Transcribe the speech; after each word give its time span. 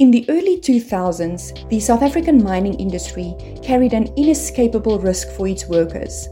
In 0.00 0.10
the 0.10 0.24
early 0.30 0.58
2000s, 0.58 1.68
the 1.68 1.78
South 1.78 2.00
African 2.00 2.42
mining 2.42 2.72
industry 2.80 3.34
carried 3.62 3.92
an 3.92 4.10
inescapable 4.16 4.98
risk 4.98 5.28
for 5.32 5.46
its 5.46 5.66
workers. 5.66 6.26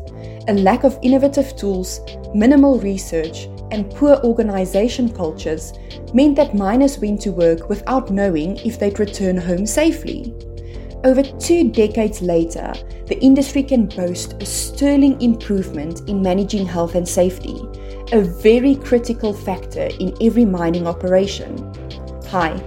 A 0.48 0.54
lack 0.54 0.84
of 0.84 0.98
innovative 1.02 1.54
tools, 1.54 2.01
minimal 2.35 2.79
research, 2.81 3.45
and 3.71 3.91
poor 3.91 4.17
organization 4.25 5.12
cultures 5.12 5.75
meant 6.15 6.35
that 6.37 6.54
miners 6.54 6.99
went 6.99 7.21
to 7.21 7.31
work 7.31 7.69
without 7.69 8.11
knowing 8.11 8.57
if 8.65 8.79
they'd 8.79 8.99
return 8.99 9.37
home 9.37 9.66
safely. 9.66 10.32
Over 11.05 11.23
two 11.23 11.71
decades 11.71 12.23
later, 12.23 12.73
the 13.05 13.21
industry 13.21 13.62
can 13.62 13.85
boast 13.85 14.43
a 14.43 14.46
sterling 14.46 15.21
improvement 15.21 16.09
in 16.09 16.23
managing 16.23 16.64
health 16.64 16.95
and 16.95 17.07
safety, 17.07 17.61
a 18.12 18.23
very 18.23 18.77
critical 18.77 19.35
factor 19.35 19.91
in 20.00 20.16
every 20.23 20.46
mining 20.46 20.87
operation. 20.87 21.71
Hi, 22.29 22.59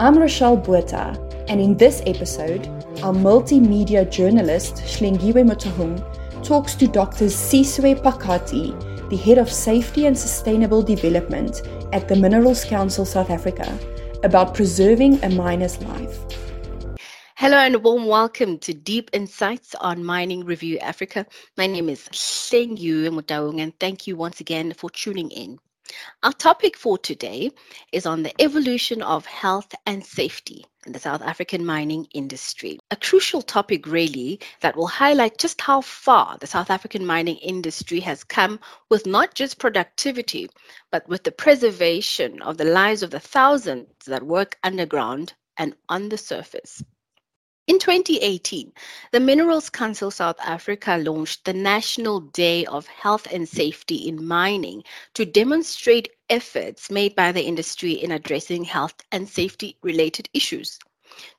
I'm 0.00 0.16
Rochelle 0.16 0.56
Botha, 0.56 1.18
and 1.48 1.60
in 1.60 1.76
this 1.76 2.04
episode, 2.06 2.68
our 3.02 3.12
multimedia 3.12 4.08
journalist 4.08 4.76
Hlengiwe 4.76 5.42
Motaung 5.42 5.98
talks 6.44 6.76
to 6.76 6.86
Dr. 6.86 7.24
Sizwe 7.24 8.00
Phakathi, 8.00 9.10
the 9.10 9.16
head 9.16 9.38
of 9.38 9.50
safety 9.50 10.06
and 10.06 10.16
sustainable 10.16 10.82
development 10.82 11.62
at 11.92 12.06
the 12.06 12.14
Minerals 12.14 12.64
Council 12.64 13.04
South 13.04 13.28
Africa, 13.28 13.76
about 14.22 14.54
preserving 14.54 15.20
a 15.24 15.30
miner's 15.30 15.82
life. 15.82 16.16
Hello 17.34 17.56
and 17.56 17.74
a 17.74 17.80
warm 17.80 18.06
welcome 18.06 18.56
to 18.58 18.72
Deep 18.72 19.10
Insights 19.12 19.74
on 19.80 20.04
Mining 20.04 20.44
Review 20.44 20.78
Africa. 20.78 21.26
My 21.56 21.66
name 21.66 21.88
is 21.88 22.08
Hlengiwe 22.12 23.10
Motaung, 23.10 23.60
and 23.60 23.76
thank 23.80 24.06
you 24.06 24.14
once 24.14 24.38
again 24.38 24.74
for 24.74 24.90
tuning 24.90 25.32
in. 25.32 25.58
Our 26.22 26.32
topic 26.32 26.76
for 26.76 26.98
today 26.98 27.50
is 27.92 28.04
on 28.04 28.22
the 28.22 28.42
evolution 28.42 29.02
of 29.02 29.24
health 29.24 29.74
and 29.86 30.04
safety 30.04 30.66
in 30.84 30.92
the 30.92 30.98
South 30.98 31.22
African 31.22 31.64
mining 31.64 32.06
industry. 32.12 32.78
A 32.90 32.96
crucial 32.96 33.42
topic, 33.42 33.86
really, 33.86 34.40
that 34.60 34.76
will 34.76 34.86
highlight 34.86 35.38
just 35.38 35.60
how 35.60 35.80
far 35.80 36.36
the 36.38 36.46
South 36.46 36.70
African 36.70 37.06
mining 37.06 37.36
industry 37.36 38.00
has 38.00 38.24
come 38.24 38.60
with 38.88 39.06
not 39.06 39.34
just 39.34 39.58
productivity, 39.58 40.48
but 40.90 41.08
with 41.08 41.24
the 41.24 41.32
preservation 41.32 42.42
of 42.42 42.58
the 42.58 42.64
lives 42.64 43.02
of 43.02 43.10
the 43.10 43.20
thousands 43.20 43.88
that 44.06 44.22
work 44.22 44.58
underground 44.62 45.34
and 45.56 45.74
on 45.88 46.08
the 46.08 46.18
surface. 46.18 46.82
In 47.68 47.78
2018, 47.78 48.72
the 49.12 49.20
Minerals 49.20 49.68
Council 49.68 50.10
South 50.10 50.40
Africa 50.40 50.96
launched 50.96 51.44
the 51.44 51.52
National 51.52 52.20
Day 52.20 52.64
of 52.64 52.86
Health 52.86 53.28
and 53.30 53.46
Safety 53.46 54.08
in 54.08 54.26
Mining 54.26 54.82
to 55.12 55.26
demonstrate 55.26 56.08
efforts 56.30 56.90
made 56.90 57.14
by 57.14 57.30
the 57.30 57.42
industry 57.42 57.92
in 57.92 58.10
addressing 58.10 58.64
health 58.64 58.94
and 59.12 59.28
safety 59.28 59.76
related 59.82 60.30
issues. 60.32 60.78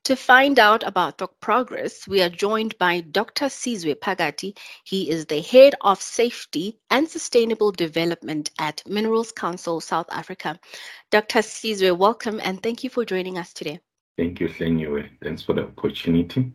To 0.04 0.16
find 0.16 0.60
out 0.60 0.84
about 0.84 1.18
the 1.18 1.26
progress, 1.42 2.08
we 2.08 2.22
are 2.22 2.30
joined 2.30 2.78
by 2.78 3.02
Dr. 3.02 3.46
Sizwe 3.46 3.96
Phakathi. 3.96 4.56
He 4.84 5.10
is 5.10 5.26
the 5.26 5.42
head 5.42 5.74
of 5.82 6.00
safety 6.00 6.78
and 6.92 7.10
sustainable 7.10 7.72
development 7.72 8.52
at 8.60 8.84
Minerals 8.88 9.32
Council 9.32 9.82
South 9.82 10.08
Africa. 10.12 10.60
Dr. 11.10 11.40
Siswe, 11.40 11.98
welcome 11.98 12.40
and 12.44 12.62
thank 12.62 12.84
you 12.84 12.92
for 12.92 13.04
joining 13.04 13.40
us 13.40 13.52
today. 13.52 13.80
Thank 14.18 14.40
you, 14.40 14.48
Hlengiwe. 14.50 15.10
Thanks 15.24 15.44
for 15.44 15.54
the 15.54 15.64
opportunity. 15.64 16.52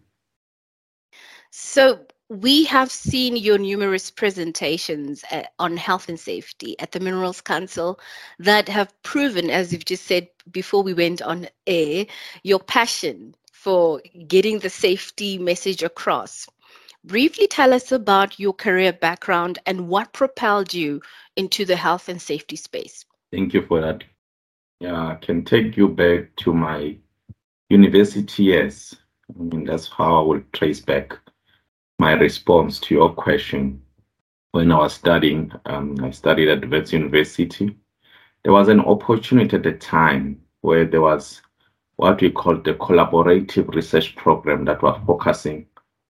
So, 1.51 2.07
we 2.31 2.65
have 2.65 2.91
seen 2.91 3.37
your 3.37 3.59
numerous 3.59 4.11
presentations 4.11 5.25
uh, 5.31 5.43
on 5.59 5.77
health 5.77 6.09
and 6.09 6.19
safety 6.19 6.75
at 6.81 6.93
the 6.93 7.01
Minerals 7.01 7.41
Council 7.41 8.01
that 8.39 8.69
have 8.69 8.95
proven, 9.03 9.51
as 9.51 9.73
you've 9.73 9.85
just 9.85 10.05
said 10.05 10.29
before 10.51 10.83
we 10.83 10.95
went 10.95 11.21
on 11.21 11.47
air, 11.67 12.07
your 12.43 12.59
passion 12.59 13.35
for 13.53 14.01
getting 14.27 14.59
the 14.59 14.71
safety 14.71 15.39
message 15.39 15.83
across. 15.83 16.49
Briefly 17.05 17.47
tell 17.47 17.75
us 17.75 17.93
about 17.93 18.41
your 18.41 18.55
career 18.55 18.93
background 18.93 19.59
and 19.67 19.89
what 19.89 20.15
propelled 20.15 20.73
you 20.73 21.03
into 21.37 21.67
the 21.67 21.77
health 21.77 22.09
and 22.09 22.21
safety 22.21 22.57
space. 22.57 23.05
Thank 23.31 23.53
you 23.53 23.67
for 23.67 23.81
that. 23.83 24.05
Yeah, 24.81 25.09
I 25.09 25.15
can 25.17 25.45
take 25.45 25.77
you 25.77 25.89
back 25.89 26.35
to 26.37 26.55
my 26.55 26.97
University, 27.75 28.45
yes. 28.45 28.95
I 29.29 29.43
mean, 29.43 29.65
that's 29.65 29.89
how 29.89 30.21
I 30.21 30.27
will 30.27 30.43
trace 30.53 30.81
back 30.81 31.19
my 31.99 32.13
response 32.13 32.79
to 32.81 32.95
your 32.95 33.13
question. 33.13 33.83
When 34.53 34.71
I 34.71 34.79
was 34.79 34.95
studying, 34.95 35.53
um, 35.67 35.97
I 36.03 36.11
studied 36.11 36.49
at 36.49 36.71
Wits 36.71 36.93
University. 36.93 37.77
There 38.43 38.53
was 38.53 38.69
an 38.69 38.81
opportunity 38.81 39.57
at 39.57 39.65
the 39.65 39.73
time 39.73 40.41
where 40.61 40.85
there 40.85 41.01
was 41.01 41.43
what 41.97 42.21
we 42.21 42.31
call 42.31 42.57
the 42.57 42.75
collaborative 42.75 43.75
research 43.75 44.15
program 44.17 44.65
that 44.67 44.83
was 44.83 45.01
focusing 45.07 45.67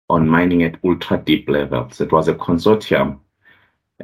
on 0.08 0.28
mining 0.28 0.62
at 0.64 0.78
ultra 0.84 1.18
deep 1.18 1.48
levels. 1.48 2.00
It 2.00 2.12
was 2.12 2.28
a 2.28 2.34
consortium 2.34 3.20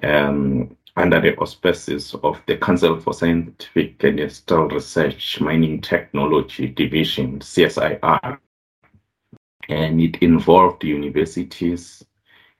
um, 0.03 0.77
under 0.99 1.21
the 1.21 1.37
auspices 1.37 2.15
of 2.23 2.41
the 2.47 2.57
Council 2.57 2.99
for 2.99 3.13
Scientific 3.15 4.03
and 4.03 4.19
Industrial 4.19 4.69
Research 4.69 5.41
Mining 5.41 5.81
Technology 5.81 6.69
Division, 6.69 7.39
CSIR. 7.39 8.39
And 9.69 10.01
it 10.01 10.17
involved 10.23 10.83
universities, 10.83 12.05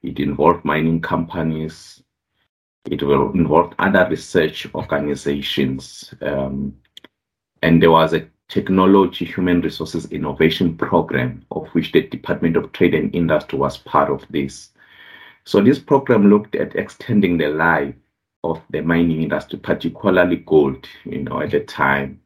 it 0.03 0.21
involved 0.21 0.65
mining 0.65 1.01
companies, 1.01 2.03
it 2.91 3.03
will 3.03 3.33
involve 3.33 3.75
other 3.79 4.07
research 4.09 4.73
organizations. 4.75 6.15
Um, 6.23 6.77
and 7.63 7.83
there 7.83 7.91
was 7.91 8.13
a 8.15 8.29
technology 8.49 9.25
human 9.25 9.61
resources 9.61 10.07
innovation 10.07 10.77
program 10.77 11.45
of 11.51 11.67
which 11.69 11.93
the 11.93 12.03
Department 12.03 12.57
of 12.57 12.73
Trade 12.73 12.95
and 12.95 13.15
Industry 13.15 13.59
was 13.59 13.79
part 13.79 14.11
of 14.11 14.25
this. 14.31 14.71
So 15.45 15.63
this 15.63 15.79
program 15.79 16.31
looked 16.31 16.55
at 16.55 16.77
extending 16.77 17.39
the 17.39 17.49
life 17.49 17.95
of 18.45 18.63
the 18.71 18.81
mining 18.81 19.23
industry, 19.23 19.59
particularly 19.59 20.37
gold, 20.37 20.87
you 21.05 21.23
know, 21.23 21.41
at 21.41 21.51
the 21.51 21.61
time. 21.61 22.21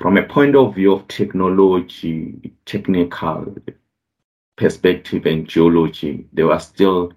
From 0.00 0.16
a 0.16 0.22
point 0.22 0.54
of 0.54 0.74
view 0.74 0.92
of 0.92 1.08
technology, 1.08 2.52
technical 2.66 3.56
perspective, 4.56 5.26
and 5.26 5.48
geology, 5.48 6.26
there 6.32 6.46
were 6.46 6.58
still 6.58 7.12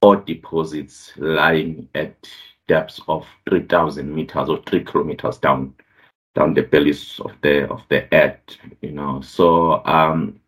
ore 0.00 0.16
deposits 0.16 1.12
lying 1.16 1.88
at 1.94 2.28
depths 2.66 3.00
of 3.08 3.26
3,000 3.48 4.12
meters 4.12 4.48
or 4.48 4.60
three 4.66 4.82
kilometers 4.84 5.38
down 5.38 5.74
down 6.34 6.54
the 6.54 6.62
bellies 6.62 7.20
of 7.20 7.32
the 7.42 7.68
of 7.68 7.82
the 7.90 8.06
earth, 8.14 8.56
you 8.80 8.90
know. 8.92 9.20
So 9.20 9.84
um, 9.84 10.40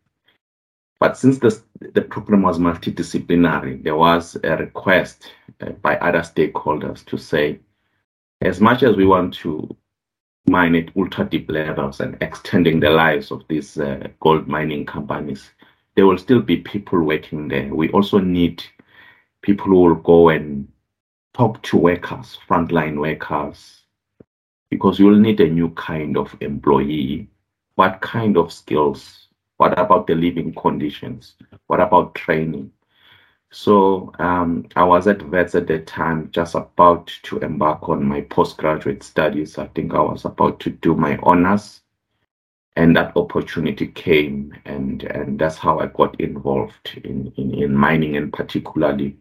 but 1.05 1.19
since 1.19 1.39
the, 1.39 1.63
the 1.93 2.01
program 2.01 2.41
was 2.41 2.59
multidisciplinary, 2.59 3.83
there 3.85 3.95
was 3.95 4.39
a 4.43 4.57
request 4.57 5.31
uh, 5.61 5.73
by 5.83 5.99
other 5.99 6.21
stakeholders 6.21 7.05
to 7.05 7.19
say, 7.19 7.61
as 8.41 8.59
much 8.59 8.83
as 8.83 8.97
we 8.97 9.05
want 9.05 9.35
to 9.35 9.77
mine 10.47 10.75
at 10.75 10.97
ultra 10.97 11.27
deep 11.27 11.51
levels 11.51 12.01
and 12.01 12.17
extending 12.23 12.81
the 12.81 12.89
lives 12.89 13.31
of 13.31 13.47
these 13.49 13.77
uh, 13.77 14.09
gold 14.21 14.49
mining 14.49 14.87
companies, 14.87 15.51
there 15.95 16.07
will 16.07 16.17
still 16.17 16.41
be 16.41 16.57
people 16.57 17.03
working 17.03 17.49
there. 17.49 17.75
We 17.75 17.91
also 17.91 18.19
need 18.19 18.65
people 19.43 19.67
who 19.67 19.83
will 19.83 19.97
go 19.97 20.31
and 20.31 20.67
talk 21.35 21.63
to 21.65 21.77
workers, 21.77 22.39
frontline 22.49 22.99
workers, 22.99 23.83
because 24.71 24.99
you 24.99 25.05
will 25.05 25.21
need 25.21 25.39
a 25.41 25.51
new 25.51 25.69
kind 25.73 26.17
of 26.17 26.35
employee. 26.41 27.29
What 27.75 28.01
kind 28.01 28.39
of 28.39 28.51
skills 28.51 29.24
what 29.57 29.79
about 29.79 30.07
the 30.07 30.15
living 30.15 30.55
conditions? 30.55 31.37
What 31.67 31.81
about 31.81 32.15
training? 32.15 32.73
So 33.51 34.13
um, 34.19 34.67
I 34.75 34.83
was 34.83 35.07
at 35.07 35.23
Wits 35.29 35.55
at 35.55 35.69
the 35.69 35.79
time, 35.79 36.29
just 36.33 36.57
about 36.57 37.07
to 37.23 37.39
embark 37.39 37.89
on 37.89 38.05
my 38.05 38.23
postgraduate 38.23 39.05
studies. 39.05 39.59
I 39.59 39.69
think 39.69 39.95
I 39.95 40.01
was 40.01 40.25
about 40.25 40.59
to 40.61 40.71
do 40.71 40.97
my 40.97 41.19
honors, 41.23 41.83
and 42.75 42.97
that 42.97 43.17
opportunity 43.17 43.87
came, 43.87 44.53
and 44.65 45.05
and 45.05 45.39
that's 45.39 45.57
how 45.57 45.79
I 45.79 45.87
got 45.87 46.21
involved 46.21 47.01
in 47.05 47.33
in, 47.37 47.55
in 47.55 47.77
mining, 47.77 48.17
and 48.17 48.33
particularly 48.33 49.17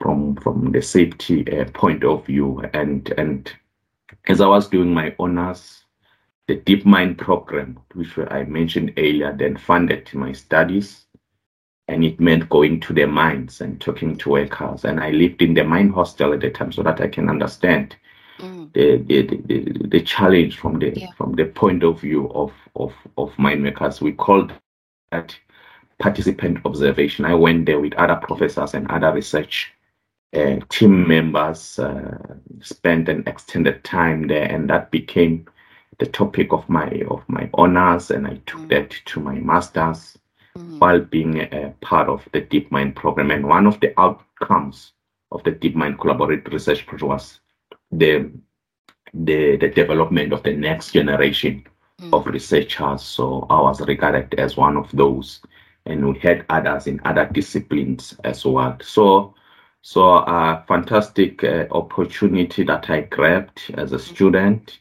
from 0.00 0.36
from 0.36 0.72
the 0.72 0.80
safety 0.80 1.44
uh, 1.52 1.66
point 1.72 2.04
of 2.04 2.24
view. 2.24 2.62
And 2.72 3.12
and 3.18 3.52
as 4.28 4.40
I 4.40 4.46
was 4.46 4.68
doing 4.68 4.94
my 4.94 5.14
honors, 5.18 5.84
the 6.48 6.56
Deep 6.56 6.86
Mine 6.86 7.14
program, 7.14 7.78
which 7.94 8.18
I 8.18 8.42
mentioned 8.44 8.94
earlier, 8.96 9.36
then 9.36 9.56
funded 9.56 10.12
my 10.14 10.32
studies. 10.32 11.04
And 11.86 12.04
it 12.04 12.18
meant 12.18 12.48
going 12.48 12.80
to 12.80 12.92
the 12.92 13.06
mines 13.06 13.60
and 13.60 13.80
talking 13.80 14.16
to 14.16 14.30
workers. 14.30 14.84
And 14.84 14.98
I 14.98 15.10
lived 15.10 15.40
in 15.40 15.54
the 15.54 15.64
mine 15.64 15.90
hostel 15.90 16.32
at 16.32 16.40
the 16.40 16.50
time 16.50 16.72
so 16.72 16.82
that 16.82 17.00
I 17.00 17.08
can 17.08 17.30
understand 17.30 17.96
mm. 18.38 18.72
the, 18.72 18.98
the, 18.98 19.22
the, 19.46 19.88
the, 19.88 20.00
challenge 20.02 20.58
from 20.58 20.78
the 20.78 20.92
yeah. 20.94 21.10
from 21.16 21.32
the 21.32 21.46
point 21.46 21.82
of 21.84 22.00
view 22.00 22.30
of, 22.32 22.52
of, 22.76 22.92
of 23.16 23.38
mine 23.38 23.62
workers. 23.62 24.02
We 24.02 24.12
called 24.12 24.52
that 25.12 25.34
participant 25.98 26.58
observation. 26.66 27.24
I 27.24 27.34
went 27.34 27.66
there 27.66 27.80
with 27.80 27.94
other 27.94 28.16
professors 28.16 28.74
and 28.74 28.90
other 28.90 29.12
research 29.12 29.72
uh, 30.34 30.56
team 30.68 31.08
members, 31.08 31.78
uh, 31.78 32.18
spent 32.60 33.08
an 33.08 33.24
extended 33.26 33.82
time 33.84 34.26
there, 34.26 34.44
and 34.44 34.68
that 34.68 34.90
became 34.90 35.46
the 35.98 36.06
topic 36.06 36.52
of 36.52 36.68
my 36.68 36.88
of 37.10 37.22
my 37.28 37.48
honors, 37.54 38.10
and 38.10 38.26
I 38.26 38.40
took 38.46 38.60
mm. 38.60 38.68
that 38.68 38.90
to 39.06 39.20
my 39.20 39.34
masters 39.34 40.18
mm. 40.56 40.78
while 40.78 41.00
being 41.00 41.40
a, 41.40 41.74
part 41.80 42.08
of 42.08 42.26
the 42.32 42.40
Deep 42.40 42.70
Mine 42.70 42.92
program. 42.92 43.30
And 43.30 43.46
one 43.46 43.66
of 43.66 43.80
the 43.80 43.98
outcomes 44.00 44.92
of 45.32 45.42
the 45.44 45.50
Deep 45.50 45.74
Mine 45.74 45.96
collaborative 45.96 46.52
research 46.52 46.86
project 46.86 47.08
was 47.08 47.40
the 47.90 48.30
the, 49.14 49.56
the 49.56 49.68
development 49.68 50.32
of 50.34 50.42
the 50.42 50.52
next 50.52 50.92
generation 50.92 51.64
mm. 52.00 52.12
of 52.12 52.26
researchers. 52.26 53.02
So 53.02 53.46
I 53.50 53.60
was 53.60 53.80
regarded 53.80 54.34
as 54.38 54.56
one 54.56 54.76
of 54.76 54.90
those, 54.92 55.40
and 55.86 56.06
we 56.06 56.18
had 56.20 56.44
others 56.48 56.86
in 56.86 57.00
other 57.04 57.28
disciplines 57.32 58.14
as 58.24 58.44
well. 58.44 58.76
So 58.82 59.34
so 59.82 60.02
a 60.18 60.64
fantastic 60.68 61.42
uh, 61.44 61.66
opportunity 61.70 62.64
that 62.64 62.90
I 62.90 63.02
grabbed 63.02 63.74
as 63.74 63.92
a 63.92 63.96
mm. 63.96 64.00
student 64.00 64.80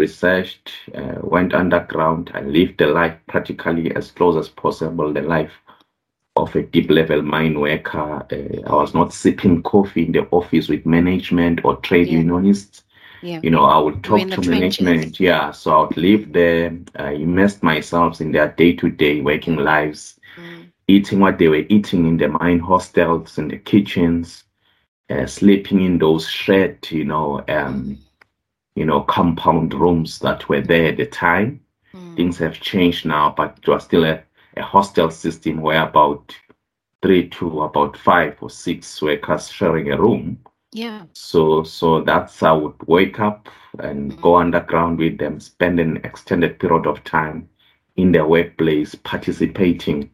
researched, 0.00 0.72
uh, 0.94 1.18
went 1.22 1.54
underground, 1.54 2.30
and 2.34 2.52
lived 2.52 2.78
the 2.78 2.86
life 2.86 3.16
practically 3.28 3.94
as 3.94 4.10
close 4.10 4.36
as 4.36 4.48
possible, 4.48 5.12
the 5.12 5.22
life 5.22 5.52
of 6.36 6.54
a 6.56 6.62
deep 6.62 6.90
level 6.90 7.22
mine 7.22 7.60
worker. 7.60 8.26
Uh, 8.32 8.68
I 8.68 8.74
was 8.74 8.94
not 8.94 9.12
sipping 9.12 9.62
coffee 9.62 10.06
in 10.06 10.12
the 10.12 10.26
office 10.30 10.68
with 10.68 10.86
management 10.86 11.64
or 11.64 11.76
trade 11.76 12.08
yeah. 12.08 12.18
unionists. 12.18 12.84
Yeah. 13.22 13.40
You 13.42 13.50
know, 13.50 13.64
I 13.64 13.78
would 13.78 14.02
talk 14.02 14.28
to 14.30 14.50
management. 14.50 15.20
Yeah. 15.20 15.50
So 15.50 15.72
I 15.72 15.86
would 15.86 15.96
live 15.96 16.32
there, 16.32 16.76
I 16.96 17.12
immersed 17.12 17.62
myself 17.62 18.20
in 18.20 18.32
their 18.32 18.48
day 18.48 18.72
to 18.76 18.88
day 18.88 19.20
working 19.20 19.56
lives, 19.56 20.18
mm. 20.36 20.66
eating 20.88 21.20
what 21.20 21.38
they 21.38 21.48
were 21.48 21.66
eating 21.68 22.06
in 22.06 22.16
the 22.16 22.28
mine 22.28 22.60
hostels, 22.60 23.36
in 23.36 23.48
the 23.48 23.58
kitchens, 23.58 24.44
uh, 25.10 25.26
sleeping 25.26 25.82
in 25.82 25.98
those 25.98 26.28
sheds, 26.28 26.90
you 26.92 27.04
know, 27.04 27.44
um, 27.48 27.98
you 28.74 28.84
know, 28.84 29.00
compound 29.02 29.74
rooms 29.74 30.18
that 30.20 30.48
were 30.48 30.60
there 30.60 30.86
at 30.86 30.96
the 30.96 31.06
time. 31.06 31.60
Mm. 31.92 32.16
Things 32.16 32.38
have 32.38 32.60
changed 32.60 33.04
now, 33.04 33.34
but 33.36 33.58
it 33.62 33.68
was 33.68 33.84
still 33.84 34.04
a, 34.04 34.22
a 34.56 34.62
hostel 34.62 35.10
system 35.10 35.60
where 35.60 35.82
about 35.82 36.34
three 37.02 37.28
to 37.30 37.62
about 37.62 37.96
five 37.96 38.36
or 38.40 38.50
six 38.50 39.00
workers 39.02 39.50
sharing 39.50 39.90
a 39.90 40.00
room. 40.00 40.38
Yeah. 40.72 41.02
So 41.14 41.64
so 41.64 42.02
that's 42.02 42.42
I 42.42 42.52
would 42.52 42.80
wake 42.86 43.18
up 43.18 43.48
and 43.78 44.12
mm. 44.12 44.22
go 44.22 44.36
underground 44.36 44.98
with 44.98 45.18
them, 45.18 45.40
spend 45.40 45.80
an 45.80 45.96
extended 46.04 46.58
period 46.60 46.86
of 46.86 47.02
time 47.04 47.48
in 47.96 48.12
their 48.12 48.26
workplace, 48.26 48.94
participating 48.94 50.10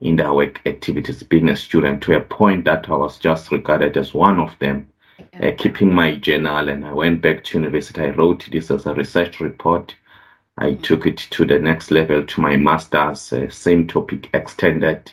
in 0.00 0.16
their 0.16 0.32
work 0.32 0.60
activities, 0.66 1.22
being 1.22 1.48
a 1.48 1.56
student 1.56 2.02
to 2.02 2.16
a 2.16 2.20
point 2.20 2.64
that 2.64 2.88
I 2.88 2.96
was 2.96 3.18
just 3.18 3.52
regarded 3.52 3.96
as 3.96 4.12
one 4.12 4.40
of 4.40 4.58
them 4.58 4.88
uh, 5.40 5.50
keeping 5.56 5.94
my 5.94 6.16
journal 6.16 6.68
and 6.68 6.84
I 6.84 6.92
went 6.92 7.22
back 7.22 7.44
to 7.44 7.58
university. 7.58 8.00
I 8.02 8.10
wrote 8.10 8.48
this 8.50 8.70
as 8.70 8.86
a 8.86 8.94
research 8.94 9.40
report. 9.40 9.94
I 10.58 10.72
mm-hmm. 10.72 10.82
took 10.82 11.06
it 11.06 11.16
to 11.16 11.46
the 11.46 11.58
next 11.58 11.90
level 11.90 12.24
to 12.24 12.40
my 12.40 12.56
master's, 12.56 13.32
uh, 13.32 13.48
same 13.48 13.86
topic 13.86 14.28
extended. 14.34 15.10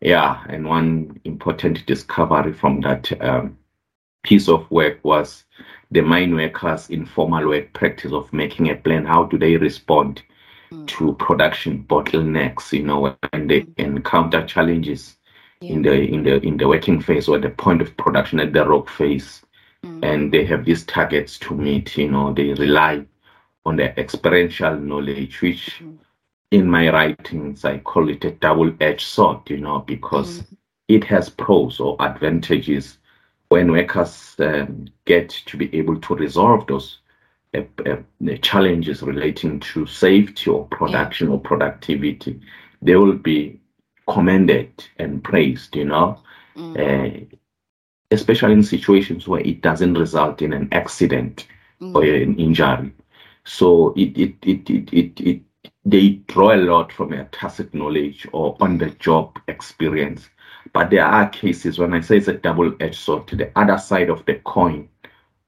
Yeah, 0.00 0.42
and 0.48 0.66
one 0.66 1.20
important 1.24 1.84
discovery 1.86 2.52
from 2.52 2.80
that 2.80 3.20
um, 3.22 3.56
piece 4.22 4.48
of 4.48 4.68
work 4.70 4.98
was 5.02 5.44
the 5.90 6.00
mine 6.00 6.34
workers' 6.34 6.90
informal 6.90 7.48
work 7.48 7.72
practice 7.72 8.12
of 8.12 8.32
making 8.32 8.70
a 8.70 8.76
plan. 8.76 9.04
How 9.04 9.24
do 9.24 9.38
they 9.38 9.56
respond 9.56 10.22
mm. 10.72 10.86
to 10.88 11.14
production 11.14 11.84
bottlenecks? 11.88 12.72
You 12.72 12.84
know, 12.84 13.00
when 13.00 13.46
they 13.46 13.62
mm. 13.62 13.74
encounter 13.78 14.44
challenges 14.46 15.16
yeah. 15.62 15.72
in 15.72 15.82
the 15.82 15.92
in 15.92 16.22
the 16.22 16.40
in 16.40 16.56
the 16.56 16.68
working 16.68 17.00
phase 17.00 17.28
or 17.28 17.38
the 17.38 17.50
point 17.50 17.80
of 17.80 17.96
production 17.96 18.40
at 18.40 18.52
the 18.52 18.66
rock 18.66 18.88
phase 18.88 19.42
mm. 19.84 20.04
and 20.04 20.32
they 20.32 20.44
have 20.44 20.64
these 20.64 20.84
targets 20.84 21.38
to 21.38 21.54
meet 21.54 21.96
you 21.96 22.10
know 22.10 22.32
they 22.32 22.52
rely 22.54 23.04
on 23.64 23.76
their 23.76 23.94
experiential 23.96 24.76
knowledge 24.76 25.40
which 25.40 25.80
mm. 25.80 25.96
in 26.50 26.68
my 26.68 26.90
writings 26.90 27.64
i 27.64 27.78
call 27.78 28.08
it 28.08 28.24
a 28.24 28.30
double-edged 28.32 29.06
sword 29.06 29.38
you 29.48 29.58
know 29.58 29.80
because 29.80 30.40
mm. 30.40 30.56
it 30.88 31.04
has 31.04 31.28
pros 31.28 31.80
or 31.80 31.96
advantages 32.00 32.98
when 33.48 33.70
workers 33.70 34.34
um, 34.38 34.86
get 35.04 35.28
to 35.28 35.56
be 35.56 35.74
able 35.76 36.00
to 36.00 36.14
resolve 36.14 36.66
those 36.66 36.98
uh, 37.54 37.60
uh, 37.84 37.96
challenges 38.40 39.02
relating 39.02 39.60
to 39.60 39.86
safety 39.86 40.50
or 40.50 40.66
production 40.68 41.28
yeah. 41.28 41.34
or 41.34 41.40
productivity 41.40 42.40
they 42.80 42.96
will 42.96 43.12
be 43.12 43.60
commended 44.12 44.72
and 44.98 45.22
praised, 45.24 45.74
you 45.76 45.84
know, 45.84 46.18
mm. 46.56 46.76
uh, 46.76 47.36
especially 48.10 48.52
in 48.52 48.62
situations 48.62 49.26
where 49.26 49.40
it 49.40 49.62
doesn't 49.62 49.94
result 49.94 50.42
in 50.42 50.52
an 50.52 50.68
accident 50.72 51.46
mm. 51.80 51.94
or 51.94 52.04
an 52.04 52.38
injury. 52.38 52.92
So 53.44 53.94
it, 53.96 54.16
it, 54.18 54.34
it, 54.42 54.70
it, 54.70 54.92
it, 54.92 55.20
it, 55.20 55.42
they 55.84 56.10
draw 56.28 56.54
a 56.54 56.56
lot 56.56 56.92
from 56.92 57.10
their 57.10 57.28
tacit 57.32 57.74
knowledge 57.74 58.26
or 58.32 58.56
on 58.60 58.78
the 58.78 58.90
job 58.90 59.38
experience. 59.48 60.28
But 60.72 60.90
there 60.90 61.04
are 61.04 61.28
cases 61.28 61.78
when 61.78 61.92
I 61.92 62.00
say 62.00 62.18
it's 62.18 62.28
a 62.28 62.34
double 62.34 62.72
edged 62.80 63.00
sword, 63.00 63.26
to 63.28 63.36
the 63.36 63.50
other 63.56 63.78
side 63.78 64.10
of 64.10 64.24
the 64.26 64.36
coin 64.44 64.88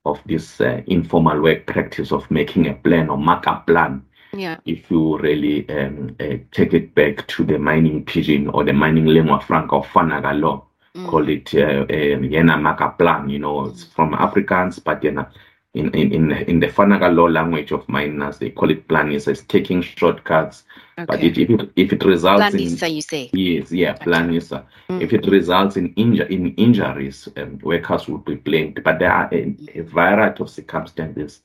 of 0.05 0.21
this 0.27 0.61
uh, 0.61 0.83
informal 0.87 1.41
work 1.41 1.67
practice 1.67 2.13
of 2.13 2.31
making 2.31 2.67
a 2.67 2.75
plan 2.75 3.09
or 3.09 3.17
mark 3.17 3.47
a 3.47 3.63
plan 3.67 4.05
yeah. 4.37 4.59
If 4.65 4.91
you 4.91 5.19
really 5.19 5.69
um, 5.71 6.17
uh, 6.21 6.37
take 6.53 6.75
it 6.75 6.95
back 6.95 7.27
to 7.29 7.45
the 7.45 7.59
mining 7.59 8.05
pidgin 8.05 8.49
or 8.49 8.65
the 8.65 8.73
mining 8.73 9.07
lingua 9.07 9.41
franca 9.41 9.77
of 9.77 9.87
Fanagalo, 9.87 10.65
mm. 10.95 11.09
call 11.09 11.29
it 11.29 11.55
uh, 11.55 11.83
um, 11.83 12.23
Yena 12.23 12.61
Maka 12.61 12.91
plan, 12.91 13.29
you 13.29 13.39
know, 13.39 13.67
it's 13.67 13.85
from 13.85 14.13
Afrikaans, 14.15 14.83
but 14.83 15.03
yena, 15.03 15.29
in, 15.75 15.93
in, 15.95 16.13
in, 16.13 16.33
in 16.33 16.61
the 16.61 16.69
Fanagalo 16.69 17.33
language 17.33 17.73
of 17.73 17.89
miners, 17.89 18.39
they 18.39 18.51
call 18.51 18.71
it 18.71 18.87
plan 18.87 19.11
is 19.11 19.27
taking 19.49 19.83
shortcuts. 19.83 20.63
Okay. 20.97 21.05
But 21.07 21.25
it, 21.25 21.37
if 21.37 21.51
it 21.51 21.71
if 21.75 21.93
it 21.93 22.05
results 22.05 22.55
Planisa, 22.55 22.89
in 22.89 22.95
you 22.95 23.03
say 23.03 23.31
yes, 23.33 23.73
yeah, 23.73 23.95
planisa. 23.95 24.65
Mm. 24.89 25.03
If 25.03 25.13
it 25.13 25.27
results 25.27 25.77
in 25.77 25.93
inju- 25.95 26.31
in 26.31 26.55
injuries, 26.55 27.29
um, 27.37 27.59
workers 27.65 28.07
would 28.07 28.25
be 28.25 28.37
blamed. 28.37 28.85
But 28.85 29.01
there 29.01 29.11
are 29.11 29.29
a, 29.33 29.57
a 29.75 29.81
variety 29.81 30.45
of 30.45 30.51
circumstances 30.51 31.43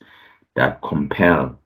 that 0.56 0.80
compel 0.84 1.46
mm. 1.46 1.58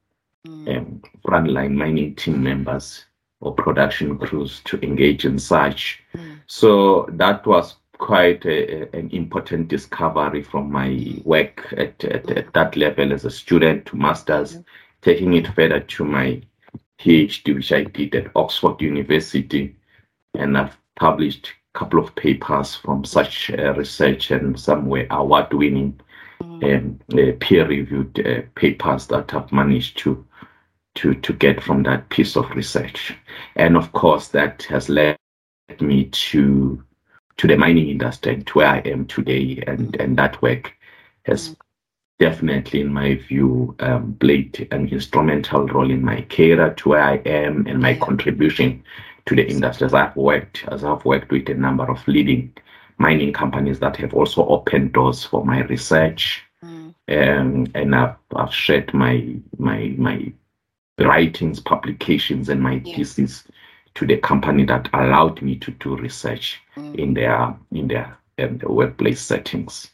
Um, 0.45 1.01
frontline 1.25 1.73
mining 1.73 2.15
team 2.15 2.43
members 2.43 3.05
or 3.39 3.53
production 3.53 4.17
crews 4.17 4.61
to 4.65 4.79
engage 4.81 5.25
in 5.25 5.39
such. 5.39 6.03
Mm. 6.15 6.39
So 6.47 7.07
that 7.11 7.45
was 7.45 7.75
quite 7.97 8.45
a, 8.45 8.83
a, 8.83 8.99
an 8.99 9.09
important 9.11 9.67
discovery 9.67 10.43
from 10.43 10.71
my 10.71 11.21
work 11.23 11.73
at, 11.77 12.03
at, 12.03 12.29
at, 12.29 12.53
that 12.53 12.75
level 12.75 13.13
as 13.13 13.25
a 13.25 13.31
student 13.31 13.85
to 13.85 13.95
masters, 13.95 14.57
mm. 14.57 14.65
taking 15.01 15.33
it 15.33 15.47
further 15.47 15.79
to 15.79 16.03
my 16.03 16.41
PhD, 16.99 17.55
which 17.55 17.71
I 17.71 17.83
did 17.83 18.15
at 18.15 18.31
Oxford 18.35 18.81
University. 18.81 19.75
And 20.35 20.57
I've 20.57 20.77
published 20.95 21.53
a 21.73 21.79
couple 21.79 21.99
of 21.99 22.15
papers 22.15 22.75
from 22.75 23.05
such 23.05 23.51
uh, 23.51 23.73
research 23.73 24.31
and 24.31 24.59
some 24.59 24.87
were 24.87 25.07
award 25.09 25.53
winning 25.53 25.99
mm. 26.41 26.77
um, 26.77 26.99
uh, 27.13 27.31
peer 27.39 27.67
reviewed 27.67 28.19
uh, 28.25 28.41
papers 28.55 29.07
that 29.07 29.33
I've 29.33 29.51
managed 29.51 29.97
to 29.99 30.25
to, 30.95 31.13
to 31.15 31.33
get 31.33 31.61
from 31.61 31.83
that 31.83 32.09
piece 32.09 32.35
of 32.35 32.49
research. 32.51 33.15
And 33.55 33.75
of 33.75 33.91
course, 33.93 34.27
that 34.29 34.63
has 34.63 34.89
led 34.89 35.17
me 35.79 36.05
to 36.05 36.83
to 37.37 37.47
the 37.47 37.57
mining 37.57 37.89
industry 37.89 38.35
and 38.35 38.45
to 38.47 38.59
where 38.59 38.67
I 38.67 38.79
am 38.79 39.07
today. 39.07 39.63
And, 39.65 39.95
and 39.99 40.15
that 40.17 40.39
work 40.41 40.71
has 41.25 41.55
definitely, 42.19 42.81
in 42.81 42.93
my 42.93 43.15
view, 43.15 43.75
um, 43.79 44.15
played 44.19 44.67
an 44.71 44.87
instrumental 44.87 45.65
role 45.67 45.89
in 45.89 46.05
my 46.05 46.21
career 46.29 46.73
to 46.75 46.89
where 46.89 47.03
I 47.03 47.15
am 47.25 47.65
and 47.65 47.81
my 47.81 47.95
contribution 47.95 48.83
to 49.25 49.35
the 49.35 49.47
industry. 49.47 49.85
As 49.85 49.93
I've 49.93 50.15
worked, 50.15 50.65
as 50.67 50.83
I've 50.83 51.03
worked 51.05 51.31
with 51.31 51.49
a 51.49 51.55
number 51.55 51.89
of 51.89 52.07
leading 52.07 52.53
mining 52.99 53.33
companies 53.33 53.79
that 53.79 53.97
have 53.97 54.13
also 54.13 54.47
opened 54.47 54.93
doors 54.93 55.23
for 55.23 55.43
my 55.43 55.63
research. 55.63 56.43
Mm. 56.63 56.93
Um, 57.09 57.67
and 57.73 57.95
I've, 57.95 58.15
I've 58.35 58.53
shared 58.53 58.93
my 58.93 59.35
my 59.57 59.93
my 59.97 60.31
writings, 60.99 61.59
publications, 61.59 62.49
and 62.49 62.61
my 62.61 62.81
yeah. 62.83 62.95
thesis 62.95 63.43
to 63.95 64.05
the 64.05 64.17
company 64.17 64.65
that 64.65 64.89
allowed 64.93 65.41
me 65.41 65.55
to 65.57 65.71
do 65.71 65.95
research 65.95 66.59
mm. 66.75 66.95
in 66.95 67.13
their 67.13 67.55
in 67.71 67.87
their, 67.87 68.17
in 68.37 68.61
workplace 68.65 69.21
settings. 69.21 69.89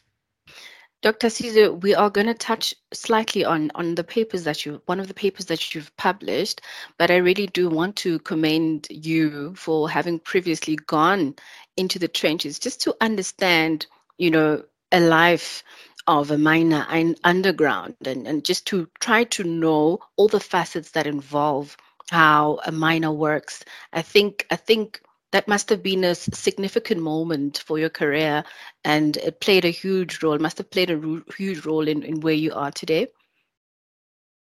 Dr. 1.02 1.28
Sizwe, 1.28 1.80
we 1.80 1.94
are 1.94 2.10
going 2.10 2.26
to 2.26 2.34
touch 2.34 2.74
slightly 2.92 3.42
on 3.42 3.70
on 3.74 3.94
the 3.94 4.04
papers 4.04 4.44
that 4.44 4.66
you 4.66 4.82
one 4.86 5.00
of 5.00 5.08
the 5.08 5.14
papers 5.14 5.46
that 5.46 5.74
you've 5.74 5.94
published, 5.96 6.60
but 6.98 7.10
I 7.10 7.16
really 7.16 7.46
do 7.46 7.70
want 7.70 7.96
to 7.96 8.18
commend 8.20 8.86
you 8.90 9.54
for 9.54 9.88
having 9.88 10.18
previously 10.18 10.76
gone 10.76 11.34
into 11.76 11.98
the 11.98 12.08
trenches 12.08 12.58
just 12.58 12.82
to 12.82 12.94
understand, 13.00 13.86
you 14.18 14.30
know, 14.30 14.62
a 14.92 15.00
life 15.00 15.62
of 16.06 16.30
a 16.30 16.38
miner 16.38 16.86
and 16.90 17.18
underground 17.24 17.96
and, 18.04 18.26
and 18.26 18.44
just 18.44 18.66
to 18.66 18.88
try 19.00 19.24
to 19.24 19.44
know 19.44 19.98
all 20.16 20.28
the 20.28 20.40
facets 20.40 20.90
that 20.92 21.06
involve 21.06 21.76
how 22.10 22.58
a 22.66 22.72
miner 22.72 23.12
works. 23.12 23.64
I 23.92 24.02
think 24.02 24.46
I 24.50 24.56
think 24.56 25.02
that 25.32 25.46
must 25.46 25.68
have 25.68 25.82
been 25.82 26.04
a 26.04 26.14
significant 26.14 27.00
moment 27.00 27.62
for 27.64 27.78
your 27.78 27.88
career 27.90 28.44
and 28.84 29.16
it 29.18 29.40
played 29.40 29.64
a 29.64 29.70
huge 29.70 30.22
role, 30.22 30.38
must 30.38 30.58
have 30.58 30.70
played 30.70 30.90
a 30.90 31.22
huge 31.36 31.64
role 31.64 31.86
in, 31.86 32.02
in 32.02 32.20
where 32.20 32.34
you 32.34 32.52
are 32.52 32.72
today. 32.72 33.06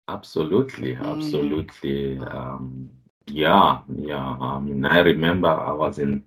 Absolutely, 0.09 0.97
absolutely. 0.97 2.17
Mm. 2.17 2.35
Um, 2.35 2.91
yeah, 3.27 3.81
yeah. 3.97 4.37
I 4.41 4.59
mean, 4.59 4.85
I 4.85 4.99
remember 4.99 5.49
I 5.49 5.73
was 5.73 5.99
in 5.99 6.25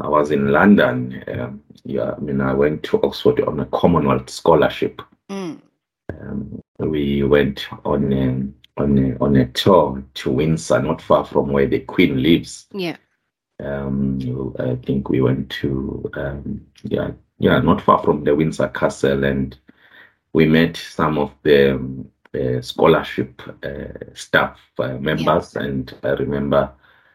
I 0.00 0.08
was 0.08 0.30
in 0.30 0.50
London. 0.50 1.22
Um, 1.28 1.62
yeah, 1.84 2.12
I 2.16 2.20
mean, 2.20 2.40
I 2.40 2.52
went 2.52 2.82
to 2.84 3.02
Oxford 3.02 3.40
on 3.42 3.60
a 3.60 3.66
Commonwealth 3.66 4.28
scholarship. 4.28 5.00
Mm. 5.30 5.60
Um, 6.20 6.60
we 6.78 7.22
went 7.22 7.66
on 7.84 8.12
a, 8.12 8.80
on 8.80 8.98
a, 8.98 9.24
on 9.24 9.36
a 9.36 9.46
tour 9.48 10.02
to 10.14 10.30
Windsor, 10.30 10.82
not 10.82 11.00
far 11.00 11.24
from 11.24 11.52
where 11.52 11.66
the 11.66 11.80
Queen 11.80 12.22
lives. 12.22 12.66
Yeah. 12.72 12.96
Um, 13.62 14.54
I 14.58 14.74
think 14.84 15.08
we 15.08 15.20
went 15.20 15.48
to 15.50 16.10
um, 16.14 16.66
yeah, 16.82 17.12
yeah, 17.38 17.60
not 17.60 17.80
far 17.80 18.02
from 18.02 18.24
the 18.24 18.34
Windsor 18.34 18.68
Castle, 18.68 19.24
and 19.24 19.56
we 20.32 20.46
met 20.46 20.76
some 20.76 21.18
of 21.18 21.30
the 21.44 21.76
um, 21.76 22.10
uh, 22.34 22.60
scholarship 22.60 23.40
uh, 23.62 24.12
staff 24.14 24.58
uh, 24.80 24.98
members. 24.98 25.54
Yeah. 25.54 25.62
And 25.62 25.94
I 26.02 26.08
remember 26.10 26.72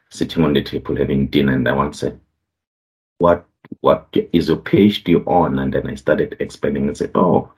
sitting 0.10 0.44
on 0.44 0.54
the 0.54 0.64
table 0.64 0.96
having 0.96 1.28
dinner, 1.28 1.54
and 1.54 1.68
I 1.68 1.74
once 1.74 2.00
said, 2.00 2.20
what 3.20 3.46
what 3.82 4.08
is 4.34 4.48
your 4.48 4.58
PhD 4.58 5.26
on? 5.28 5.60
And 5.60 5.74
then 5.74 5.88
I 5.88 5.96
started 5.96 6.36
expanding 6.40 6.88
and 6.88 6.98
said, 6.98 7.12
Oh, 7.16 7.52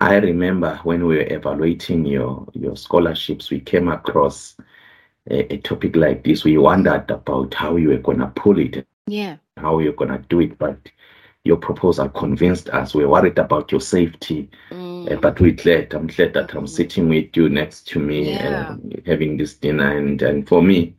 I 0.00 0.16
remember 0.16 0.78
when 0.84 1.06
we 1.06 1.16
were 1.16 1.26
evaluating 1.28 2.06
your 2.06 2.46
your 2.52 2.76
scholarships, 2.76 3.50
we 3.50 3.60
came 3.60 3.88
across 3.88 4.56
a, 5.30 5.52
a 5.52 5.58
topic 5.58 5.96
like 5.96 6.24
this. 6.24 6.44
We 6.44 6.58
wondered 6.58 7.10
about 7.10 7.54
how 7.54 7.76
you 7.76 7.88
were 7.88 7.98
gonna 7.98 8.32
pull 8.36 8.58
it. 8.58 8.86
Yeah. 9.06 9.36
How 9.56 9.78
you're 9.78 9.94
gonna 9.94 10.22
do 10.28 10.40
it, 10.40 10.58
but 10.58 10.78
your 11.44 11.56
proposal 11.56 12.08
convinced 12.08 12.68
us. 12.70 12.94
We 12.94 13.04
are 13.04 13.08
worried 13.08 13.38
about 13.38 13.70
your 13.70 13.80
safety, 13.80 14.50
mm. 14.70 15.10
uh, 15.10 15.16
but 15.20 15.40
we're 15.40 15.52
glad. 15.52 15.94
I'm 15.94 16.08
glad 16.08 16.34
that 16.34 16.52
I'm 16.54 16.64
mm. 16.64 16.68
sitting 16.68 17.08
with 17.08 17.36
you 17.36 17.48
next 17.48 17.86
to 17.88 18.00
me, 18.00 18.32
yeah. 18.32 18.70
uh, 18.70 18.76
having 19.06 19.36
this 19.36 19.54
dinner, 19.54 19.96
and 19.96 20.20
and 20.20 20.46
for 20.46 20.60
me, 20.60 20.94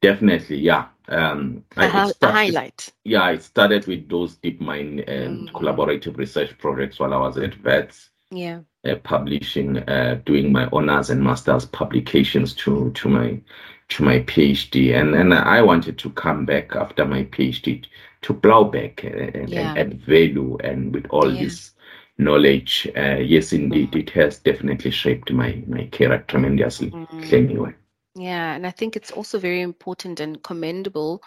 definitely, 0.00 0.58
yeah, 0.58 0.86
um, 1.08 1.64
a, 1.76 1.88
started, 1.88 2.22
highlight. 2.22 2.92
Yeah, 3.04 3.22
I 3.22 3.38
started 3.38 3.86
with 3.86 4.08
those 4.08 4.36
Deep 4.36 4.60
Mine 4.60 5.00
and 5.06 5.48
mm. 5.48 5.52
collaborative 5.52 6.16
research 6.16 6.56
projects 6.58 6.98
while 6.98 7.14
I 7.14 7.18
was 7.18 7.38
at 7.38 7.62
Wits. 7.64 8.10
Yeah. 8.30 8.60
Uh, 8.84 8.96
publishing, 8.96 9.78
uh, 9.88 10.20
doing 10.24 10.52
my 10.52 10.68
honors 10.72 11.10
and 11.10 11.22
masters 11.22 11.64
publications 11.64 12.54
to 12.54 12.90
to 12.92 13.08
my 13.08 13.40
to 13.88 14.04
my 14.04 14.20
PhD, 14.20 14.94
and 14.94 15.14
and 15.14 15.32
I 15.32 15.62
wanted 15.62 15.98
to 15.98 16.10
come 16.10 16.44
back 16.44 16.76
after 16.76 17.04
my 17.06 17.24
PhD 17.24 17.86
to 18.22 18.34
plow 18.34 18.64
back 18.64 19.02
and, 19.04 19.48
yeah. 19.48 19.70
and 19.70 19.78
add 19.78 20.00
value, 20.02 20.58
and 20.62 20.94
with 20.94 21.06
all 21.10 21.32
yeah. 21.32 21.44
this 21.44 21.72
knowledge, 22.18 22.86
uh, 22.96 23.16
yes, 23.16 23.52
indeed, 23.52 23.92
mm. 23.92 24.00
it 24.00 24.10
has 24.10 24.38
definitely 24.40 24.90
shaped 24.90 25.32
my 25.32 25.62
my 25.66 25.88
career 25.90 26.22
tremendously. 26.28 26.90
Mm. 26.90 27.32
Anyway. 27.32 27.74
Yeah, 28.18 28.54
and 28.54 28.66
I 28.66 28.72
think 28.72 28.96
it's 28.96 29.12
also 29.12 29.38
very 29.38 29.60
important 29.60 30.18
and 30.18 30.42
commendable 30.42 31.22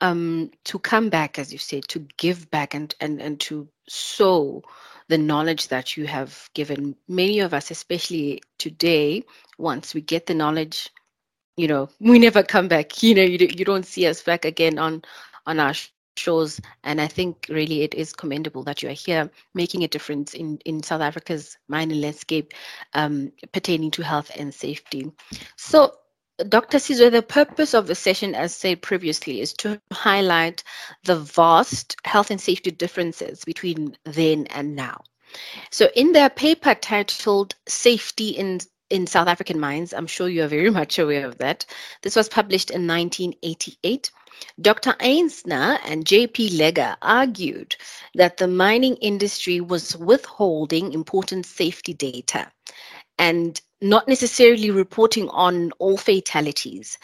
um, 0.00 0.50
to 0.64 0.78
come 0.78 1.10
back, 1.10 1.38
as 1.38 1.52
you 1.52 1.58
said, 1.58 1.84
to 1.88 2.06
give 2.16 2.50
back 2.50 2.72
and, 2.72 2.94
and, 3.00 3.20
and 3.20 3.38
to 3.40 3.68
sow 3.88 4.62
the 5.08 5.18
knowledge 5.18 5.68
that 5.68 5.98
you 5.98 6.06
have 6.06 6.48
given. 6.54 6.96
Many 7.08 7.40
of 7.40 7.52
us, 7.52 7.70
especially 7.70 8.40
today, 8.58 9.24
once 9.58 9.92
we 9.92 10.00
get 10.00 10.26
the 10.26 10.34
knowledge, 10.34 10.88
you 11.58 11.68
know, 11.68 11.90
we 12.00 12.18
never 12.18 12.42
come 12.42 12.68
back. 12.68 13.02
You 13.02 13.14
know, 13.16 13.22
you, 13.22 13.46
you 13.54 13.64
don't 13.66 13.84
see 13.86 14.06
us 14.06 14.22
back 14.22 14.46
again 14.46 14.78
on 14.78 15.02
on 15.46 15.60
our 15.60 15.74
shows 16.16 16.60
and 16.84 17.00
i 17.00 17.06
think 17.06 17.46
really 17.48 17.80
it 17.82 17.94
is 17.94 18.12
commendable 18.12 18.62
that 18.62 18.82
you 18.82 18.88
are 18.90 18.92
here 19.06 19.30
making 19.54 19.84
a 19.84 19.88
difference 19.88 20.34
in 20.34 20.58
in 20.66 20.82
south 20.82 21.00
africa's 21.00 21.56
mining 21.68 22.00
landscape 22.00 22.52
um, 22.94 23.32
pertaining 23.52 23.90
to 23.90 24.02
health 24.02 24.30
and 24.36 24.52
safety 24.52 25.10
so 25.56 25.94
Dr. 26.48 26.78
Sizwe, 26.78 27.10
the 27.10 27.22
purpose 27.22 27.74
of 27.74 27.86
the 27.86 27.94
session, 27.94 28.34
as 28.34 28.54
said 28.54 28.82
previously, 28.82 29.40
is 29.40 29.52
to 29.54 29.80
highlight 29.92 30.62
the 31.04 31.16
vast 31.16 31.96
health 32.04 32.30
and 32.30 32.40
safety 32.40 32.70
differences 32.70 33.44
between 33.44 33.96
then 34.04 34.46
and 34.48 34.74
now. 34.74 35.02
So, 35.70 35.90
in 35.94 36.12
their 36.12 36.30
paper 36.30 36.74
titled 36.74 37.54
Safety 37.66 38.30
in 38.30 38.60
in 38.90 39.06
South 39.06 39.28
African 39.28 39.60
Mines, 39.60 39.92
I'm 39.92 40.08
sure 40.08 40.28
you 40.28 40.42
are 40.42 40.48
very 40.48 40.70
much 40.80 40.98
aware 40.98 41.26
of 41.26 41.38
that. 41.38 41.64
This 42.02 42.16
was 42.16 42.28
published 42.28 42.70
in 42.70 42.86
1988. 42.88 44.10
Dr. 44.60 44.96
Eisner 45.00 45.78
and 45.84 46.06
J.P. 46.06 46.50
Leger 46.50 46.96
argued 47.02 47.76
that 48.14 48.38
the 48.38 48.48
mining 48.48 48.96
industry 48.96 49.60
was 49.60 49.96
withholding 49.96 50.92
important 50.92 51.46
safety 51.46 51.94
data 51.94 52.50
and 53.18 53.60
not 53.80 54.08
necessarily 54.08 54.70
reporting 54.70 55.28
on 55.30 55.72
all 55.78 55.96
fatalities. 55.96 56.98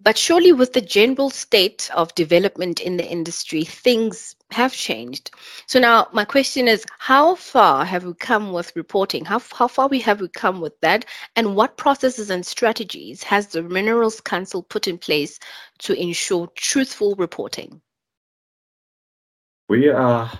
But 0.00 0.18
surely, 0.18 0.52
with 0.52 0.74
the 0.74 0.82
general 0.82 1.30
state 1.30 1.90
of 1.94 2.14
development 2.14 2.80
in 2.80 2.98
the 2.98 3.10
industry, 3.10 3.64
things 3.64 4.36
have 4.50 4.72
changed. 4.72 5.30
So 5.66 5.80
now, 5.80 6.08
my 6.12 6.24
question 6.24 6.68
is: 6.68 6.84
How 6.98 7.34
far 7.34 7.84
have 7.84 8.04
we 8.04 8.12
come 8.14 8.52
with 8.52 8.76
reporting? 8.76 9.24
How 9.24 9.38
how 9.38 9.68
far 9.68 9.88
we 9.88 9.98
have 10.00 10.20
we 10.20 10.28
come 10.28 10.60
with 10.60 10.78
that? 10.80 11.06
And 11.34 11.56
what 11.56 11.78
processes 11.78 12.28
and 12.28 12.44
strategies 12.44 13.22
has 13.22 13.48
the 13.48 13.62
Minerals 13.62 14.20
Council 14.20 14.62
put 14.62 14.86
in 14.86 14.98
place 14.98 15.38
to 15.78 15.94
ensure 15.94 16.48
truthful 16.54 17.14
reporting? 17.16 17.80
We 19.68 19.88
are 19.88 20.30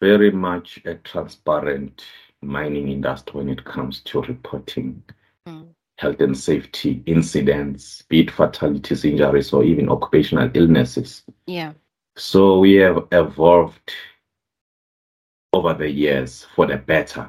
very 0.00 0.30
much 0.30 0.78
a 0.84 0.96
transparent 0.96 2.04
mining 2.42 2.88
industry 2.88 3.32
when 3.38 3.48
it 3.48 3.64
comes 3.64 4.02
to 4.02 4.22
reporting 4.22 5.02
mm. 5.50 5.68
health 5.98 6.20
and 6.20 6.36
safety 6.36 7.02
incidents, 7.06 8.02
be 8.08 8.20
it 8.20 8.30
fatalities, 8.30 9.04
injuries, 9.04 9.52
or 9.52 9.64
even 9.64 9.88
occupational 9.88 10.50
illnesses. 10.54 11.22
Yeah. 11.46 11.72
So 12.16 12.58
we 12.58 12.74
have 12.74 13.06
evolved 13.12 13.92
over 15.52 15.74
the 15.74 15.90
years 15.90 16.46
for 16.54 16.66
the 16.66 16.76
better, 16.76 17.28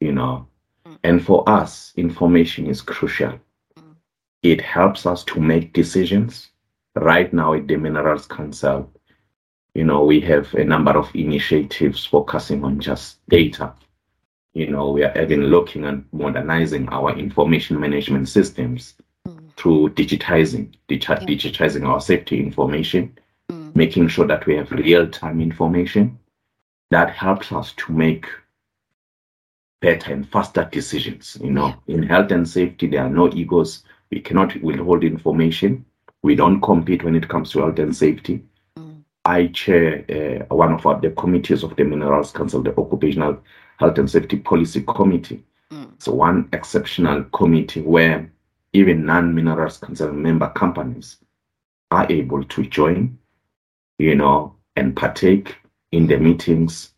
you 0.00 0.12
know. 0.12 0.46
Mm. 0.86 0.98
And 1.04 1.24
for 1.24 1.48
us, 1.48 1.92
information 1.96 2.66
is 2.66 2.80
crucial. 2.82 3.38
Mm. 3.78 3.94
It 4.42 4.60
helps 4.60 5.06
us 5.06 5.24
to 5.24 5.40
make 5.40 5.72
decisions. 5.72 6.48
Right 6.96 7.32
now 7.32 7.54
at 7.54 7.68
the 7.68 7.76
Minerals 7.76 8.26
Council, 8.26 8.90
you 9.74 9.84
know, 9.84 10.04
we 10.04 10.20
have 10.22 10.52
a 10.54 10.64
number 10.64 10.98
of 10.98 11.14
initiatives 11.14 12.04
focusing 12.04 12.64
on 12.64 12.80
just 12.80 13.24
data 13.28 13.72
you 14.54 14.68
know, 14.68 14.90
we 14.90 15.04
are 15.04 15.20
even 15.20 15.46
looking 15.46 15.84
at 15.84 15.98
modernizing 16.12 16.88
our 16.88 17.16
information 17.16 17.78
management 17.78 18.28
systems 18.28 18.94
mm. 19.26 19.56
through 19.56 19.90
digitizing, 19.90 20.74
digi- 20.88 21.08
yeah. 21.08 21.26
digitizing 21.26 21.86
our 21.86 22.00
safety 22.00 22.40
information, 22.40 23.16
mm. 23.50 23.74
making 23.76 24.08
sure 24.08 24.26
that 24.26 24.46
we 24.46 24.56
have 24.56 24.70
real-time 24.72 25.40
information 25.40 26.18
that 26.90 27.10
helps 27.14 27.52
us 27.52 27.72
to 27.74 27.92
make 27.92 28.26
better 29.80 30.12
and 30.12 30.28
faster 30.28 30.68
decisions. 30.72 31.38
You 31.40 31.52
know, 31.52 31.74
yeah. 31.86 31.96
in 31.96 32.02
health 32.02 32.32
and 32.32 32.48
safety, 32.48 32.88
there 32.88 33.04
are 33.04 33.10
no 33.10 33.32
egos. 33.32 33.84
We 34.10 34.20
cannot 34.20 34.60
withhold 34.62 35.04
information. 35.04 35.84
We 36.22 36.34
don't 36.34 36.60
compete 36.60 37.04
when 37.04 37.14
it 37.14 37.28
comes 37.28 37.52
to 37.52 37.60
health 37.60 37.78
and 37.78 37.96
safety. 37.96 38.42
Mm. 38.76 39.04
I 39.24 39.46
chair 39.46 40.04
uh, 40.50 40.54
one 40.54 40.72
of 40.72 40.84
our, 40.84 41.00
the 41.00 41.10
committees 41.10 41.62
of 41.62 41.76
the 41.76 41.84
Minerals 41.84 42.32
Council, 42.32 42.62
the 42.62 42.76
Occupational 42.76 43.38
Health 43.80 43.96
and 43.96 44.10
Safety 44.10 44.36
Policy 44.36 44.82
Committee. 44.82 45.42
Mm. 45.72 45.94
It's 45.94 46.06
one 46.06 46.50
exceptional 46.52 47.24
committee 47.32 47.80
where 47.80 48.30
even 48.74 49.06
non-minerals 49.06 49.78
concern 49.78 50.22
member 50.22 50.50
companies 50.50 51.16
are 51.90 52.06
able 52.12 52.44
to 52.44 52.66
join, 52.66 53.18
you 53.98 54.14
know, 54.14 54.54
and 54.76 54.94
partake 54.94 55.56
in 55.92 56.06
the 56.06 56.18
meetings 56.18 56.90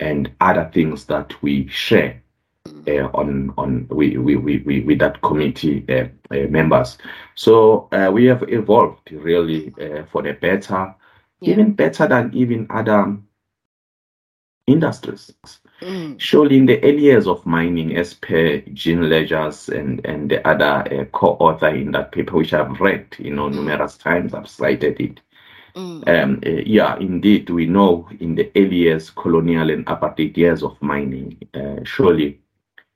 and 0.00 0.30
other 0.42 0.70
things 0.72 1.06
that 1.06 1.32
we 1.42 1.66
share 1.68 2.22
mm. 2.66 2.86
uh, 2.86 3.08
on 3.14 3.54
on 3.56 3.88
we, 3.90 4.18
we, 4.18 4.36
we, 4.36 4.58
we, 4.58 4.80
with 4.80 4.98
that 4.98 5.22
committee 5.22 5.82
uh, 5.88 6.08
uh, 6.30 6.46
members. 6.48 6.98
So 7.36 7.88
uh, 7.90 8.10
we 8.12 8.26
have 8.26 8.44
evolved 8.48 9.10
really 9.10 9.72
uh, 9.80 10.04
for 10.12 10.22
the 10.22 10.34
better, 10.34 10.94
yeah. 11.40 11.52
even 11.52 11.72
better 11.72 12.06
than 12.06 12.32
even 12.34 12.66
other 12.68 13.16
industries. 14.66 15.32
Mm. 15.80 16.18
Surely, 16.18 16.56
in 16.56 16.66
the 16.66 16.82
early 16.82 17.02
years 17.02 17.26
of 17.26 17.44
mining, 17.46 17.96
as 17.96 18.14
per 18.14 18.58
Jean 18.72 19.08
Leger's 19.08 19.68
and, 19.68 20.04
and 20.04 20.30
the 20.30 20.46
other 20.46 21.00
uh, 21.00 21.04
co 21.12 21.36
author 21.40 21.68
in 21.68 21.92
that 21.92 22.12
paper, 22.12 22.36
which 22.36 22.52
I've 22.52 22.80
read, 22.80 23.06
you 23.18 23.34
know, 23.34 23.48
mm. 23.48 23.54
numerous 23.54 23.96
times, 23.96 24.34
I've 24.34 24.48
cited 24.48 25.00
it. 25.00 25.20
Mm. 25.76 26.08
Um, 26.08 26.40
uh, 26.44 26.62
yeah, 26.66 26.96
indeed, 26.98 27.50
we 27.50 27.66
know 27.66 28.08
in 28.18 28.34
the 28.34 28.50
early 28.56 28.76
years, 28.76 29.10
colonial 29.10 29.70
and 29.70 29.86
apartheid 29.86 30.36
years 30.36 30.64
of 30.64 30.80
mining, 30.82 31.38
uh, 31.54 31.84
surely 31.84 32.40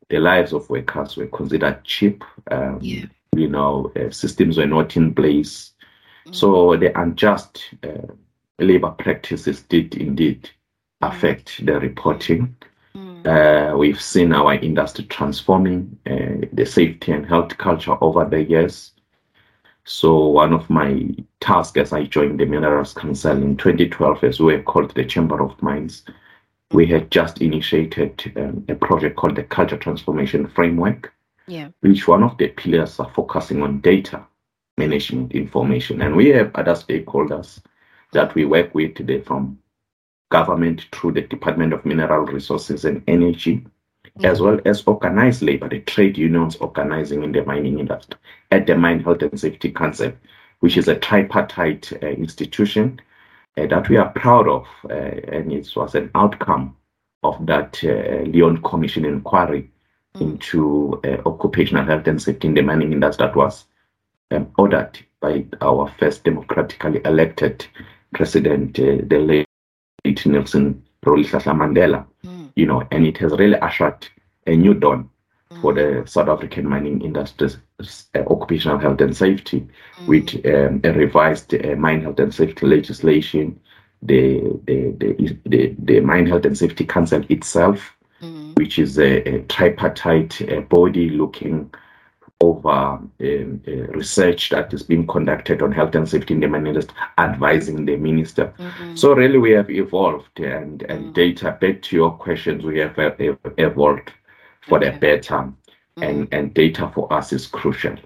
the 0.08 0.18
lives 0.18 0.52
of 0.52 0.68
workers 0.68 1.16
were 1.16 1.28
considered 1.28 1.84
cheap. 1.84 2.24
Um, 2.50 2.78
yeah. 2.82 3.06
You 3.36 3.48
know, 3.48 3.92
uh, 3.96 4.10
systems 4.10 4.58
were 4.58 4.66
not 4.66 4.96
in 4.96 5.14
place. 5.14 5.72
Mm. 6.26 6.34
So 6.34 6.76
the 6.76 7.00
unjust 7.00 7.62
uh, 7.84 8.12
labor 8.58 8.90
practices 8.90 9.62
did 9.62 9.94
indeed 9.94 10.50
affect 11.00 11.64
the 11.64 11.78
reporting. 11.78 12.56
Uh, 13.24 13.74
we've 13.76 14.00
seen 14.00 14.32
our 14.32 14.54
industry 14.54 15.04
transforming, 15.04 15.98
uh, 16.06 16.46
the 16.52 16.64
safety 16.66 17.12
and 17.12 17.26
health 17.26 17.56
culture 17.58 17.96
over 18.00 18.24
the 18.24 18.42
years. 18.42 18.92
So 19.84 20.28
one 20.28 20.52
of 20.52 20.68
my 20.70 21.10
tasks 21.40 21.76
as 21.76 21.92
I 21.92 22.04
joined 22.04 22.40
the 22.40 22.46
Minerals 22.46 22.94
Council 22.94 23.36
in 23.36 23.56
2012, 23.56 24.24
as 24.24 24.40
we 24.40 24.56
were 24.56 24.62
called 24.62 24.94
the 24.94 25.04
Chamber 25.04 25.42
of 25.42 25.60
Mines, 25.62 26.04
we 26.72 26.86
had 26.86 27.10
just 27.10 27.40
initiated 27.40 28.32
um, 28.36 28.64
a 28.68 28.74
project 28.74 29.16
called 29.16 29.36
the 29.36 29.42
Culture 29.42 29.76
Transformation 29.76 30.46
Framework, 30.46 31.12
Yeah. 31.46 31.68
which 31.80 32.08
one 32.08 32.22
of 32.22 32.38
the 32.38 32.48
pillars 32.48 32.98
are 33.00 33.10
focusing 33.14 33.62
on 33.62 33.80
data 33.80 34.24
management 34.78 35.32
information. 35.32 36.00
And 36.00 36.16
we 36.16 36.28
have 36.28 36.52
other 36.54 36.74
stakeholders 36.74 37.60
that 38.12 38.34
we 38.34 38.44
work 38.44 38.74
with 38.74 38.94
today 38.94 39.20
from 39.20 39.58
government 40.32 40.86
through 40.92 41.12
the 41.12 41.20
Department 41.20 41.74
of 41.74 41.84
Mineral 41.84 42.24
Resources 42.24 42.86
and 42.86 43.04
Energy, 43.06 43.66
as 44.24 44.40
well 44.40 44.58
as 44.64 44.82
organized 44.86 45.42
labor, 45.42 45.68
the 45.68 45.80
trade 45.80 46.16
unions 46.16 46.56
organizing 46.56 47.22
in 47.22 47.32
the 47.32 47.44
mining 47.44 47.78
industry 47.78 48.18
at 48.50 48.66
the 48.66 48.74
Mine 48.74 49.04
Health 49.04 49.22
and 49.22 49.38
Safety 49.38 49.70
Council, 49.70 50.12
which 50.60 50.78
is 50.78 50.88
a 50.88 50.96
tripartite 50.96 51.92
uh, 52.02 52.06
institution 52.06 52.98
uh, 53.58 53.66
that 53.66 53.88
we 53.90 53.98
are 53.98 54.08
proud 54.08 54.48
of. 54.48 54.66
Uh, 54.88 54.94
and 55.36 55.52
it 55.52 55.68
was 55.76 55.94
an 55.94 56.10
outcome 56.14 56.76
of 57.22 57.36
that 57.46 57.78
uh, 57.84 58.24
Leon 58.24 58.62
Commission 58.62 59.04
inquiry 59.04 59.70
into 60.18 61.00
uh, 61.04 61.28
occupational 61.28 61.84
health 61.84 62.06
and 62.06 62.20
safety 62.20 62.48
in 62.48 62.54
the 62.54 62.62
mining 62.62 62.92
industry 62.92 63.26
that 63.26 63.36
was 63.36 63.66
um, 64.30 64.50
ordered 64.56 64.98
by 65.20 65.44
our 65.60 65.92
first 65.98 66.24
democratically 66.24 67.00
elected 67.04 67.66
president, 68.14 68.78
uh, 68.78 68.96
the 69.06 69.18
late 69.18 69.46
Nelson 70.04 70.82
Rolihlahla 71.04 71.54
Mandela. 71.54 72.06
Mm. 72.24 72.50
You 72.56 72.66
know, 72.66 72.82
and 72.90 73.06
it 73.06 73.18
has 73.18 73.32
really 73.32 73.58
ushered 73.58 74.06
a 74.46 74.56
new 74.56 74.74
dawn 74.74 75.08
for 75.60 75.74
the 75.74 76.02
South 76.06 76.28
African 76.28 76.66
mining 76.68 77.02
industry's 77.02 77.58
uh, 78.14 78.18
occupational 78.26 78.78
health 78.78 79.00
and 79.00 79.14
safety 79.16 79.66
with 80.06 80.34
um, 80.46 80.80
a 80.82 80.92
revised 80.92 81.54
uh, 81.54 81.76
mine 81.76 82.02
health 82.02 82.18
and 82.18 82.34
safety 82.34 82.66
legislation, 82.66 83.60
the, 84.02 84.40
the, 84.66 84.94
the, 84.98 85.38
the, 85.46 85.74
the 85.78 86.00
Mine 86.00 86.26
Health 86.26 86.46
and 86.46 86.56
Safety 86.56 86.84
Council 86.84 87.22
itself, 87.28 87.94
Mm. 88.22 88.56
which 88.56 88.78
is 88.78 88.98
a, 89.00 89.18
a 89.28 89.42
tripartite 89.48 90.40
uh, 90.42 90.60
body 90.60 91.10
looking 91.10 91.74
over 92.42 92.68
um, 92.68 93.12
uh, 93.20 93.72
research 93.98 94.50
that 94.50 94.74
is 94.74 94.82
being 94.82 95.06
conducted 95.06 95.62
on 95.62 95.72
health 95.72 95.94
and 95.94 96.08
safety 96.08 96.34
in 96.34 96.40
the 96.40 96.48
mining 96.48 96.74
industry, 96.74 96.96
advising 97.18 97.86
the 97.86 97.96
minister. 97.96 98.52
Mhm. 98.58 98.98
So 98.98 99.14
really, 99.14 99.38
we 99.38 99.52
have 99.52 99.70
evolved, 99.70 100.40
and 100.40 100.82
and 100.82 101.06
Mm. 101.06 101.14
data. 101.14 101.56
Back 101.60 101.82
to 101.82 101.96
your 101.96 102.10
questions, 102.12 102.64
we 102.64 102.78
have 102.80 102.98
uh, 102.98 103.12
evolved 103.58 104.12
for 104.68 104.78
the 104.80 104.90
better, 104.92 105.52
Mm. 105.96 106.02
and 106.08 106.28
and 106.32 106.54
data 106.54 106.90
for 106.94 107.12
us 107.12 107.32
is 107.32 107.46
crucial. 107.46 107.96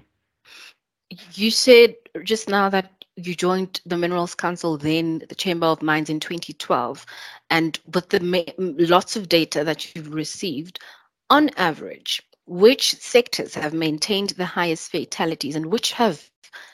You 1.33 1.51
said 1.51 1.95
just 2.23 2.49
now 2.49 2.69
that 2.69 3.05
you 3.15 3.33
joined 3.35 3.81
the 3.85 3.97
Minerals 3.97 4.35
Council, 4.35 4.77
then 4.77 5.23
the 5.29 5.35
Chamber 5.35 5.67
of 5.67 5.81
Mines 5.81 6.09
in 6.09 6.19
2012, 6.19 7.05
and 7.49 7.79
with 7.93 8.09
the 8.09 8.19
ma- 8.19 8.53
lots 8.57 9.15
of 9.15 9.29
data 9.29 9.63
that 9.63 9.95
you've 9.95 10.13
received, 10.13 10.79
on 11.29 11.49
average, 11.57 12.26
which 12.47 12.95
sectors 12.95 13.55
have 13.55 13.73
maintained 13.73 14.31
the 14.31 14.45
highest 14.45 14.91
fatalities 14.91 15.55
and 15.55 15.67
which 15.67 15.93
have 15.93 16.31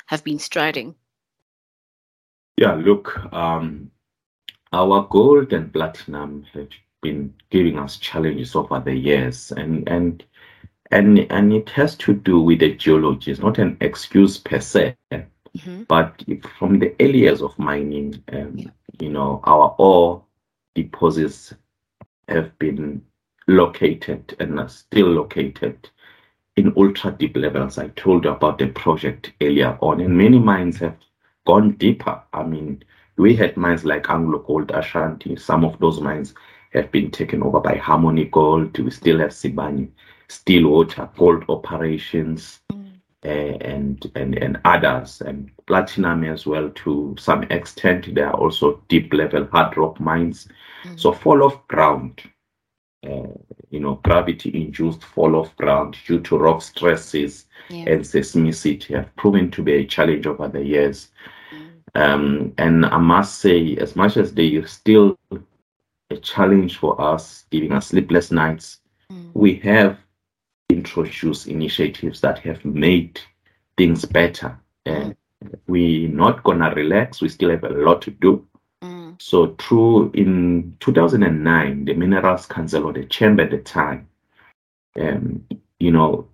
have 0.08 0.24
been 0.24 0.39
striding? 0.39 0.96
Yeah, 2.58 2.74
look, 2.75 3.18
um, 3.34 3.92
our 4.72 5.08
gold 5.10 5.53
and 5.53 5.74
platinum 5.74 6.46
have 6.53 6.70
been 7.01 7.34
giving 7.50 7.77
us 7.80 7.98
challenges 7.98 8.56
over 8.56 8.80
the 8.80 8.96
years, 8.96 9.51
and 9.51 9.88
and 9.89 10.24
and 10.92 11.20
and 11.32 11.53
it 11.53 11.70
has 11.72 11.96
to 11.98 12.13
do 12.13 12.42
with 12.42 12.60
the 12.60 12.75
geology. 12.75 13.32
It's 13.32 13.42
not 13.42 13.60
an 13.60 13.77
excuse 13.82 14.38
per 14.38 14.60
se, 14.60 14.96
Mhm. 15.58 15.88
but 15.88 16.24
from 16.60 16.80
the 16.80 16.96
early 17.00 17.20
years 17.20 17.42
of 17.42 17.58
mining, 17.60 18.24
um, 18.32 18.58
Yeah. 18.58 18.72
you 19.00 19.10
know, 19.10 19.42
our 19.44 19.75
ore 19.79 20.24
deposits 20.75 21.53
have 22.27 22.57
been 22.59 23.03
located 23.48 24.36
and 24.40 24.60
are 24.60 24.70
still 24.70 25.08
located 25.08 25.90
in 26.56 26.74
ultra 26.77 27.12
deep 27.12 27.36
levels. 27.36 27.77
I 27.77 27.88
told 27.90 28.25
you 28.25 28.32
about 28.32 28.60
the 28.60 28.68
project 28.68 29.34
earlier 29.42 29.77
on, 29.82 30.01
and 30.01 30.18
many 30.18 30.40
mines 30.40 30.77
have 30.79 30.98
gone 31.46 31.72
deeper. 31.74 32.22
I 32.34 32.44
mean, 32.44 32.84
we 33.18 33.36
had 33.36 33.58
mines 33.58 33.84
like 33.86 34.03
AngloGold, 34.03 34.72
Ashanti. 34.72 35.36
Some 35.36 35.66
of 35.66 35.79
those 35.79 36.00
mines 36.00 36.34
have 36.74 36.92
been 36.92 37.12
taken 37.12 37.44
over 37.44 37.60
by 37.60 37.75
Harmony 37.75 38.25
Gold. 38.25 38.77
We 38.77 38.92
still 38.92 39.20
have 39.20 39.32
Sibanye, 39.32 39.90
Stillwater, 40.27 41.10
gold 41.18 41.44
operations, 41.50 42.62
Mm. 42.72 42.94
uh, 43.25 43.58
and 43.62 44.12
and 44.16 44.36
and 44.36 44.60
others, 44.66 45.22
and 45.22 45.51
platinum 45.68 46.24
as 46.24 46.46
well 46.46 46.70
to 46.72 47.16
some 47.20 47.44
extent. 47.44 48.14
There 48.16 48.27
are 48.27 48.34
also 48.40 48.82
deep 48.88 49.14
level 49.14 49.46
hard 49.51 49.77
rock 49.77 50.00
mines. 50.00 50.48
Mm. 50.84 51.00
So 51.00 51.14
fall 51.14 51.44
of 51.44 51.68
ground, 51.68 52.22
you 53.03 53.79
know, 53.79 53.96
gravity 54.03 54.61
induced 54.61 55.03
fall 55.03 55.39
of 55.39 55.55
ground 55.57 55.98
due 56.07 56.20
to 56.22 56.37
rock 56.37 56.61
stresses 56.61 57.46
Yeah. 57.70 57.89
and 57.89 58.01
seismicity 58.01 58.96
have 58.96 59.16
proven 59.16 59.51
to 59.51 59.63
be 59.63 59.74
a 59.74 59.85
challenge 59.85 60.27
over 60.27 60.48
the 60.48 60.63
years. 60.63 61.09
Mm. 61.96 62.01
Um, 62.01 62.53
and 62.57 62.85
I 62.85 62.98
must 62.98 63.39
say, 63.39 63.75
as 63.77 63.96
much 63.96 64.18
as 64.18 64.33
they 64.33 64.55
are 64.55 64.68
still 64.68 65.18
a 66.09 66.18
challenge 66.18 66.77
for 66.77 67.00
us, 67.01 67.46
giving 67.51 67.72
us 67.72 67.87
sleepless 67.87 68.31
nights, 68.31 68.79
Mm. 69.11 69.31
we 69.33 69.55
have 69.55 69.98
introduced 70.70 71.48
initiatives 71.48 72.22
that 72.22 72.39
have 72.39 72.63
made 72.66 73.20
things 73.77 74.05
better. 74.05 74.57
And 74.85 75.16
we're 75.68 76.09
not 76.09 76.44
gonna 76.44 76.74
relax. 76.74 77.22
We 77.22 77.29
still 77.29 77.50
have 77.50 77.63
a 77.63 77.70
lot 77.70 78.01
to 78.03 78.11
do. 78.11 78.46
Mm. 79.24 79.29
So 79.29 79.55
through 79.59 80.12
in 80.12 80.75
2009, 80.79 81.86
the 81.86 81.94
Minerals 81.94 82.46
Council 82.46 82.86
or 82.86 82.94
the 82.94 83.05
chamber 83.05 83.44
at 83.44 83.51
the 83.51 83.57
time, 83.59 84.07
um, 85.00 85.46
you 85.79 85.92
know, 85.92 86.27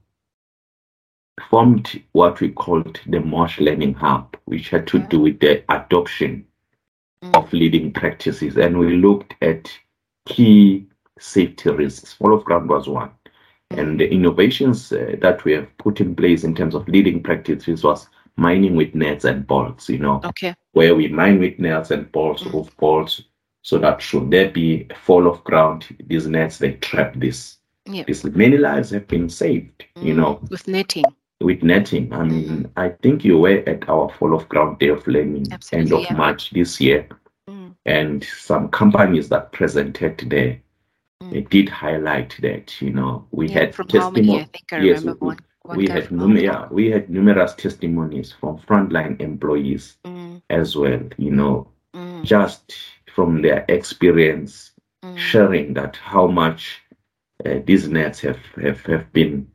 formed 1.50 2.02
what 2.12 2.42
we 2.42 2.50
called 2.50 3.00
the 3.08 3.20
MOSH 3.20 3.60
Learning 3.60 3.94
Hub, 3.94 4.36
which 4.46 4.70
had 4.70 4.88
to 4.88 5.00
do 5.00 5.22
with 5.22 5.40
the 5.40 5.64
adoption 5.70 6.46
Mm. 7.24 7.36
of 7.36 7.52
leading 7.52 7.92
practices. 7.92 8.58
And 8.58 8.80
we 8.80 8.96
looked 8.96 9.36
at 9.42 9.70
key 10.26 10.88
safety 11.20 11.70
risks. 11.70 12.14
Fall 12.14 12.34
of 12.34 12.46
ground 12.46 12.70
was 12.70 12.88
one. 12.88 13.12
And 13.72 14.00
the 14.00 14.10
innovations 14.10 14.92
uh, 14.94 15.18
that 15.22 15.44
we 15.44 15.52
have 15.52 15.78
put 15.78 16.00
in 16.00 16.16
place 16.16 16.46
in 16.46 16.56
terms 16.56 16.76
of 16.76 16.88
leading 16.88 17.22
practices 17.22 17.84
was 17.84 18.08
mining 18.40 18.76
with 18.76 18.96
nets 18.96 19.26
and 19.26 19.46
bolts, 19.46 19.90
you 19.90 19.98
know, 20.00 20.22
Okay. 20.24 20.56
where 20.74 20.96
we 20.96 21.08
mine 21.10 21.40
with 21.40 21.60
nets 21.60 21.92
and 21.92 22.12
bolts, 22.12 22.44
Mm. 22.44 22.54
roof 22.54 22.76
bolts, 22.78 23.24
so 23.64 23.78
that 23.80 24.02
should 24.02 24.32
there 24.32 24.50
be 24.50 24.88
a 24.90 24.96
fall 24.96 25.28
of 25.28 25.44
ground, 25.44 25.86
these 26.08 26.28
nets, 26.28 26.58
they 26.58 26.74
trap 26.74 27.14
this. 27.16 27.58
Yeah. 27.92 28.04
this 28.06 28.24
many 28.24 28.58
lives 28.58 28.92
have 28.92 29.08
been 29.08 29.30
saved, 29.30 29.84
you 29.96 30.14
Mm. 30.14 30.18
know, 30.18 30.40
With 30.52 30.68
netting. 30.68 31.06
with 31.42 31.64
netting. 31.64 32.14
I 32.14 32.24
mean, 32.24 32.70
I 32.78 32.90
think 32.90 33.26
you 33.26 33.40
were 33.40 33.64
at 33.66 33.90
our 33.90 34.10
fall 34.10 34.36
of 34.36 34.48
ground 34.48 34.78
day 34.80 34.90
of 34.90 35.08
learning 35.08 35.48
end 35.72 35.92
of 35.92 36.02
yeah. 36.02 36.14
March 36.14 36.52
this 36.52 36.80
year, 36.80 37.08
Mm. 37.50 37.74
and 37.88 38.24
some 38.24 38.68
companies 38.70 39.30
that 39.30 39.52
presented 39.54 40.18
there, 40.30 40.60
Mm. 41.24 41.32
they 41.32 41.42
did 41.42 41.68
highlight 41.70 42.38
that, 42.42 42.80
you 42.80 42.92
know, 42.92 43.26
we 43.32 43.48
Yeah, 43.48 43.54
had 43.60 43.76
from 43.76 43.88
Harmony, 43.90 44.06
I 44.06 44.12
testimony. 44.12 44.50
think 44.54 44.74
I 44.74 44.80
yes, 44.86 45.00
remember 45.00 45.18
we- 45.22 45.28
one. 45.30 45.40
We 45.72 45.88
had 45.90 46.10
yeah, 46.38 46.68
we 46.72 46.90
had 46.92 47.10
numerous 47.10 47.54
testimonies 47.56 48.32
from 48.34 48.58
frontline 48.60 49.20
employees 49.22 49.98
Mm. 50.06 50.42
as 50.50 50.76
well, 50.76 51.02
you 51.18 51.32
know, 51.32 51.68
Mm. 51.96 52.24
just 52.24 52.74
from 53.14 53.42
their 53.42 53.66
experience 53.68 54.72
Mm. 55.04 55.16
sharing 55.18 55.74
that 55.74 55.96
how 55.98 56.28
much 56.28 56.82
uh, 57.46 57.60
these 57.66 57.88
nets 57.90 58.20
have, 58.22 58.40
have 58.62 58.86
have 58.86 59.12
been 59.14 59.48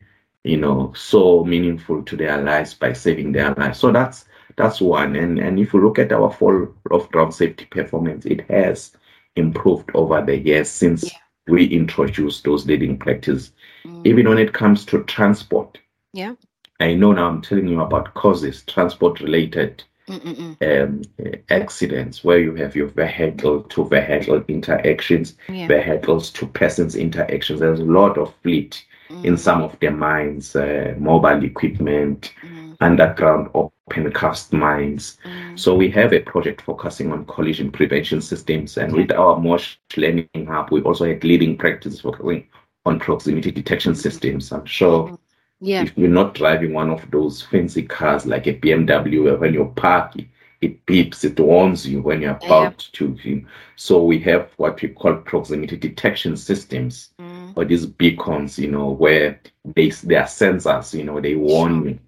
you 0.44 0.56
know 0.56 0.92
so 0.94 1.44
meaningful 1.44 2.02
to 2.02 2.16
their 2.16 2.40
lives 2.42 2.74
by 2.74 2.92
saving 2.92 3.32
their 3.32 3.54
lives 3.54 3.78
so 3.78 3.90
that's 3.92 4.26
that's 4.56 4.80
one 4.80 5.16
and 5.16 5.38
and 5.38 5.58
if 5.58 5.72
you 5.72 5.80
look 5.80 5.98
at 5.98 6.12
our 6.12 6.30
fall 6.30 6.68
of 6.90 7.10
ground 7.10 7.34
safety 7.34 7.64
performance 7.66 8.24
it 8.26 8.40
has 8.48 8.96
improved 9.36 9.90
over 9.94 10.22
the 10.22 10.36
years 10.38 10.68
since 10.70 11.04
Yeah. 11.04 11.18
we 11.48 11.66
introduced 11.66 12.44
those 12.44 12.66
leading 12.66 12.98
practices 12.98 13.52
Mm. 13.86 14.00
even 14.04 14.28
when 14.28 14.38
it 14.38 14.52
comes 14.52 14.84
to 14.86 15.02
transport 15.04 15.78
Yeah. 16.14 16.34
i 16.80 16.94
know 16.94 17.12
now 17.12 17.28
i'm 17.28 17.42
telling 17.42 17.68
you 17.68 17.80
about 17.80 18.14
causes 18.14 18.62
transport 18.66 19.20
related 19.20 19.84
um, 20.08 21.02
uh, 21.24 21.36
accidents 21.50 22.24
where 22.24 22.38
you 22.38 22.54
have 22.56 22.76
your 22.76 22.88
vehicle 22.88 23.62
to 23.62 23.88
vehicle 23.88 24.44
interactions, 24.48 25.36
Yeah. 25.48 25.66
vehicles 25.66 26.30
to 26.32 26.46
persons 26.46 26.94
interactions. 26.94 27.60
There's 27.60 27.80
a 27.80 27.84
lot 27.84 28.18
of 28.18 28.34
fleet 28.42 28.84
in 29.22 29.34
Mm. 29.34 29.38
some 29.38 29.62
of 29.62 29.78
the 29.80 29.90
mines, 29.90 30.54
uh, 30.56 30.94
mobile 30.98 31.42
equipment, 31.44 32.34
Mm. 32.42 32.76
underground 32.80 33.48
open 33.54 34.12
cast 34.12 34.52
mines. 34.52 35.16
Mm. 35.24 35.58
So 35.58 35.74
we 35.74 35.90
have 35.90 36.12
a 36.12 36.20
project 36.20 36.60
focusing 36.62 37.12
on 37.12 37.24
collision 37.24 37.70
prevention 37.70 38.20
systems, 38.20 38.76
and 38.76 38.92
with 38.92 39.10
our 39.12 39.38
MOSH 39.40 39.78
Learning 39.96 40.46
Hub, 40.48 40.70
we 40.70 40.82
also 40.82 41.06
had 41.06 41.24
leading 41.24 41.56
practices 41.56 42.00
focusing 42.02 42.44
on 42.86 42.98
proximity 42.98 43.50
detection 43.50 43.94
systems. 43.94 44.52
I'm 44.52 44.66
sure 44.66 45.04
mm-hmm. 45.04 45.14
Yeah. 45.60 45.82
if 45.82 45.96
you're 45.96 46.08
not 46.08 46.34
driving 46.34 46.72
one 46.72 46.90
of 46.90 47.10
those 47.10 47.42
fancy 47.42 47.82
cars 47.82 48.26
like 48.26 48.46
a 48.46 48.54
BMW, 48.54 49.38
when 49.38 49.54
you 49.54 49.72
park, 49.76 50.14
it 50.60 50.84
beeps, 50.86 51.24
it 51.24 51.38
warns 51.38 51.86
you 51.86 52.00
when 52.02 52.22
you're 52.22 52.38
about 52.42 52.88
yeah. 53.00 53.14
to. 53.14 53.46
So 53.76 54.02
we 54.02 54.18
have 54.20 54.50
what 54.56 54.80
we 54.80 54.88
call 54.88 55.16
proximity 55.16 55.76
detection 55.76 56.36
systems, 56.36 57.10
mm. 57.20 57.52
or 57.56 57.64
these 57.64 57.86
beacons, 57.86 58.58
you 58.58 58.70
know, 58.70 58.90
where 58.90 59.40
they 59.64 59.90
they 59.90 60.16
are 60.16 60.24
sensors, 60.24 60.94
you 60.94 61.04
know, 61.04 61.20
they 61.20 61.34
warn 61.34 61.82
sure. 61.82 61.90
you, 61.90 61.98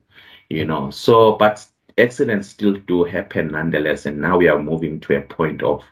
you 0.49 0.65
know. 0.65 0.91
So, 0.91 1.33
but 1.33 1.65
accidents 1.99 2.49
still 2.49 2.75
do 2.87 3.05
happen 3.05 3.49
nonetheless, 3.49 4.07
and 4.07 4.21
now 4.21 4.39
we 4.39 4.49
are 4.49 4.63
moving 4.63 5.01
to 5.01 5.17
a 5.17 5.23
point 5.23 5.63
of 5.63 5.83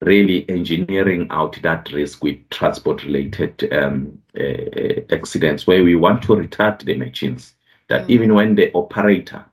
really 0.00 0.48
engineering 0.48 1.26
out 1.30 1.60
that 1.62 1.92
risk 1.92 2.24
with 2.24 2.38
transport 2.50 3.04
related 3.04 3.70
um, 3.72 4.18
uh, 4.38 5.00
accidents 5.10 5.66
where 5.66 5.84
we 5.84 5.94
want 5.94 6.22
to 6.22 6.28
retard 6.28 6.82
the 6.84 6.96
machines 6.96 7.54
that 7.88 8.06
mm. 8.06 8.10
even 8.10 8.34
when 8.34 8.54
the 8.54 8.72
operator 8.72 9.44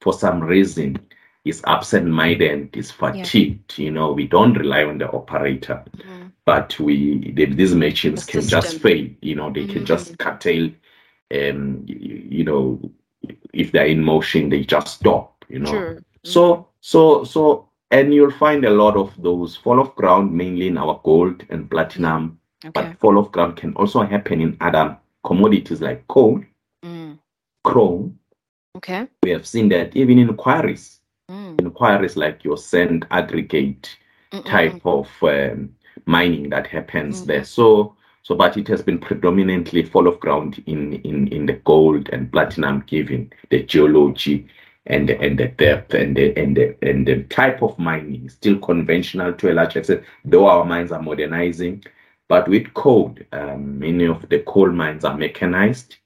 for 0.00 0.12
some 0.12 0.40
reason 0.40 0.98
is 1.44 1.62
absent-minded, 1.66 2.74
is 2.74 2.90
fatigued. 2.90 3.78
Yeah. 3.78 3.84
You 3.84 3.90
know, 3.90 4.12
we 4.12 4.26
don't 4.26 4.54
rely 4.54 4.84
on 4.84 4.98
the 4.98 5.10
operator, 5.10 5.82
mm-hmm. 5.96 6.28
but 6.44 6.78
we 6.80 7.32
the, 7.32 7.46
these 7.46 7.74
machines 7.74 8.26
the 8.26 8.32
can 8.32 8.42
just 8.42 8.80
fail. 8.80 9.08
You 9.20 9.34
know, 9.34 9.52
they 9.52 9.64
mm-hmm. 9.64 9.72
can 9.72 9.86
just 9.86 10.18
curtail. 10.18 10.70
Um, 11.34 11.84
you, 11.86 12.44
know, 12.44 12.80
if 13.52 13.72
they're 13.72 13.86
in 13.86 14.04
motion, 14.04 14.50
they 14.50 14.62
just 14.62 14.98
stop. 14.98 15.44
You 15.48 15.60
know, 15.60 15.70
sure. 15.70 16.02
so 16.22 16.68
so 16.80 17.24
so, 17.24 17.68
and 17.94 18.12
you'll 18.12 18.30
find 18.30 18.64
a 18.64 18.70
lot 18.70 18.96
of 18.96 19.14
those 19.22 19.56
fall 19.56 19.80
of 19.80 19.94
ground 19.94 20.32
mainly 20.32 20.66
in 20.66 20.76
our 20.76 21.00
gold 21.04 21.44
and 21.48 21.70
platinum, 21.70 22.40
okay. 22.64 22.72
but 22.74 22.98
fall 22.98 23.18
of 23.18 23.30
ground 23.30 23.56
can 23.56 23.72
also 23.74 24.02
happen 24.02 24.40
in 24.40 24.56
other 24.60 24.98
commodities 25.22 25.80
like 25.80 26.06
coal, 26.08 26.42
mm. 26.84 27.18
chrome. 27.62 28.18
Okay. 28.76 29.06
We 29.22 29.30
have 29.30 29.46
seen 29.46 29.68
that 29.68 29.94
even 29.96 30.18
in 30.18 30.36
quarries 30.36 31.00
mm. 31.30 31.60
inquiries 31.60 32.16
like 32.16 32.44
your 32.44 32.56
sand 32.56 33.06
aggregate 33.10 33.96
Mm-mm. 34.32 34.44
type 34.44 34.84
of 34.84 35.08
um, 35.22 35.74
mining 36.06 36.50
that 36.50 36.66
happens 36.66 37.18
mm-hmm. 37.18 37.28
there. 37.28 37.44
So, 37.44 37.96
so, 38.22 38.34
but 38.34 38.56
it 38.56 38.66
has 38.68 38.82
been 38.82 38.98
predominantly 38.98 39.84
fall 39.84 40.08
of 40.08 40.18
ground 40.20 40.62
in, 40.66 40.94
in, 41.02 41.28
in 41.28 41.46
the 41.46 41.54
gold 41.64 42.08
and 42.10 42.32
platinum, 42.32 42.82
given 42.86 43.32
the 43.50 43.62
geology 43.62 44.48
and 44.86 45.08
the, 45.08 45.18
and 45.20 45.38
the 45.38 45.48
depth 45.48 45.94
and 45.94 46.16
the, 46.16 46.36
and 46.38 46.56
the 46.56 46.76
and 46.82 47.06
the 47.06 47.22
type 47.24 47.62
of 47.62 47.78
mining 47.78 48.26
is 48.26 48.34
still 48.34 48.58
conventional 48.58 49.32
to 49.32 49.50
a 49.50 49.54
large 49.54 49.76
extent. 49.76 50.04
Though 50.24 50.46
our 50.46 50.64
mines 50.64 50.92
are 50.92 51.02
modernizing, 51.02 51.84
but 52.28 52.48
with 52.48 52.72
coal, 52.74 53.14
um, 53.32 53.78
many 53.78 54.06
of 54.06 54.28
the 54.28 54.40
coal 54.40 54.70
mines 54.70 55.04
are 55.04 55.16
mechanized, 55.16 55.96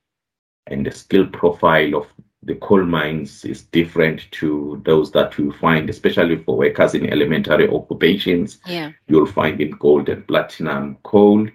and 0.66 0.86
the 0.86 0.92
skill 0.92 1.26
profile 1.26 1.96
of 1.96 2.06
the 2.42 2.54
coal 2.56 2.84
mines 2.84 3.44
is 3.44 3.62
different 3.62 4.30
to 4.30 4.80
those 4.84 5.10
that 5.10 5.36
you 5.38 5.52
find, 5.52 5.90
especially 5.90 6.36
for 6.44 6.56
workers 6.56 6.94
in 6.94 7.10
elementary 7.12 7.68
occupations. 7.68 8.58
Yeah. 8.64 8.92
You'll 9.08 9.26
find 9.26 9.60
in 9.60 9.72
gold 9.72 10.08
and 10.08 10.26
platinum 10.26 10.98
coal. 11.02 11.48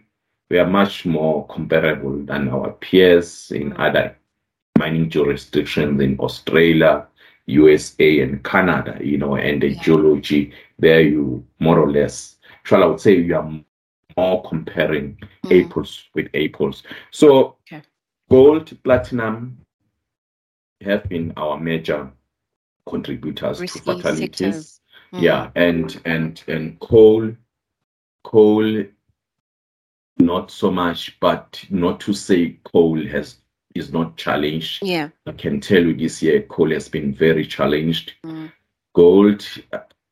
We 0.49 0.59
are 0.59 0.67
much 0.67 1.05
more 1.05 1.47
comparable 1.47 2.17
than 2.25 2.49
our 2.49 2.71
peers 2.73 3.49
in 3.51 3.75
other 3.77 4.15
mining 4.77 5.09
jurisdictions 5.09 6.01
in 6.01 6.19
Australia, 6.19 7.07
USA, 7.45 8.21
and 8.21 8.43
Canada, 8.43 8.97
you 9.01 9.17
know, 9.17 9.35
and 9.35 9.61
the 9.61 9.69
yeah. 9.69 9.81
geology 9.81 10.53
there 10.79 11.01
you 11.01 11.45
more 11.59 11.79
or 11.79 11.91
less, 11.91 12.37
well, 12.69 12.83
I 12.83 12.85
would 12.87 13.01
say 13.01 13.17
you 13.17 13.35
are 13.35 13.63
more 14.17 14.43
comparing 14.43 15.17
mm. 15.45 15.65
apples 15.65 16.05
with 16.13 16.27
apples. 16.33 16.83
So 17.11 17.57
okay. 17.67 17.81
gold, 18.29 18.77
platinum, 18.83 19.57
have 20.81 21.07
been 21.09 21.33
our 21.37 21.59
major 21.59 22.11
contributors 22.87 23.59
Risky 23.59 23.79
to 23.79 23.85
fatalities. 23.85 24.81
Mm. 25.13 25.21
Yeah, 25.21 25.51
and 25.55 26.01
and 26.05 26.43
and 26.47 26.79
coal, 26.79 27.31
coal, 28.23 28.83
not 30.17 30.51
so 30.51 30.71
much, 30.71 31.19
but 31.19 31.63
not 31.69 31.99
to 32.01 32.13
say 32.13 32.59
coal 32.63 33.05
has 33.07 33.37
is 33.75 33.91
not 33.91 34.17
challenged. 34.17 34.83
Yeah, 34.83 35.09
I 35.25 35.31
can 35.31 35.59
tell 35.59 35.83
you 35.83 35.95
this 35.95 36.21
year 36.21 36.41
coal 36.43 36.71
has 36.71 36.89
been 36.89 37.13
very 37.13 37.45
challenged. 37.45 38.13
Mm. 38.25 38.51
Gold 38.93 39.45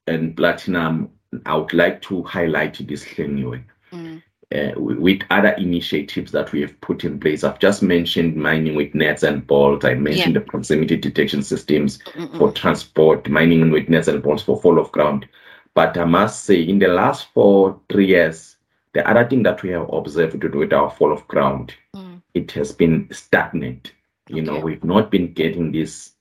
and 0.08 0.36
platinum. 0.36 1.12
I 1.46 1.56
would 1.56 1.74
like 1.74 2.02
to 2.04 2.24
highlight 2.24 2.86
this 2.88 3.08
anyway. 3.18 3.64
Mm 3.92 4.22
uh, 4.54 4.72
with 4.76 5.22
other 5.30 5.52
initiatives 5.52 6.32
that 6.32 6.52
we 6.52 6.62
have 6.62 6.80
put 6.82 7.04
in 7.04 7.20
place. 7.20 7.44
I've 7.44 7.60
just 7.60 7.82
mentioned 7.82 8.36
mining 8.36 8.76
with 8.76 8.94
nets 8.94 9.24
and 9.24 9.46
bolts. 9.46 9.86
I 9.86 9.94
mentioned 9.94 10.36
yeah. 10.36 10.40
the 10.40 10.46
proximity 10.46 10.98
detection 10.98 11.42
systems 11.44 12.00
Mm-mm. 12.00 12.38
for 12.38 12.52
transport, 12.52 13.30
mining 13.30 13.72
with 13.72 13.90
nets 13.90 14.08
and 14.08 14.22
bolts 14.22 14.44
for 14.44 14.62
fall 14.62 14.80
of 14.80 14.92
ground. 14.92 15.28
But 15.74 15.98
I 15.98 16.04
must 16.04 16.44
say, 16.44 16.62
in 16.62 16.80
the 16.80 16.90
last 16.90 17.28
four, 17.34 17.80
three 17.90 18.08
years, 18.08 18.58
the 18.94 19.10
other 19.10 19.28
thing 19.28 19.44
that 19.44 19.64
we 19.64 19.70
have 19.70 19.90
observed 19.94 20.42
to 20.42 20.50
do 20.50 20.60
with 20.60 20.74
our 20.74 20.90
fall 20.92 21.14
of 21.14 21.26
ground, 21.30 21.74
mm. 21.96 22.11
It 22.34 22.52
has 22.52 22.72
been 22.72 23.08
stagnant. 23.12 23.94
You 24.30 24.44
okay. 24.44 24.46
know, 24.46 24.60
we've 24.60 24.84
not 24.84 25.12
been 25.12 25.34
getting 25.34 25.72
this, 25.72 26.14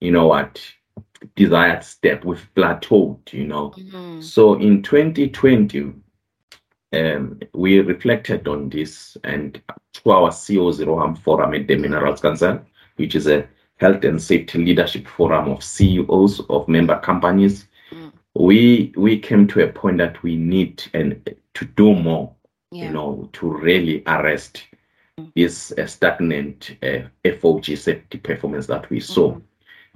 you 0.00 0.10
know 0.10 0.26
what, 0.26 0.60
desired 1.36 1.84
step. 1.84 2.24
We've 2.24 2.48
plateaued, 2.54 3.32
you 3.32 3.46
know. 3.46 3.70
Mm-hmm. 3.70 4.20
So 4.20 4.54
in 4.54 4.82
2020, 4.82 5.92
um, 6.92 7.40
we 7.54 7.80
reflected 7.80 8.48
on 8.48 8.68
this 8.68 9.16
and 9.24 9.60
to 9.92 10.10
our 10.10 10.30
CEO 10.30 10.72
Zero 10.72 10.98
Harm 10.98 11.14
Forum 11.14 11.54
at 11.54 11.66
the 11.66 11.76
Minerals 11.76 12.20
Council, 12.20 12.60
which 12.96 13.14
is 13.14 13.28
a 13.28 13.46
health 13.76 14.04
and 14.04 14.20
safety 14.20 14.58
leadership 14.58 15.06
forum 15.06 15.48
of 15.48 15.64
CEOs 15.64 16.40
of 16.50 16.68
member 16.68 16.98
companies. 16.98 17.66
Mm. 17.90 18.12
We 18.34 18.92
we 18.96 19.18
came 19.18 19.46
to 19.48 19.64
a 19.64 19.72
point 19.72 19.98
that 19.98 20.22
we 20.22 20.36
need 20.36 20.82
and 20.94 21.34
to 21.54 21.64
do 21.64 21.94
more, 21.94 22.32
yeah. 22.70 22.84
you 22.84 22.90
know, 22.90 23.28
to 23.34 23.50
really 23.50 24.02
arrest. 24.06 24.64
This 25.34 25.72
uh, 25.72 25.86
stagnant 25.86 26.76
uh, 26.82 27.00
FOG 27.24 27.76
safety 27.76 28.18
performance 28.18 28.66
that 28.66 28.88
we 28.90 29.00
saw. 29.00 29.32
Mm. 29.32 29.42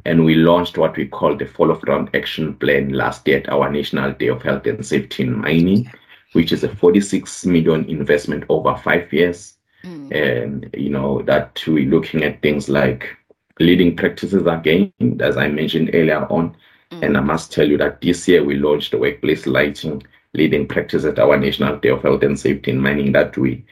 And 0.05 0.25
we 0.25 0.35
launched 0.35 0.77
what 0.77 0.97
we 0.97 1.07
call 1.07 1.37
the 1.37 1.47
Fall 1.47 1.71
of 1.71 1.81
Ground 1.81 2.11
Action 2.15 2.55
Plan 2.55 2.91
last 2.91 3.27
year 3.27 3.39
at 3.39 3.49
our 3.49 3.71
National 3.71 4.13
Day 4.13 4.29
of 4.29 4.43
Health 4.43 4.67
and 4.67 4.85
Safety 4.85 5.23
in 5.23 5.41
Mining. 5.41 5.91
Which 6.33 6.51
is 6.51 6.65
a 6.65 6.75
46 6.75 7.47
million 7.47 7.85
investment 7.85 8.45
over 8.49 8.77
five 8.77 9.13
years. 9.13 9.57
Mm. 9.85 10.13
And, 10.13 10.75
you 10.77 10.91
know, 10.91 11.23
that 11.23 11.63
we're 11.67 11.89
looking 11.89 12.25
at 12.25 12.43
things 12.43 12.69
like 12.69 13.17
leading 13.61 13.97
practices 13.97 14.45
again, 14.45 14.93
as 15.21 15.37
I 15.37 15.47
mentioned 15.47 15.91
earlier 15.95 16.27
on. 16.33 16.57
Mm. 16.91 17.03
And 17.03 17.17
I 17.17 17.21
must 17.21 17.53
tell 17.53 17.69
you 17.69 17.79
that 17.79 18.01
this 18.01 18.27
year 18.27 18.43
we 18.43 18.57
launched 18.57 18.91
the 18.91 18.99
workplace 18.99 19.47
lighting 19.47 20.03
leading 20.35 20.67
practice 20.67 21.05
at 21.05 21.19
our 21.19 21.39
National 21.39 21.79
Day 21.79 21.91
of 21.91 22.03
Health 22.03 22.23
and 22.23 22.39
Safety 22.39 22.73
in 22.73 22.81
Mining 22.81 23.13
that 23.13 23.37
we 23.39 23.65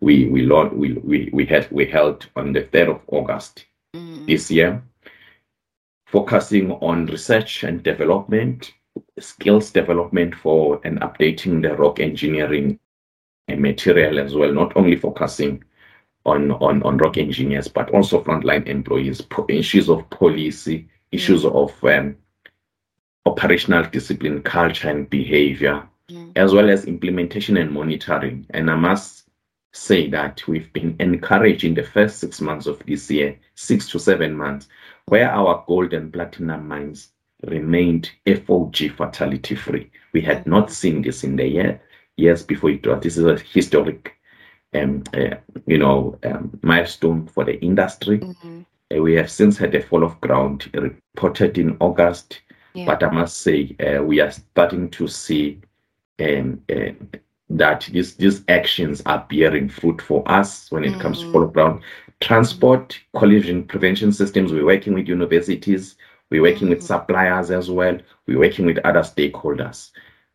we 0.00 0.26
we 0.26 0.42
launched, 0.42 0.74
we, 0.74 0.92
we 0.94 1.30
we 1.32 1.46
had 1.46 1.70
we 1.70 1.86
held 1.86 2.26
on 2.36 2.52
the 2.52 2.62
3rd 2.62 2.96
of 2.96 3.00
August 3.08 3.66
mm. 3.94 4.26
this 4.26 4.50
year, 4.50 4.82
focusing 6.06 6.72
on 6.72 7.06
research 7.06 7.64
and 7.64 7.82
development 7.82 8.72
skills 9.18 9.70
development 9.70 10.34
for 10.34 10.80
and 10.84 11.00
updating 11.00 11.62
the 11.62 11.74
rock 11.76 12.00
engineering 12.00 12.78
and 13.48 13.60
material 13.60 14.18
as 14.18 14.34
well, 14.34 14.52
not 14.52 14.76
only 14.76 14.96
focusing 14.96 15.62
on, 16.26 16.52
on, 16.52 16.82
on 16.82 16.98
rock 16.98 17.16
engineers, 17.16 17.68
but 17.68 17.90
also 17.90 18.22
frontline 18.22 18.66
employees, 18.66 19.22
issues 19.48 19.88
of 19.88 20.08
policy, 20.10 20.88
issues 21.12 21.44
mm. 21.44 21.54
of 21.54 21.84
um, 21.84 22.16
operational 23.24 23.84
discipline, 23.84 24.42
culture, 24.42 24.90
and 24.90 25.08
behavior, 25.08 25.86
mm. 26.10 26.32
as 26.36 26.52
well 26.52 26.68
as 26.68 26.84
implementation 26.84 27.56
and 27.56 27.70
monitoring. 27.70 28.46
And 28.50 28.70
I 28.70 28.76
must 28.76 29.17
say 29.72 30.08
that 30.08 30.46
we've 30.48 30.72
been 30.72 30.96
encouraged 30.98 31.64
in 31.64 31.74
the 31.74 31.82
first 31.82 32.18
six 32.18 32.40
months 32.40 32.66
of 32.66 32.84
this 32.86 33.10
year, 33.10 33.38
six 33.54 33.88
to 33.90 33.98
seven 33.98 34.36
months, 34.36 34.68
where 35.06 35.30
our 35.30 35.64
gold 35.66 35.92
and 35.92 36.12
platinum 36.12 36.66
mines 36.68 37.12
remained 37.46 38.10
FOG 38.26 38.90
fatality 38.96 39.54
free. 39.54 39.90
We 40.12 40.20
had 40.20 40.46
not 40.46 40.72
seen 40.72 41.02
this 41.02 41.24
in 41.24 41.36
the 41.36 41.46
year 41.46 41.80
years 42.16 42.42
before 42.42 42.70
it 42.70 42.86
was. 42.86 43.02
This 43.02 43.16
is 43.16 43.24
a 43.24 43.38
historic, 43.38 44.14
um, 44.74 45.04
uh, 45.14 45.36
you 45.66 45.78
know, 45.78 46.18
um, 46.24 46.58
milestone 46.62 47.28
for 47.28 47.44
the 47.44 47.58
industry. 47.62 48.18
Mm-hmm. 48.18 48.62
Uh, 48.92 49.02
we 49.02 49.14
have 49.14 49.30
since 49.30 49.56
had 49.56 49.74
a 49.74 49.82
fall 49.82 50.02
of 50.02 50.20
ground 50.20 50.70
reported 50.74 51.58
in 51.58 51.76
August, 51.80 52.40
yeah. 52.74 52.86
but 52.86 53.02
I 53.02 53.10
must 53.10 53.38
say 53.38 53.76
uh, 53.80 54.02
we 54.02 54.20
are 54.20 54.30
starting 54.30 54.90
to 54.90 55.06
see 55.06 55.60
um, 56.20 56.60
uh, 56.70 56.90
that 57.50 57.88
these 57.92 58.14
these 58.16 58.42
actions 58.48 59.02
are 59.06 59.26
bearing 59.30 59.68
fruit 59.68 60.02
for 60.02 60.22
us 60.30 60.70
when 60.70 60.84
it 60.84 60.90
mm-hmm. 60.90 61.00
comes 61.00 61.20
to 61.20 61.32
fall 61.32 61.42
of 61.42 61.52
ground 61.52 61.80
transport 62.20 62.98
collision 63.16 63.64
prevention 63.64 64.12
systems. 64.12 64.52
We're 64.52 64.64
working 64.66 64.94
with 64.94 65.08
universities 65.08 65.96
We're 66.30 66.42
working 66.42 66.68
with 66.68 66.80
mm. 66.80 66.86
suppliers 66.86 67.50
as 67.50 67.70
well. 67.70 67.98
We're 68.26 68.38
working 68.38 68.66
with 68.66 68.78
other 68.84 69.00
stakeholders. 69.00 69.90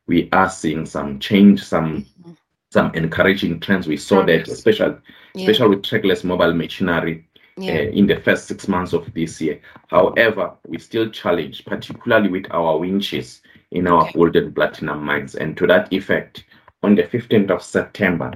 We 0.07 0.29
are 0.31 0.49
seeing 0.49 0.85
some 0.85 1.19
change, 1.19 1.63
some 1.63 2.05
mm-hmm. 2.21 2.31
some 2.71 2.93
encouraging 2.95 3.59
trends. 3.59 3.87
We 3.87 3.97
saw 3.97 4.25
that, 4.25 4.47
especially 4.47 4.95
yeah. 5.35 5.49
especially 5.49 5.75
with 5.75 5.83
trackless 5.83 6.23
mobile 6.23 6.53
machinery. 6.53 7.27
Yeah. 7.55 7.73
Uh, 7.73 7.91
in 7.91 8.07
the 8.07 8.19
first 8.19 8.47
six 8.47 8.67
months 8.67 8.93
of 8.93 9.13
this 9.13 9.39
year. 9.39 9.61
However, 9.89 10.53
we 10.65 10.79
still 10.79 11.11
challenge, 11.11 11.63
particularly 11.65 12.27
with 12.27 12.47
our 12.49 12.79
winches 12.79 13.43
in 13.69 13.85
our 13.85 14.05
okay. 14.05 14.13
gold 14.13 14.35
and 14.35 14.55
platinum 14.55 15.03
mines. 15.03 15.35
And 15.35 15.55
to 15.57 15.67
that 15.67 15.93
effect, 15.93 16.45
on 16.83 16.95
the 16.95 17.03
15th 17.03 17.49
of 17.49 17.63
September 17.63 18.33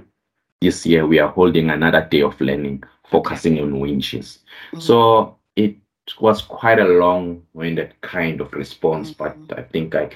this 0.62 0.86
year, 0.86 1.06
we 1.06 1.20
are 1.20 1.30
holding 1.30 1.70
another 1.70 2.08
day 2.10 2.22
of 2.22 2.40
learning, 2.42 2.84
focusing 3.10 3.60
on 3.60 3.80
winches. 3.80 4.40
Mm-hmm. 4.72 4.80
So 4.80 5.38
it 5.56 5.76
was 6.20 6.42
quite 6.42 6.80
a 6.80 6.86
long-winded 6.86 7.94
kind 8.02 8.42
of 8.42 8.52
response, 8.54 9.12
mm-hmm. 9.12 9.46
but 9.46 9.60
I 9.60 9.64
think 9.64 9.94
I 9.94 10.10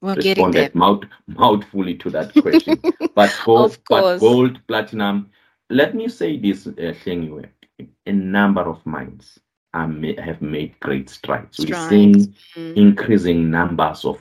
we're 0.00 0.14
responded 0.14 0.74
mouth 0.74 1.02
mouthfully 1.26 1.94
to 1.96 2.10
that 2.10 2.32
question. 2.34 2.80
but 3.14 3.40
gold, 3.44 3.78
but 3.88 4.18
gold, 4.18 4.60
platinum. 4.66 5.30
Let 5.68 5.94
me 5.94 6.08
say 6.08 6.38
this 6.38 6.66
uh, 6.66 6.94
thing: 7.04 7.46
a 8.06 8.12
number 8.12 8.62
of 8.62 8.84
mines 8.86 9.38
have 9.72 10.42
made 10.42 10.78
great 10.80 11.10
strides. 11.10 11.56
strides. 11.62 11.70
We're 11.70 11.88
seeing 11.88 12.14
mm-hmm. 12.14 12.72
increasing 12.78 13.50
numbers 13.50 14.04
of 14.04 14.18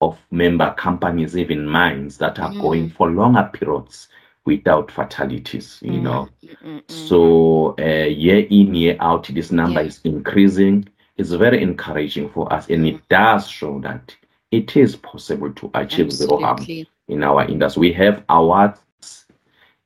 of 0.00 0.18
member 0.30 0.74
companies, 0.76 1.36
even 1.36 1.66
mines, 1.66 2.18
that 2.18 2.38
are 2.38 2.50
mm. 2.50 2.60
going 2.60 2.90
for 2.90 3.10
longer 3.10 3.48
periods 3.52 4.08
without 4.44 4.90
fatalities, 4.90 5.78
you 5.82 5.92
mm. 5.92 6.02
know. 6.02 6.28
Mm-mm. 6.44 6.90
So 6.90 7.74
uh, 7.78 8.06
year 8.06 8.46
in, 8.50 8.74
year 8.74 8.96
out, 9.00 9.28
this 9.28 9.50
number 9.50 9.80
yeah. 9.80 9.86
is 9.88 10.00
increasing. 10.04 10.88
It's 11.16 11.30
very 11.30 11.62
encouraging 11.62 12.30
for 12.30 12.52
us, 12.52 12.68
and 12.68 12.86
it 12.86 13.08
does 13.08 13.48
show 13.48 13.80
that 13.80 14.14
it 14.50 14.76
is 14.76 14.96
possible 14.96 15.52
to 15.52 15.70
achieve 15.74 16.06
Absolutely. 16.06 16.16
zero 16.16 16.40
harm 16.40 16.86
in 17.08 17.22
our 17.22 17.44
industry. 17.46 17.80
We 17.80 17.92
have 17.94 18.24
awards 18.28 18.80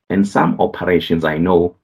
and 0.09 0.27
some 0.27 0.59
operations 0.59 1.23
I 1.23 1.37
know, 1.37 1.75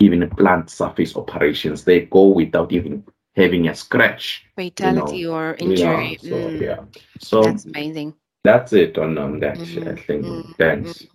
even 0.00 0.28
plant 0.30 0.70
surface 0.70 1.16
operations, 1.16 1.84
they 1.84 2.02
go 2.06 2.28
without 2.28 2.72
even 2.72 3.04
having 3.36 3.68
a 3.68 3.74
scratch, 3.74 4.44
fatality 4.56 5.18
you 5.18 5.28
know, 5.28 5.34
or 5.34 5.54
injury. 5.54 6.18
Yeah, 6.20 6.28
so, 6.28 6.36
mm. 6.36 6.60
yeah. 6.60 6.84
so 7.18 7.42
that's 7.42 7.64
amazing. 7.64 8.14
That's 8.44 8.72
it 8.72 8.98
on, 8.98 9.16
on 9.18 9.40
that. 9.40 9.58
Mm-hmm. 9.58 9.88
I 9.88 9.94
think. 9.96 10.24
Mm-hmm. 10.24 10.52
Thanks. 10.52 10.92
Mm-hmm. 10.92 11.14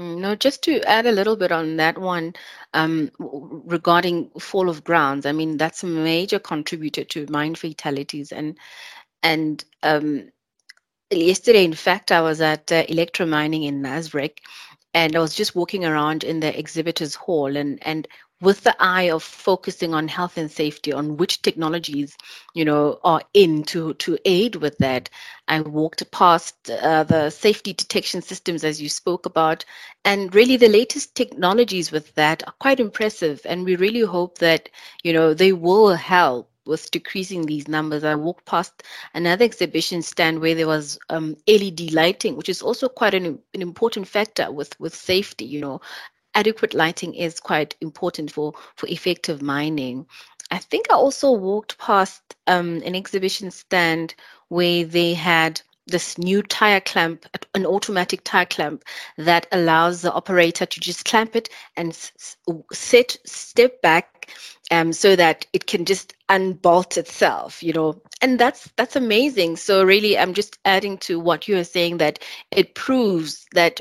Mm, 0.00 0.18
no, 0.18 0.34
just 0.34 0.62
to 0.64 0.82
add 0.88 1.06
a 1.06 1.12
little 1.12 1.36
bit 1.36 1.52
on 1.52 1.76
that 1.76 1.96
one 1.96 2.34
um, 2.72 3.10
regarding 3.18 4.28
fall 4.40 4.68
of 4.68 4.82
grounds. 4.82 5.24
I 5.24 5.30
mean, 5.30 5.56
that's 5.56 5.84
a 5.84 5.86
major 5.86 6.40
contributor 6.40 7.04
to 7.04 7.26
mine 7.30 7.54
fatalities, 7.54 8.32
and 8.32 8.58
and 9.22 9.64
um, 9.84 10.32
yesterday, 11.10 11.64
in 11.64 11.74
fact, 11.74 12.10
I 12.10 12.22
was 12.22 12.40
at 12.40 12.72
uh, 12.72 12.84
Electra 12.88 13.24
Mining 13.24 13.62
in 13.62 13.82
Nasrec, 13.82 14.38
and 14.94 15.14
I 15.14 15.20
was 15.20 15.34
just 15.34 15.54
walking 15.54 15.84
around 15.84 16.24
in 16.24 16.40
the 16.40 16.58
exhibitors 16.58 17.14
hall, 17.14 17.56
and 17.56 17.78
and 17.86 18.08
with 18.44 18.62
the 18.64 18.76
eye 18.80 19.10
of 19.10 19.22
focusing 19.22 19.94
on 19.94 20.08
health 20.08 20.36
and 20.38 20.50
safety 20.50 20.92
on 20.92 21.16
which 21.16 21.42
technologies 21.42 22.16
you 22.54 22.64
know 22.64 22.98
are 23.04 23.22
in 23.34 23.64
to 23.64 23.94
to 23.94 24.18
aid 24.26 24.56
with 24.56 24.78
that 24.78 25.10
i 25.48 25.60
walked 25.60 26.08
past 26.12 26.70
uh, 26.70 27.02
the 27.04 27.30
safety 27.30 27.72
detection 27.72 28.22
systems 28.22 28.64
as 28.64 28.80
you 28.82 28.88
spoke 28.88 29.26
about 29.26 29.64
and 30.04 30.34
really 30.34 30.56
the 30.56 30.68
latest 30.68 31.14
technologies 31.14 31.90
with 31.92 32.14
that 32.14 32.46
are 32.46 32.54
quite 32.60 32.80
impressive 32.80 33.40
and 33.46 33.64
we 33.64 33.76
really 33.76 34.02
hope 34.02 34.38
that 34.38 34.68
you 35.02 35.12
know 35.12 35.34
they 35.34 35.52
will 35.52 35.94
help 35.94 36.50
with 36.66 36.90
decreasing 36.90 37.46
these 37.46 37.68
numbers. 37.68 38.04
I 38.04 38.14
walked 38.14 38.46
past 38.46 38.82
another 39.14 39.44
exhibition 39.44 40.02
stand 40.02 40.40
where 40.40 40.54
there 40.54 40.66
was 40.66 40.98
um, 41.10 41.36
LED 41.46 41.90
lighting, 41.92 42.36
which 42.36 42.48
is 42.48 42.62
also 42.62 42.88
quite 42.88 43.14
an, 43.14 43.38
an 43.54 43.62
important 43.62 44.08
factor 44.08 44.50
with, 44.50 44.78
with 44.80 44.94
safety. 44.94 45.44
You 45.44 45.60
know, 45.60 45.80
adequate 46.34 46.74
lighting 46.74 47.14
is 47.14 47.40
quite 47.40 47.74
important 47.80 48.30
for, 48.30 48.52
for 48.76 48.88
effective 48.88 49.42
mining. 49.42 50.06
I 50.50 50.58
think 50.58 50.86
I 50.90 50.94
also 50.94 51.32
walked 51.32 51.78
past 51.78 52.22
um, 52.46 52.82
an 52.84 52.94
exhibition 52.94 53.50
stand 53.50 54.14
where 54.48 54.84
they 54.84 55.14
had 55.14 55.60
this 55.86 56.16
new 56.16 56.42
tire 56.42 56.80
clamp, 56.80 57.26
an 57.54 57.66
automatic 57.66 58.22
tire 58.24 58.46
clamp 58.46 58.84
that 59.18 59.46
allows 59.52 60.02
the 60.02 60.12
operator 60.12 60.64
to 60.64 60.80
just 60.80 61.04
clamp 61.04 61.36
it 61.36 61.48
and 61.76 61.94
set 62.72 63.16
step 63.24 63.82
back 63.82 64.30
um, 64.70 64.92
so 64.92 65.14
that 65.14 65.46
it 65.52 65.66
can 65.66 65.84
just 65.84 66.14
unbolt 66.28 66.96
itself, 66.96 67.62
you 67.62 67.72
know, 67.72 68.00
and 68.22 68.38
that's 68.38 68.70
that's 68.76 68.96
amazing. 68.96 69.56
So 69.56 69.84
really, 69.84 70.16
I'm 70.16 70.32
just 70.32 70.58
adding 70.64 70.96
to 70.98 71.20
what 71.20 71.48
you 71.48 71.58
are 71.58 71.64
saying 71.64 71.98
that 71.98 72.18
it 72.50 72.74
proves 72.74 73.46
that 73.52 73.80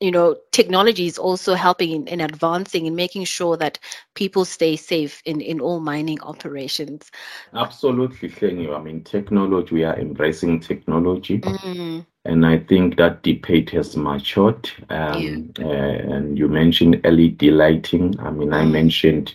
you 0.00 0.10
know 0.10 0.36
technology 0.50 1.06
is 1.06 1.18
also 1.18 1.54
helping 1.54 1.90
in, 1.90 2.06
in 2.08 2.20
advancing 2.20 2.86
and 2.86 2.96
making 2.96 3.24
sure 3.24 3.56
that 3.56 3.78
people 4.14 4.44
stay 4.44 4.74
safe 4.74 5.22
in 5.24 5.40
in 5.40 5.60
all 5.60 5.80
mining 5.80 6.20
operations 6.22 7.10
absolutely 7.54 8.28
Khenyo. 8.28 8.76
i 8.76 8.82
mean 8.82 9.04
technology 9.04 9.74
we 9.74 9.84
are 9.84 9.98
embracing 9.98 10.58
technology 10.60 11.38
mm. 11.38 12.04
and 12.24 12.46
i 12.46 12.58
think 12.58 12.96
that 12.96 13.22
debate 13.22 13.70
has 13.70 13.96
matured 13.96 14.70
um, 14.88 15.52
yeah. 15.58 15.64
uh, 15.64 16.14
and 16.14 16.38
you 16.38 16.48
mentioned 16.48 17.00
led 17.04 17.42
lighting 17.42 18.18
i 18.20 18.30
mean 18.30 18.50
mm. 18.50 18.54
i 18.54 18.64
mentioned 18.64 19.34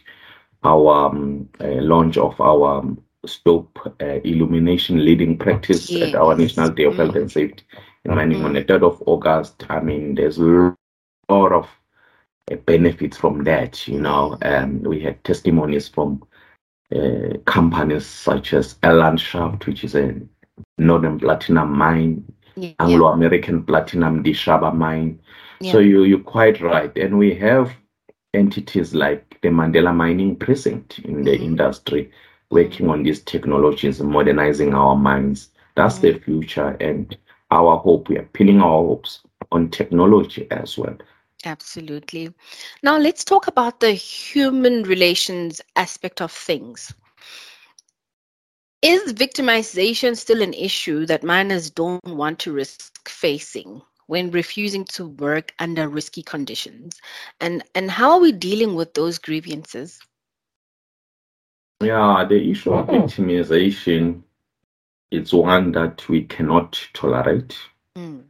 our 0.64 1.10
um, 1.10 1.48
uh, 1.62 1.68
launch 1.82 2.18
of 2.18 2.42
our 2.42 2.80
um, 2.80 3.00
stop 3.28 3.68
uh, 4.02 4.20
illumination 4.24 5.04
leading 5.06 5.38
practice 5.38 5.90
yes. 5.92 6.10
at 6.10 6.16
our 6.16 6.36
national 6.36 6.70
day 6.70 6.84
of 6.86 6.94
mm. 6.94 6.98
health 6.98 7.16
and 7.16 7.32
safety 7.32 7.64
running 8.06 8.44
on 8.44 8.54
the 8.54 8.64
3rd 8.64 8.84
of 8.84 9.04
August. 9.06 9.66
I 9.70 9.80
mean, 9.80 10.16
there's 10.16 10.38
a 10.38 10.76
lot 11.30 11.52
of 11.52 11.70
uh, 12.52 12.56
benefits 12.56 13.18
from 13.18 13.44
that. 13.46 13.88
You 13.88 14.00
know, 14.00 14.38
um, 14.42 14.84
we 14.84 15.00
had 15.02 15.24
testimonies 15.24 15.88
from 15.88 16.24
uh, 16.96 17.38
companies 17.46 18.06
such 18.06 18.54
as 18.54 18.76
Elandschaft, 18.76 19.66
which 19.66 19.84
is 19.84 19.96
a 19.96 20.16
Northam 20.78 21.20
Platinum 21.20 21.78
mine, 21.78 22.24
yeah. 22.56 22.74
Anglo 22.80 23.08
American 23.08 23.64
Platinum 23.64 24.24
Dishaba 24.24 24.74
mine. 24.74 25.20
Yeah. 25.60 25.72
So 25.72 25.80
you 25.80 26.04
you're 26.04 26.20
quite 26.20 26.62
right, 26.62 26.96
and 26.98 27.18
we 27.18 27.34
have 27.36 27.72
entities 28.34 28.94
like 28.94 29.40
the 29.42 29.50
Mandela 29.50 29.96
Mining 29.96 30.36
Precinct 30.36 31.00
in 31.00 31.24
the 31.24 31.32
mm-hmm. 31.32 31.44
industry 31.44 32.12
working 32.52 32.90
on 32.90 33.04
these 33.04 33.22
technologies, 33.22 34.02
modernizing 34.02 34.74
our 34.74 34.96
mines. 34.96 35.50
That's 35.76 35.96
mm-hmm. 35.96 36.18
the 36.18 36.20
future, 36.20 36.78
and 36.80 37.18
our 37.56 37.78
hope. 37.78 38.10
We 38.10 38.18
are 38.18 38.30
pinning 38.34 38.62
our 38.62 38.84
hopes 38.84 39.22
on 39.52 39.70
technology 39.70 40.48
as 40.52 40.78
well. 40.78 40.98
Absolutely. 41.46 42.34
Now 42.84 42.98
let's 42.98 43.24
talk 43.24 43.48
about 43.48 43.80
the 43.80 43.92
human 43.92 44.84
relations 44.84 45.62
aspect 45.76 46.22
of 46.22 46.32
things. 46.32 46.94
Is 48.82 49.14
victimization 49.14 50.16
still 50.16 50.42
an 50.42 50.54
issue 50.54 51.06
that 51.08 51.24
miners 51.24 51.70
don't 51.70 52.04
want 52.06 52.40
to 52.40 52.52
risk 52.52 53.08
facing 53.10 53.82
when 54.08 54.30
refusing 54.32 54.86
to 54.86 55.08
work 55.08 55.54
under 55.60 55.88
risky 55.88 56.22
conditions? 56.22 57.00
And 57.42 57.64
and 57.74 57.90
how 57.90 58.12
are 58.12 58.20
we 58.20 58.32
dealing 58.32 58.76
with 58.76 58.94
those 58.94 59.18
grievances? 59.18 60.00
Yeah, 61.82 62.26
the 62.28 62.52
issue 62.52 62.74
of 62.74 62.90
oh. 62.90 62.94
victimization 62.94 64.22
it's 65.12 65.34
one 65.34 65.72
that 65.74 66.08
we 66.10 66.24
cannot 66.24 66.80
tolerate. 66.94 67.58
Mm. 67.96 68.24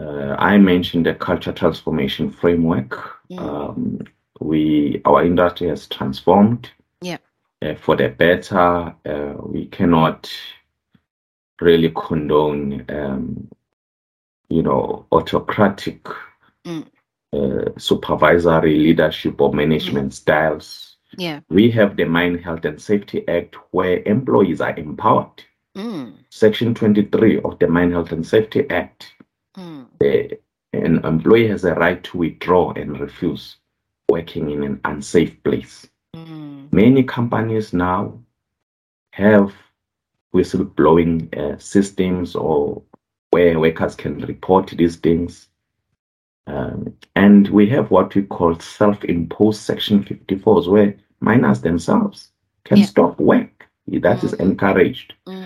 Uh, 0.00 0.36
I 0.38 0.58
mentioned 0.58 1.06
the 1.06 1.14
culture 1.14 1.52
transformation 1.52 2.30
framework. 2.30 3.20
Mm. 3.30 3.38
Um, 3.38 4.00
we 4.40 5.02
our 5.04 5.24
industry 5.24 5.68
has 5.68 5.86
transformed. 5.86 6.70
Yeah. 7.00 7.18
Uh, 7.60 7.74
for 7.74 7.96
the 7.96 8.08
better, 8.08 8.94
uh, 9.04 9.34
we 9.38 9.66
cannot 9.66 10.30
really 11.60 11.90
condone, 11.90 12.84
um, 12.88 13.48
you 14.48 14.62
know, 14.62 15.06
autocratic 15.12 16.06
mm. 16.64 16.86
Uh, 17.30 17.68
supervisory 17.76 18.78
leadership 18.78 19.38
or 19.38 19.52
management 19.52 20.12
mm. 20.12 20.14
styles. 20.14 20.96
Yeah. 21.18 21.40
We 21.50 21.70
have 21.72 21.94
the 21.94 22.04
Mine 22.04 22.38
Health 22.38 22.64
and 22.64 22.80
Safety 22.80 23.22
Act 23.28 23.54
where 23.70 24.02
employees 24.04 24.62
are 24.62 24.74
empowered 24.74 25.44
Mm. 25.78 26.14
Section 26.30 26.74
23 26.74 27.40
of 27.42 27.58
the 27.60 27.68
Mine 27.68 27.92
Health 27.92 28.10
and 28.10 28.26
Safety 28.26 28.68
Act. 28.68 29.14
Mm. 29.56 29.86
The, 30.00 30.38
an 30.72 31.04
employee 31.04 31.46
has 31.48 31.64
a 31.64 31.74
right 31.74 32.02
to 32.02 32.18
withdraw 32.18 32.72
and 32.72 32.98
refuse 32.98 33.56
working 34.08 34.50
in 34.50 34.64
an 34.64 34.80
unsafe 34.84 35.40
place. 35.44 35.86
Mm. 36.16 36.72
Many 36.72 37.04
companies 37.04 37.72
now 37.72 38.18
have 39.12 39.54
whistleblowing 40.34 41.36
uh, 41.38 41.58
systems 41.58 42.34
or 42.34 42.82
where 43.30 43.60
workers 43.60 43.94
can 43.94 44.18
report 44.22 44.74
these 44.76 44.96
things. 44.96 45.48
Um, 46.48 46.92
and 47.14 47.48
we 47.50 47.68
have 47.68 47.92
what 47.92 48.14
we 48.16 48.22
call 48.22 48.58
self 48.58 49.04
imposed 49.04 49.60
Section 49.60 50.02
54s, 50.02 50.66
where 50.66 50.96
miners 51.20 51.60
themselves 51.60 52.30
can 52.64 52.78
yeah. 52.78 52.86
stop 52.86 53.20
work 53.20 53.58
That 53.86 54.18
mm. 54.18 54.24
is 54.24 54.32
encouraged. 54.34 55.14
Mm. 55.26 55.37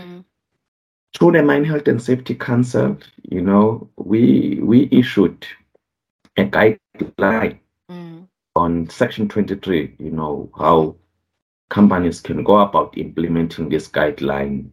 Through 1.14 1.32
the 1.32 1.42
Mine 1.42 1.64
Health 1.64 1.88
and 1.88 2.02
Safety 2.02 2.34
Council, 2.34 2.96
you 3.28 3.42
know, 3.42 3.88
we 3.96 4.58
we 4.62 4.88
issued 4.90 5.46
a 6.36 6.44
guideline 6.44 7.58
mm. 7.90 8.26
on 8.56 8.88
Section 8.88 9.28
23, 9.28 9.96
you 9.98 10.10
know, 10.10 10.50
how 10.56 10.96
companies 11.68 12.20
can 12.20 12.44
go 12.44 12.58
about 12.58 12.96
implementing 12.96 13.68
this 13.68 13.88
guideline 13.88 14.70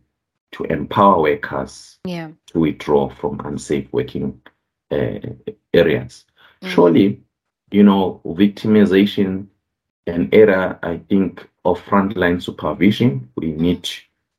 to 0.52 0.64
empower 0.66 1.22
workers 1.22 2.00
yeah. 2.06 2.30
to 2.48 2.60
withdraw 2.60 3.10
from 3.10 3.40
unsafe 3.46 3.88
working 3.92 4.42
uh, 4.92 5.20
areas. 5.74 6.26
Mm. 6.62 6.70
Surely, 6.70 7.22
you 7.72 7.84
know, 7.84 8.22
victimization, 8.26 9.48
an 10.08 10.30
era, 10.32 10.80
I 10.82 10.98
think, 11.10 11.48
of 11.66 11.82
frontline 11.86 12.42
supervision. 12.42 13.30
We 13.36 13.52
need 13.52 13.88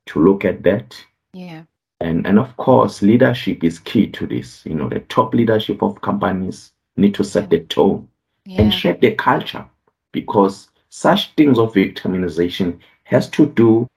to 0.07 0.19
look 0.19 0.45
at 0.45 0.63
that. 0.63 1.03
Yeah. 1.33 1.63
And, 2.01 2.25
and 2.25 2.39
of 2.39 2.57
course, 2.57 3.03
leadership 3.03 3.63
is 3.63 3.77
key 3.77 4.07
to 4.07 4.25
this. 4.25 4.65
You 4.65 4.73
know, 4.73 4.89
the 4.89 5.01
top 5.01 5.35
leadership 5.35 5.83
of 5.83 6.01
companies 6.01 6.71
need 6.97 7.13
to 7.13 7.23
set 7.23 7.51
the 7.51 7.59
tone 7.59 8.07
yeah. 8.45 8.63
and 8.63 8.73
shape 8.73 9.01
the 9.01 9.11
culture 9.11 9.63
because 10.11 10.69
such 10.89 11.31
things 11.35 11.59
of 11.59 11.73
victimization 11.73 12.79
has 13.03 13.29
to 13.29 13.45
do 13.45 13.87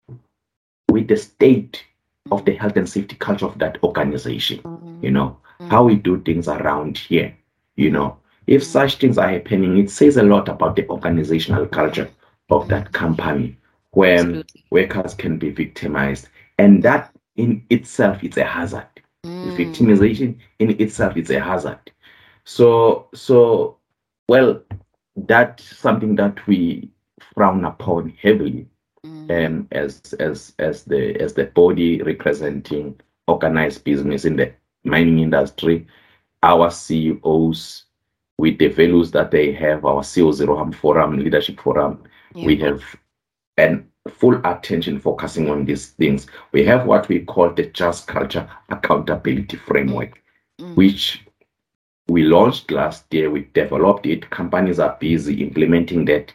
with 0.90 1.08
the 1.08 1.16
state 1.16 1.82
of 2.30 2.44
the 2.44 2.54
health 2.54 2.76
and 2.76 2.88
safety 2.88 3.16
culture 3.16 3.46
of 3.46 3.58
that 3.58 3.82
organization. 3.82 4.58
Mm-hmm. 4.58 5.02
You 5.02 5.10
know, 5.10 5.38
mm-hmm. 5.58 5.70
how 5.70 5.84
we 5.84 5.94
do 5.94 6.20
things 6.20 6.46
around 6.46 6.98
here. 6.98 7.34
You 7.76 7.90
know, 7.90 8.18
if 8.46 8.60
mm-hmm. 8.60 8.70
such 8.70 8.96
things 8.96 9.16
are 9.16 9.30
happening, 9.30 9.78
it 9.78 9.90
says 9.90 10.18
a 10.18 10.22
lot 10.22 10.50
about 10.50 10.76
the 10.76 10.86
organizational 10.90 11.66
culture 11.66 12.10
of 12.50 12.68
that 12.68 12.92
company 12.92 13.56
where 13.92 14.18
Absolutely. 14.18 14.64
workers 14.70 15.14
can 15.14 15.38
be 15.38 15.48
victimized. 15.48 16.28
And 16.58 16.82
that 16.82 17.13
in 17.36 17.64
itself 17.70 18.22
it's 18.22 18.36
a 18.36 18.44
hazard. 18.44 18.88
Mm. 19.24 19.56
Victimization 19.56 20.38
in 20.58 20.70
itself 20.80 21.16
it's 21.16 21.30
a 21.30 21.40
hazard. 21.40 21.90
So, 22.44 23.08
so, 23.14 23.78
well, 24.28 24.60
that's 25.16 25.76
something 25.76 26.14
that 26.16 26.46
we 26.46 26.90
frown 27.34 27.64
upon 27.64 28.10
heavily 28.20 28.66
mm. 29.04 29.46
um, 29.46 29.68
as 29.72 30.00
as 30.20 30.52
as 30.58 30.84
the 30.84 31.20
as 31.20 31.34
the 31.34 31.44
body 31.44 32.02
representing 32.02 33.00
organized 33.26 33.84
business 33.84 34.24
in 34.24 34.36
the 34.36 34.52
mining 34.84 35.20
industry. 35.20 35.86
Our 36.42 36.70
CEOs, 36.70 37.84
with 38.36 38.58
the 38.58 38.68
values 38.68 39.10
that 39.12 39.30
they 39.30 39.52
have, 39.52 39.86
our 39.86 40.02
CEO 40.02 40.30
Zero 40.32 40.56
Harm 40.56 40.72
Forum, 40.72 41.18
Leadership 41.18 41.58
Forum, 41.58 42.02
yeah. 42.34 42.44
we 42.44 42.56
have 42.56 42.82
an 43.56 43.88
full 44.10 44.40
attention 44.44 45.00
focusing 45.00 45.50
on 45.50 45.64
these 45.64 45.88
things. 45.90 46.26
We 46.52 46.64
have 46.64 46.86
what 46.86 47.08
we 47.08 47.20
call 47.20 47.50
the 47.52 47.66
Just 47.66 48.06
Culture 48.06 48.48
Accountability 48.68 49.56
Framework, 49.56 50.22
mm. 50.60 50.74
which 50.76 51.24
we 52.08 52.24
launched 52.24 52.70
last 52.70 53.12
year. 53.12 53.30
We 53.30 53.48
developed 53.54 54.06
it. 54.06 54.28
Companies 54.30 54.78
are 54.78 54.96
busy 55.00 55.42
implementing 55.42 56.04
that 56.06 56.32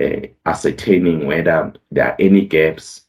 uh, 0.00 0.26
ascertaining 0.46 1.26
whether 1.26 1.72
there 1.90 2.08
are 2.12 2.16
any 2.20 2.46
gaps 2.46 3.02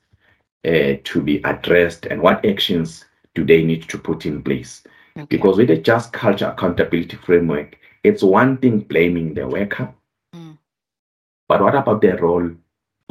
uh, 0.66 0.94
to 1.04 1.22
be 1.22 1.38
addressed 1.44 2.08
and 2.08 2.22
what 2.22 2.46
actions 2.46 3.06
do 3.36 3.46
they 3.46 3.64
need 3.64 3.88
to 3.90 3.98
put 3.98 4.26
in 4.26 4.42
place. 4.42 4.84
Okay. 5.16 5.26
Because 5.30 5.58
with 5.58 5.68
the 5.68 5.78
just 5.78 6.12
culture 6.12 6.48
accountability 6.48 7.18
framework, 7.18 7.78
it's 8.04 8.24
one 8.24 8.58
thing 8.58 8.80
blaming 8.80 9.34
the 9.34 9.48
worker, 9.48 9.94
mm. 10.36 10.58
but 11.48 11.62
what 11.62 11.76
about 11.76 12.02
the 12.02 12.18
role 12.18 12.50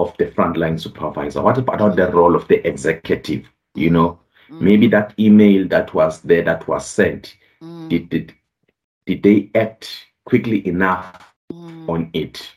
of 0.00 0.16
the 0.18 0.26
frontline 0.26 0.80
supervisor? 0.80 1.42
What 1.42 1.58
about 1.58 1.78
mm. 1.80 1.96
the 1.96 2.10
role 2.10 2.34
of 2.34 2.48
the 2.48 2.66
executive? 2.66 3.46
You 3.74 3.90
know, 3.90 4.20
mm. 4.50 4.60
maybe 4.60 4.88
that 4.88 5.14
email 5.18 5.68
that 5.68 5.94
was 5.94 6.20
there 6.22 6.42
that 6.42 6.66
was 6.66 6.86
sent, 6.86 7.36
mm. 7.62 7.88
did, 7.88 8.08
did 8.08 8.34
did 9.06 9.22
they 9.22 9.50
act 9.54 10.06
quickly 10.24 10.66
enough 10.66 11.34
mm. 11.52 11.88
on 11.88 12.10
it? 12.12 12.50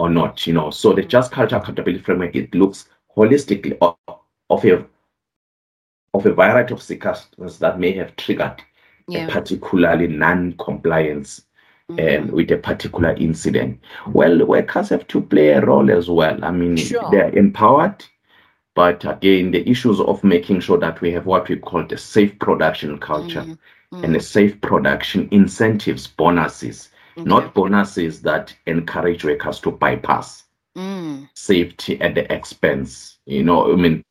or 0.00 0.08
not, 0.08 0.46
you 0.46 0.54
know. 0.54 0.70
So 0.70 0.92
the 0.92 1.02
just 1.02 1.30
culture 1.30 1.56
accountability 1.56 2.02
framework 2.02 2.34
it 2.34 2.54
looks 2.54 2.88
holistically 3.16 3.76
of, 3.82 3.96
of 4.48 4.64
a 4.64 4.86
of 6.14 6.26
a 6.26 6.32
variety 6.32 6.74
of 6.74 6.82
circumstances 6.82 7.58
that 7.58 7.78
may 7.78 7.92
have 7.92 8.16
triggered 8.16 8.62
yeah. 9.06 9.26
a 9.26 9.30
particularly 9.30 10.08
non-compliance. 10.08 11.42
Um, 11.98 12.28
with 12.28 12.50
a 12.50 12.56
particular 12.56 13.14
incident. 13.14 13.80
Well, 14.08 14.46
workers 14.46 14.88
have 14.90 15.06
to 15.08 15.20
play 15.20 15.48
a 15.48 15.64
role 15.64 15.90
as 15.90 16.08
well. 16.08 16.42
I 16.44 16.50
mean, 16.50 16.76
sure. 16.76 17.08
they're 17.10 17.36
empowered, 17.36 18.04
but 18.74 19.04
again, 19.04 19.50
the 19.50 19.68
issues 19.68 20.00
of 20.00 20.22
making 20.22 20.60
sure 20.60 20.78
that 20.78 21.00
we 21.00 21.12
have 21.12 21.26
what 21.26 21.48
we 21.48 21.56
call 21.56 21.84
the 21.84 21.98
safe 21.98 22.38
production 22.38 22.98
culture 22.98 23.42
mm-hmm. 23.42 24.04
and 24.04 24.14
the 24.14 24.20
safe 24.20 24.60
production 24.60 25.28
incentives, 25.30 26.06
bonuses 26.06 26.90
okay. 27.20 27.28
not 27.28 27.54
bonuses 27.54 28.22
that 28.22 28.54
encourage 28.66 29.24
workers 29.24 29.60
to 29.60 29.70
bypass 29.70 30.44
mm. 30.76 31.28
safety 31.34 32.00
at 32.00 32.14
the 32.14 32.32
expense. 32.32 33.18
You 33.26 33.44
know, 33.44 33.72
I 33.72 33.76
mean, 33.76 34.04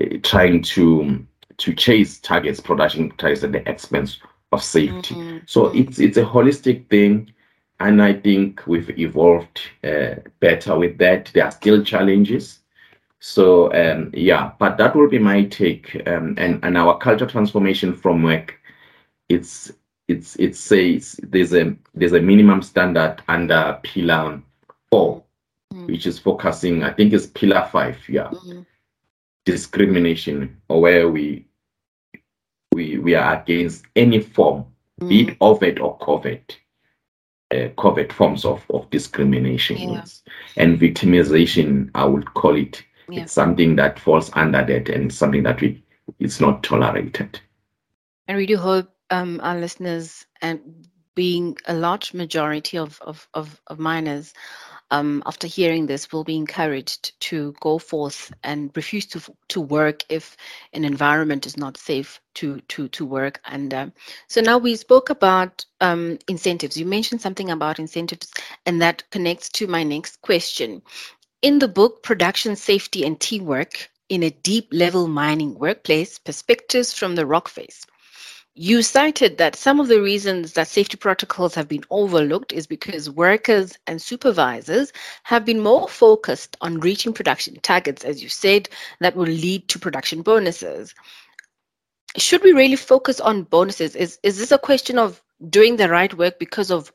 eh, 0.00 0.18
trying 0.22 0.62
to 0.62 1.26
to 1.58 1.74
chase 1.74 2.18
targets, 2.18 2.60
production 2.60 3.10
targets 3.18 3.44
at 3.44 3.52
the 3.52 3.68
expense 3.68 4.18
of 4.52 4.62
safety. 4.62 5.14
Mm-hmm. 5.14 5.38
So 5.46 5.66
it's 5.68 5.98
it's 5.98 6.16
a 6.16 6.24
holistic 6.24 6.88
thing, 6.88 7.32
and 7.80 8.02
I 8.02 8.14
think 8.14 8.66
we've 8.66 8.90
evolved 8.98 9.60
uh, 9.82 10.16
better 10.40 10.78
with 10.78 10.98
that. 10.98 11.30
There 11.32 11.44
are 11.44 11.50
still 11.50 11.82
challenges. 11.84 12.60
So 13.18 13.72
um, 13.72 14.10
yeah, 14.14 14.52
but 14.58 14.78
that 14.78 14.94
will 14.94 15.08
be 15.08 15.18
my 15.18 15.44
take. 15.44 15.96
Um, 16.06 16.34
and 16.38 16.60
and 16.62 16.76
our 16.76 16.98
culture 16.98 17.26
transformation 17.26 17.94
framework, 17.94 18.58
it's 19.28 19.72
it's 20.08 20.36
it 20.36 20.56
says 20.56 21.18
there's 21.22 21.54
a 21.54 21.74
there's 21.94 22.12
a 22.12 22.20
minimum 22.20 22.62
standard 22.62 23.22
under 23.28 23.78
pillar 23.82 24.40
4 24.90 25.22
mm. 25.72 25.86
which 25.86 26.06
is 26.06 26.18
focusing 26.18 26.82
i 26.82 26.92
think 26.92 27.12
it's 27.12 27.26
pillar 27.26 27.68
five 27.70 27.98
yeah 28.08 28.28
mm. 28.30 28.66
discrimination 29.44 30.56
or 30.68 30.80
where 30.80 31.08
we 31.08 31.46
we 32.72 32.98
we 32.98 33.14
are 33.14 33.40
against 33.40 33.84
any 33.96 34.20
form 34.20 34.64
mm. 35.00 35.08
be 35.08 35.28
it 35.28 35.36
overt 35.40 35.80
or 35.80 35.96
covert 35.98 36.58
uh, 37.54 37.68
covert 37.78 38.12
forms 38.12 38.44
of, 38.44 38.64
of 38.70 38.88
discrimination 38.90 39.76
yeah. 39.76 40.04
and 40.56 40.80
victimization 40.80 41.90
i 41.94 42.04
would 42.04 42.32
call 42.34 42.56
it 42.56 42.82
yeah. 43.08 43.22
it's 43.22 43.32
something 43.32 43.76
that 43.76 43.98
falls 43.98 44.30
under 44.34 44.64
that 44.64 44.88
and 44.88 45.12
something 45.12 45.42
that 45.42 45.60
we 45.60 45.82
it's 46.18 46.40
not 46.40 46.62
tolerated 46.62 47.40
and 48.28 48.36
we 48.36 48.46
do 48.46 48.56
hope 48.56 48.88
um, 49.10 49.40
our 49.42 49.58
listeners 49.58 50.24
and 50.40 50.60
being 51.14 51.56
a 51.66 51.74
large 51.74 52.14
majority 52.14 52.78
of, 52.78 53.00
of, 53.02 53.28
of, 53.34 53.60
of 53.66 53.78
miners, 53.78 54.32
um, 54.92 55.22
after 55.26 55.46
hearing 55.48 55.86
this, 55.86 56.12
will 56.12 56.22
be 56.22 56.36
encouraged 56.36 57.18
to 57.20 57.54
go 57.60 57.78
forth 57.78 58.32
and 58.44 58.70
refuse 58.76 59.06
to 59.06 59.20
to 59.48 59.60
work 59.60 60.04
if 60.10 60.36
an 60.74 60.84
environment 60.84 61.46
is 61.46 61.56
not 61.56 61.78
safe 61.78 62.20
to 62.34 62.60
to 62.68 62.88
to 62.88 63.06
work. 63.06 63.40
And 63.46 63.72
uh, 63.74 63.86
so 64.28 64.42
now 64.42 64.58
we 64.58 64.76
spoke 64.76 65.10
about 65.10 65.64
um, 65.80 66.18
incentives. 66.28 66.76
You 66.76 66.84
mentioned 66.84 67.22
something 67.22 67.50
about 67.50 67.78
incentives, 67.78 68.30
and 68.66 68.82
that 68.82 69.10
connects 69.10 69.48
to 69.50 69.66
my 69.66 69.82
next 69.82 70.20
question. 70.20 70.82
In 71.40 71.58
the 71.58 71.68
book, 71.68 72.02
Production 72.02 72.54
Safety 72.54 73.04
and 73.04 73.18
Teamwork 73.18 73.90
in 74.10 74.22
a 74.22 74.30
Deep 74.30 74.68
Level 74.72 75.08
Mining 75.08 75.54
Workplace: 75.54 76.18
Perspectives 76.18 76.92
from 76.92 77.16
the 77.16 77.26
Rock 77.26 77.48
Face 77.48 77.86
you 78.54 78.82
cited 78.82 79.38
that 79.38 79.56
some 79.56 79.80
of 79.80 79.88
the 79.88 80.00
reasons 80.00 80.52
that 80.52 80.68
safety 80.68 80.96
protocols 80.98 81.54
have 81.54 81.68
been 81.68 81.84
overlooked 81.90 82.52
is 82.52 82.66
because 82.66 83.08
workers 83.08 83.78
and 83.86 84.00
supervisors 84.00 84.92
have 85.22 85.44
been 85.44 85.60
more 85.60 85.88
focused 85.88 86.56
on 86.60 86.80
reaching 86.80 87.14
production 87.14 87.56
targets, 87.60 88.04
as 88.04 88.22
you 88.22 88.28
said, 88.28 88.68
that 89.00 89.16
will 89.16 89.24
lead 89.24 89.68
to 89.68 89.78
production 89.78 90.20
bonuses. 90.20 90.94
Should 92.18 92.42
we 92.42 92.52
really 92.52 92.76
focus 92.76 93.20
on 93.20 93.44
bonuses? 93.44 93.96
Is, 93.96 94.18
is 94.22 94.38
this 94.38 94.52
a 94.52 94.58
question 94.58 94.98
of 94.98 95.22
doing 95.48 95.76
the 95.76 95.88
right 95.88 96.12
work 96.12 96.38
because 96.38 96.70
of 96.70 96.92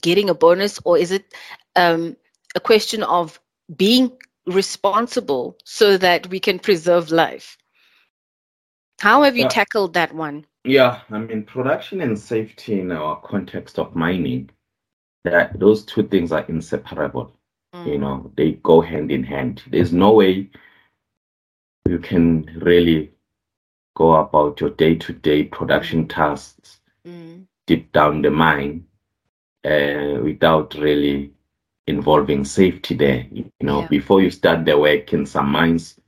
getting 0.00 0.30
a 0.30 0.34
bonus, 0.34 0.78
or 0.84 0.96
is 0.96 1.10
it 1.10 1.34
um, 1.74 2.16
a 2.54 2.60
question 2.60 3.02
of 3.02 3.40
being 3.76 4.12
responsible 4.46 5.56
so 5.64 5.96
that 5.96 6.28
we 6.28 6.38
can 6.38 6.60
preserve 6.60 7.10
life? 7.10 7.58
How 9.00 9.24
have 9.24 9.36
you 9.36 9.48
tackled 9.48 9.94
that 9.94 10.14
one? 10.14 10.46
Yeah, 10.64 11.00
I 11.10 11.18
mean, 11.18 11.44
production 11.44 12.00
and 12.02 12.18
safety 12.18 12.80
in 12.80 12.92
our 12.92 13.20
context 13.22 13.78
of 13.78 13.96
mining, 13.96 14.50
that 15.24 15.58
those 15.58 15.84
two 15.84 16.06
things 16.06 16.32
are 16.32 16.44
inseparable. 16.48 17.34
Mm. 17.74 17.86
You 17.86 17.98
know, 17.98 18.32
they 18.36 18.52
go 18.52 18.80
hand 18.80 19.10
in 19.10 19.24
hand. 19.24 19.62
There's 19.68 19.92
no 19.92 20.12
way 20.12 20.50
you 21.88 21.98
can 21.98 22.44
really 22.60 23.12
go 23.96 24.14
about 24.14 24.60
your 24.60 24.70
day-to-day 24.70 25.44
production 25.44 26.06
tasks 26.06 26.80
mm. 27.06 27.44
deep 27.66 27.90
down 27.92 28.22
the 28.22 28.30
mine 28.30 28.86
uh, 29.64 30.20
without 30.22 30.74
really 30.74 31.32
involving 31.86 32.44
safety 32.44 32.94
there. 32.94 33.26
You 33.32 33.50
know, 33.60 33.80
yeah. 33.80 33.88
before 33.88 34.20
you 34.20 34.30
start 34.30 34.64
the 34.64 34.78
work 34.78 35.12
in 35.12 35.24
some 35.24 35.50
mines, 35.50 35.98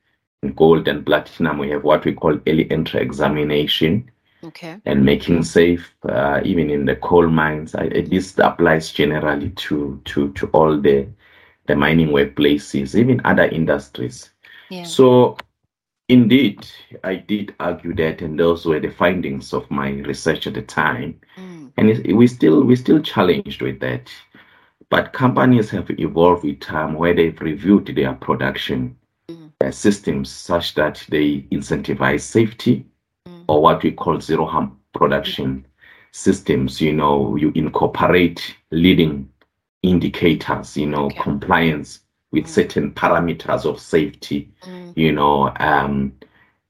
in 0.42 0.52
gold 0.52 0.88
and 0.88 1.06
platinum, 1.06 1.58
we 1.58 1.70
have 1.70 1.84
what 1.84 2.04
we 2.04 2.12
call 2.12 2.38
early 2.46 2.70
entry 2.70 3.00
examination. 3.00 4.10
Okay. 4.44 4.80
And 4.84 5.04
making 5.04 5.44
safe, 5.44 5.94
uh, 6.08 6.40
even 6.44 6.70
in 6.70 6.84
the 6.84 6.96
coal 6.96 7.28
mines. 7.28 7.74
I, 7.74 7.88
this 7.88 8.38
applies 8.38 8.92
generally 8.92 9.50
to 9.50 10.00
to 10.04 10.32
to 10.32 10.46
all 10.48 10.80
the 10.80 11.06
the 11.66 11.76
mining 11.76 12.08
workplaces, 12.08 12.94
even 12.98 13.20
other 13.24 13.44
industries. 13.44 14.30
Yeah. 14.68 14.84
So, 14.84 15.36
indeed, 16.08 16.66
I 17.04 17.16
did 17.16 17.54
argue 17.60 17.94
that, 17.94 18.20
and 18.20 18.38
those 18.38 18.66
were 18.66 18.80
the 18.80 18.90
findings 18.90 19.52
of 19.52 19.70
my 19.70 19.90
research 19.90 20.46
at 20.46 20.54
the 20.54 20.62
time. 20.62 21.20
Mm. 21.36 21.72
And 21.76 21.90
it, 21.90 22.16
we 22.16 22.26
still 22.26 22.62
we 22.64 22.76
still 22.76 23.00
challenged 23.00 23.62
with 23.62 23.78
that. 23.80 24.10
But 24.90 25.12
companies 25.12 25.70
have 25.70 25.88
evolved 25.90 26.44
with 26.44 26.60
time 26.60 26.94
where 26.94 27.14
they've 27.14 27.40
reviewed 27.40 27.86
their 27.94 28.14
production 28.14 28.96
Mm. 29.28 29.52
uh, 29.60 29.70
systems 29.70 30.30
such 30.30 30.74
that 30.74 31.04
they 31.08 31.42
incentivize 31.52 32.22
safety. 32.22 32.84
Or 33.52 33.60
what 33.62 33.82
we 33.82 33.92
call 33.92 34.20
zero 34.20 34.46
harm 34.46 34.78
production 34.94 35.66
systems. 36.12 36.80
You 36.80 36.92
know, 36.92 37.36
you 37.36 37.52
incorporate 37.54 38.56
leading 38.70 39.28
indicators, 39.82 40.76
you 40.76 40.86
know, 40.86 41.06
Okay. 41.06 41.20
compliance 41.22 42.00
with 42.32 42.44
Mm. 42.44 42.48
certain 42.48 42.90
parameters 42.92 43.64
of 43.66 43.78
safety, 43.80 44.48
Mm. 44.66 44.92
you 44.96 45.12
know, 45.12 45.52
um, 45.60 46.12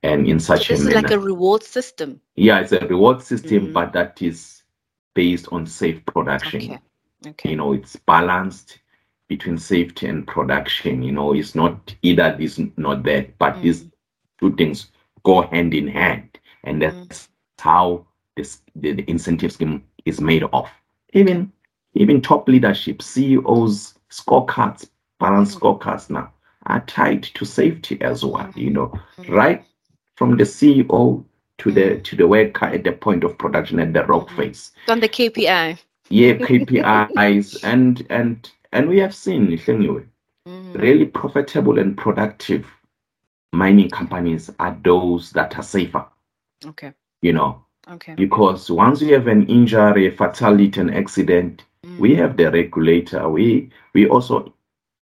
and 0.03 0.27
in 0.27 0.41
So 0.41 0.55
such 0.55 0.69
this 0.69 0.71
a 0.71 0.73
is 0.81 0.85
manner. 0.85 1.03
like 1.03 1.11
a 1.13 1.19
reward 1.19 1.63
system. 1.63 2.21
yeah, 2.37 2.61
it's 2.61 2.73
a 2.73 2.87
reward 2.87 3.23
system, 3.23 3.69
Mm. 3.69 3.73
but 3.73 3.93
that 3.93 4.21
is 4.23 4.63
based 5.15 5.49
on 5.53 5.67
safe 5.67 6.05
production 6.07 6.63
Okay. 6.63 6.81
Okay. 7.29 7.51
you 7.51 7.57
know 7.57 7.73
it's 7.73 7.97
balanced 7.97 8.81
between 9.29 9.59
safety 9.59 10.07
and 10.09 10.27
production 10.27 11.03
you 11.03 11.13
know 11.13 11.33
it's 11.35 11.55
not 11.55 11.95
either 12.03 12.35
this 12.39 12.59
not 12.77 13.03
that 13.05 13.37
but 13.39 13.57
Mm. 13.57 13.63
these 13.63 13.85
two 14.41 14.55
things 14.57 14.91
go 15.25 15.43
hand 15.43 15.75
in 15.75 15.87
hand 15.89 16.32
and 16.65 16.81
Mm. 16.83 16.93
that's 17.09 17.29
how 17.59 18.05
this 18.37 18.61
the, 18.77 18.93
the 18.93 19.05
incentive 19.11 19.53
scheme 19.53 19.85
is 20.05 20.21
made 20.21 20.43
of 20.53 20.69
even 21.13 21.53
even 21.95 22.21
top 22.21 22.49
leadership 22.49 23.03
ceos 23.03 23.95
scorecards 24.11 24.89
balance 25.21 25.55
Mm. 25.55 25.61
scorecards 25.61 26.11
now 26.11 26.33
are 26.67 26.81
tied 26.87 27.23
to 27.23 27.45
safety 27.45 28.01
as 28.03 28.25
well 28.25 28.51
you 28.57 28.71
know 28.71 28.93
Mm. 29.19 29.29
right 29.29 29.65
from 30.17 30.37
the 30.37 30.45
ceo 30.45 31.25
to 31.59 31.71
the 31.71 31.99
to 32.01 32.17
the 32.17 32.27
worker 32.27 32.67
at 32.67 32.85
the 32.85 32.93
point 32.93 33.25
of 33.25 33.37
production 33.39 33.79
at 33.81 33.93
the 33.93 34.05
rock 34.07 34.31
face 34.31 34.73
on 34.89 35.01
the 35.01 35.09
KPI. 35.09 35.79
yeah 36.09 36.33
KPIs 36.35 37.63
and 37.63 38.05
and 38.11 38.51
and 38.73 38.89
we 38.89 38.99
have 38.99 39.15
seen 39.15 39.59
anyway 39.69 40.05
Mm. 40.49 40.75
really 40.81 41.07
profitable 41.07 41.79
and 41.79 41.97
productive 41.97 42.67
mining 43.53 43.91
companies 43.91 44.51
are 44.59 44.77
those 44.83 45.31
that 45.33 45.57
are 45.57 45.63
safer 45.63 46.05
Okay. 46.67 46.93
you 47.23 47.33
know 47.33 47.65
Okay. 47.91 48.15
because 48.15 48.71
once 48.71 49.03
you 49.03 49.13
have 49.15 49.27
an 49.27 49.47
injury 49.49 50.07
a 50.07 50.11
fatality 50.13 50.81
an 50.81 50.91
accident 50.91 51.65
Mm. 51.85 51.99
we 51.99 52.15
have 52.15 52.37
the 52.37 52.49
regulator 52.51 53.29
we 53.29 53.69
we 53.93 54.07
also 54.09 54.55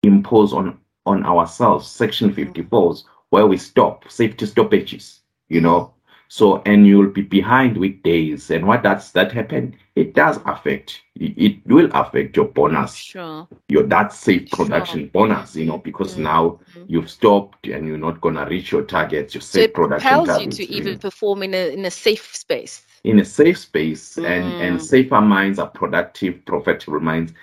impose 0.04 0.54
on 0.54 0.78
on 1.06 1.26
ourselves 1.26 1.88
section 1.88 2.32
54s 2.34 3.06
where 3.30 3.48
we 3.48 3.58
stop 3.58 4.10
safety 4.10 4.46
stoppages 4.46 5.22
you 5.50 5.62
know 5.62 5.95
so 6.28 6.62
and 6.66 6.86
you'll 6.88 7.10
be 7.10 7.22
behind 7.22 7.78
with 7.78 8.02
days 8.04 8.50
and 8.52 8.66
what 8.66 8.84
does 8.84 9.12
that 9.12 9.32
happen 9.32 9.76
it 9.96 10.14
does 10.14 10.40
affect 10.46 11.02
it, 11.16 11.60
will 11.66 11.90
affect 11.94 12.36
your 12.36 12.48
bonus 12.48 13.12
Sure. 13.12 13.48
your 13.68 13.84
that 13.84 14.12
safe 14.14 14.50
Sure. 14.50 14.52
production 14.52 15.08
bonus 15.08 15.56
you 15.56 15.66
know 15.66 15.78
because 15.78 16.18
Mm. 16.18 16.24
now 16.24 16.60
Mm. 16.76 16.88
you've 16.88 17.10
stopped 17.10 17.68
and 17.68 17.88
you're 17.88 17.98
not 17.98 18.22
gonna 18.22 18.46
reach 18.48 18.72
your 18.72 18.84
targets 18.84 19.34
your 19.34 19.42
So 19.46 19.62
safe 19.62 19.72
it 19.72 19.74
production 19.74 20.04
propels 20.04 20.38
you 20.38 20.48
targets 20.48 20.58
to 20.58 20.66
you 20.70 20.84
even 20.84 20.98
perform 20.98 21.44
in 21.44 21.54
a 21.54 21.74
in 21.74 21.86
a 21.86 21.92
safe 21.92 22.36
space. 22.36 22.86
in 23.04 23.20
a 23.20 23.26
safe 23.26 23.58
space 23.58 24.18
and 24.20 24.56
Mm. 24.56 24.60
and 24.60 24.82
safer 24.82 25.22
mines 25.22 25.60
are 25.60 25.70
productive 25.70 26.44
profitable 26.46 27.00
mines 27.00 27.34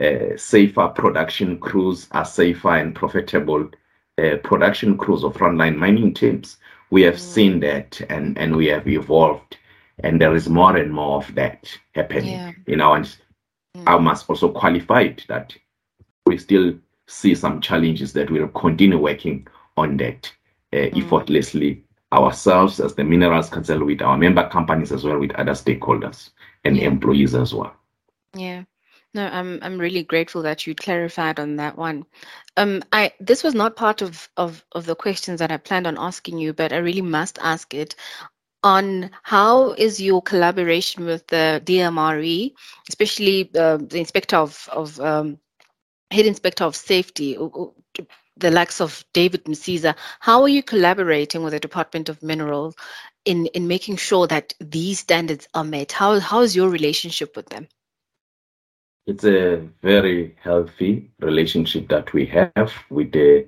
uh, 0.00 0.36
safer 0.36 0.88
production 0.88 1.58
crews 1.58 2.08
are 2.12 2.24
safer 2.24 2.76
and 2.76 2.94
profitable 2.94 3.68
uh, 4.18 4.36
production 4.42 4.96
crews 4.96 5.24
of 5.24 5.34
frontline 5.36 5.76
mining 5.76 6.12
teams 6.14 6.58
we 6.90 7.02
have 7.02 7.18
seen 7.20 7.60
that 7.60 8.00
and 8.08 8.36
and 8.38 8.56
we 8.56 8.66
have 8.66 8.86
evolved 8.88 9.58
and 10.02 10.20
there 10.20 10.34
is 10.34 10.48
more 10.48 10.76
and 10.76 10.92
more 10.92 11.16
of 11.18 11.34
that 11.34 11.70
happening 11.94 12.26
Yeah. 12.32 12.52
you 12.66 12.76
know 12.76 12.94
and 12.94 13.16
i 13.86 13.96
Mm. 13.96 14.02
must 14.02 14.28
also 14.30 14.48
qualify 14.50 15.02
it 15.02 15.24
that 15.28 15.54
we 16.26 16.36
still 16.38 16.74
see 17.06 17.34
some 17.34 17.60
challenges 17.60 18.12
that 18.12 18.30
we'll 18.30 18.48
continue 18.48 18.98
working 18.98 19.46
on 19.76 19.96
that 19.98 20.32
uh, 20.72 20.88
Mm. 20.92 20.96
effortlessly 20.96 21.84
ourselves 22.12 22.80
as 22.80 22.94
the 22.94 23.04
Minerals 23.04 23.48
Council 23.50 23.84
with 23.84 24.02
our 24.02 24.16
member 24.16 24.48
companies 24.48 24.92
as 24.92 25.04
well 25.04 25.18
with 25.18 25.32
other 25.32 25.52
stakeholders 25.52 26.30
and 26.64 26.76
Yeah. 26.76 26.86
employees 26.86 27.34
as 27.34 27.54
well. 27.54 27.74
Yeah. 28.34 28.64
No, 29.12 29.26
I'm 29.26 29.58
I'm 29.62 29.78
really 29.78 30.04
grateful 30.04 30.42
that 30.42 30.66
you 30.66 30.74
clarified 30.74 31.40
on 31.40 31.56
that 31.56 31.76
one. 31.76 32.06
Um, 32.56 32.82
I 32.92 33.12
this 33.18 33.42
was 33.42 33.54
not 33.54 33.74
part 33.76 34.02
of 34.02 34.28
of 34.36 34.64
of 34.72 34.86
the 34.86 34.94
questions 34.94 35.40
that 35.40 35.50
I 35.50 35.56
planned 35.56 35.88
on 35.88 35.98
asking 35.98 36.38
you, 36.38 36.52
but 36.52 36.72
I 36.72 36.76
really 36.78 37.02
must 37.02 37.38
ask 37.42 37.74
it 37.74 37.96
on 38.62 39.10
how 39.24 39.72
is 39.72 40.00
your 40.00 40.22
collaboration 40.22 41.06
with 41.06 41.26
the 41.28 41.60
DMRE, 41.64 42.52
especially 42.88 43.50
uh, 43.58 43.78
the 43.78 43.98
inspector 43.98 44.36
of 44.36 44.68
of 44.72 45.00
um, 45.00 45.38
head 46.12 46.26
inspector 46.26 46.64
of 46.64 46.76
safety, 46.76 47.36
the 48.36 48.50
likes 48.50 48.80
of 48.80 49.04
David 49.12 49.44
Msiza. 49.46 49.96
How 50.20 50.42
are 50.42 50.48
you 50.48 50.62
collaborating 50.62 51.42
with 51.42 51.52
the 51.52 51.60
Department 51.60 52.08
of 52.08 52.22
Minerals 52.22 52.76
in 53.24 53.46
in 53.48 53.66
making 53.66 53.96
sure 53.96 54.28
that 54.28 54.54
these 54.60 55.00
standards 55.00 55.48
are 55.54 55.64
met? 55.64 55.92
How 55.92 56.20
how 56.20 56.42
is 56.42 56.54
your 56.54 56.68
relationship 56.70 57.36
with 57.36 57.48
them? 57.48 57.68
It's 59.06 59.24
a 59.24 59.56
very 59.82 60.36
healthy 60.42 61.10
relationship 61.20 61.88
that 61.88 62.12
we 62.12 62.26
have 62.26 62.60
with 62.90 63.12
the 63.12 63.46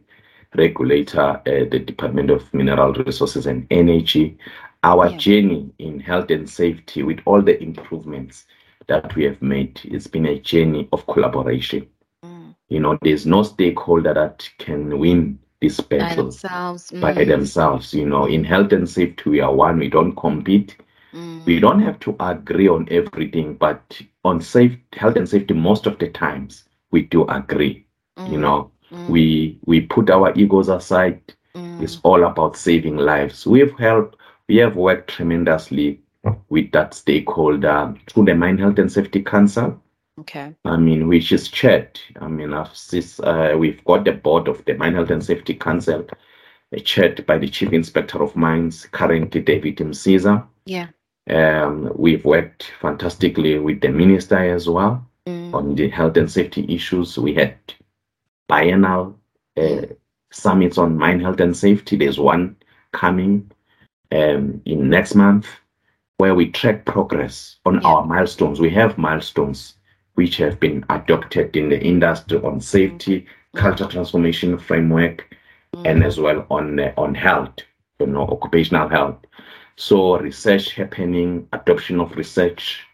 regulator, 0.56 1.20
uh, 1.20 1.40
the 1.70 1.78
Department 1.78 2.30
of 2.30 2.52
Mineral 2.52 2.92
Resources 2.94 3.46
and 3.46 3.66
Energy. 3.70 4.38
Our 4.82 5.10
Yeah. 5.10 5.16
journey 5.16 5.70
in 5.78 6.00
health 6.00 6.30
and 6.30 6.48
safety, 6.48 7.02
with 7.02 7.20
all 7.26 7.40
the 7.42 7.62
improvements 7.62 8.46
that 8.88 9.14
we 9.14 9.24
have 9.24 9.40
made, 9.42 9.80
it's 9.84 10.06
been 10.08 10.26
a 10.26 10.38
journey 10.40 10.88
of 10.92 11.06
collaboration. 11.06 11.86
Mm. 12.24 12.54
You 12.68 12.80
know, 12.80 12.98
there's 13.02 13.26
no 13.26 13.42
stakeholder 13.42 14.14
that 14.14 14.48
can 14.58 14.98
win 14.98 15.38
this 15.60 15.80
By 15.80 15.98
battle 15.98 16.24
themselves. 16.24 16.90
by 17.00 17.12
Mm, 17.14 17.26
themselves. 17.26 17.94
You 17.94 18.06
know, 18.06 18.26
in 18.26 18.44
health 18.44 18.72
and 18.72 18.88
safety, 18.88 19.30
we 19.30 19.40
are 19.40 19.54
one. 19.54 19.78
We 19.78 19.88
don't 19.88 20.16
compete. 20.16 20.76
Mm, 21.12 21.46
We 21.46 21.60
don't 21.60 21.80
have 21.80 21.98
to 22.00 22.16
agree 22.20 22.68
on 22.68 22.88
everything, 22.90 23.54
but 23.54 24.00
on 24.24 24.40
safe 24.40 24.76
health 24.92 25.16
and 25.16 25.28
safety, 25.28 25.54
most 25.54 25.86
of 25.86 25.98
the 25.98 26.08
times 26.08 26.68
we 26.90 27.02
do 27.02 27.24
agree. 27.28 27.86
You 28.24 28.38
mm, 28.38 28.38
know, 28.38 28.72
mm, 28.90 29.08
we 29.08 29.58
we 29.66 29.80
put 29.82 30.10
our 30.10 30.32
egos 30.36 30.68
aside. 30.68 31.20
mm, 31.54 31.78
It's 31.78 32.00
all 32.04 32.24
about 32.24 32.56
saving 32.56 32.96
lives. 32.96 33.46
We've 33.46 33.76
helped. 33.78 34.16
We 34.48 34.56
have 34.56 34.76
worked 34.76 35.10
tremendously 35.10 36.02
with 36.48 36.70
that 36.72 36.94
stakeholder 36.94 37.94
through 38.08 38.24
the 38.26 38.34
Mine 38.34 38.58
Health 38.58 38.78
and 38.78 38.90
Safety 38.92 39.22
Council. 39.22 39.80
okay. 40.18 40.56
I 40.64 40.76
mean, 40.76 41.08
which 41.08 41.32
is 41.32 41.48
chaired. 41.48 42.00
I 42.20 42.28
mean, 42.28 42.52
I've 42.52 42.74
sis- 42.76 43.20
uh, 43.20 43.54
we've 43.58 43.84
got 43.84 44.04
the 44.04 44.12
board 44.12 44.48
of 44.48 44.64
the 44.64 44.74
Mine 44.74 44.94
Health 44.94 45.10
and 45.10 45.24
Safety 45.24 45.54
Council, 45.54 46.06
uh, 46.76 46.80
chaired 46.80 47.24
by 47.26 47.38
the 47.38 47.48
Chief 47.48 47.72
Inspector 47.72 48.20
of 48.22 48.36
Mines, 48.36 48.86
currently 48.92 49.40
David 49.42 49.76
Msiza. 49.78 50.46
Yeah. 50.66 50.88
Um, 51.30 51.92
we've 51.96 52.24
worked 52.24 52.72
fantastically 52.80 53.58
with 53.58 53.80
the 53.80 53.88
minister 53.88 54.36
as 54.38 54.68
well 54.68 55.06
Mm, 55.28 55.54
on 55.54 55.74
the 55.76 55.88
health 55.88 56.16
and 56.16 56.28
safety 56.28 56.66
issues. 56.68 57.16
We 57.16 57.34
had 57.34 57.54
biennial 58.48 59.16
uh, 59.56 59.82
summits 60.32 60.78
on 60.78 60.98
mine 60.98 61.20
health 61.20 61.40
and 61.40 61.56
safety. 61.56 61.96
There's 61.96 62.18
one 62.18 62.56
coming 62.92 63.50
um, 64.10 64.60
in 64.64 64.90
next 64.90 65.14
month 65.14 65.46
where 66.18 66.34
we 66.34 66.50
track 66.50 66.84
progress 66.86 67.56
on 67.64 67.74
Yeah. 67.80 67.88
our 67.88 68.04
milestones. 68.04 68.60
We 68.60 68.70
have 68.70 68.98
milestones 68.98 69.74
which 70.14 70.36
have 70.38 70.58
been 70.60 70.84
adopted 70.90 71.56
in 71.56 71.68
the 71.68 71.80
industry 71.80 72.38
on 72.38 72.60
safety, 72.60 73.26
culture 73.54 73.86
transformation 73.86 74.58
framework, 74.58 75.34
mm, 75.74 75.82
and 75.84 76.02
as 76.04 76.18
well 76.18 76.46
on 76.50 76.80
uh, 76.80 76.92
on 76.96 77.14
health, 77.14 77.54
you 78.00 78.06
know, 78.06 78.22
occupational 78.26 78.88
health. 78.88 79.18
So 79.76 80.18
research 80.18 80.74
happening, 80.74 81.48
adoption 81.52 82.00
of 82.00 82.16
research 82.16 82.86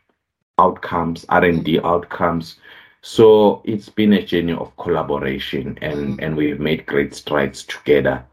outcomes, 0.58 1.24
R 1.28 1.44
and 1.44 1.64
D 1.64 1.78
outcomes. 1.80 2.58
So 3.02 3.62
it's 3.64 3.88
been 3.88 4.12
a 4.12 4.22
journey 4.24 4.52
of 4.52 4.76
collaboration, 4.76 5.78
and 5.82 6.18
Mm. 6.18 6.22
and 6.22 6.36
we've 6.36 6.60
made 6.60 6.86
great 6.86 7.14
strides 7.14 7.64
together 7.64 8.24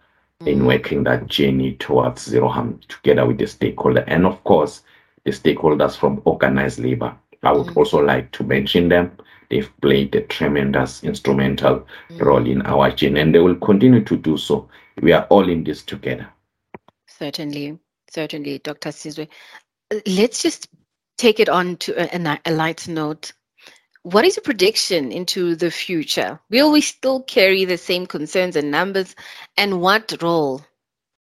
in 0.46 0.60
mm, 0.60 0.66
working 0.66 1.04
that 1.04 1.28
journey 1.28 1.74
towards 1.74 2.24
zero 2.24 2.48
harm 2.50 2.80
together 2.88 3.26
with 3.26 3.38
the 3.38 3.48
stakeholder, 3.48 4.04
and 4.08 4.26
of 4.26 4.44
course 4.44 4.84
the 5.24 5.32
stakeholders 5.32 5.98
from 5.98 6.22
organized 6.26 6.80
labor. 6.80 7.16
I 7.44 7.52
would 7.54 7.68
Mm. 7.68 7.76
also 7.76 8.00
like 8.04 8.32
to 8.34 8.44
mention 8.44 8.90
them. 8.90 9.12
They've 9.50 9.72
played 9.82 10.16
a 10.16 10.22
tremendous 10.22 11.04
instrumental 11.04 11.86
mm, 12.10 12.20
role 12.26 12.46
in 12.48 12.62
our 12.64 12.92
journey, 12.92 13.20
and 13.22 13.34
they 13.34 13.40
will 13.40 13.56
continue 13.56 14.04
to 14.04 14.18
do 14.18 14.38
so 14.38 14.68
we 15.02 15.12
are 15.14 15.26
all 15.30 15.48
in 15.50 15.64
this 15.64 15.84
together. 15.84 16.28
Certainly, 17.08 17.80
certainly, 18.16 18.60
Dr. 18.60 18.90
Sizwe. 18.90 19.28
Let's 20.08 20.42
just 20.42 20.70
take 21.18 21.40
it 21.40 21.50
on 21.50 21.78
to 21.78 21.92
a, 21.94 22.40
a 22.46 22.52
light 22.52 22.88
note. 22.88 23.34
What 24.04 24.26
is 24.26 24.38
your 24.38 24.44
prediction 24.44 25.12
into 25.12 25.56
the 25.56 25.72
future? 25.72 26.40
Will 26.50 26.72
we 26.72 26.82
still 26.82 27.22
carry 27.24 27.66
the 27.66 27.78
same 27.78 28.06
concerns 28.06 28.56
and 28.56 28.72
numbers? 28.72 29.16
And 29.58 29.82
what 29.82 30.14
role 30.22 30.62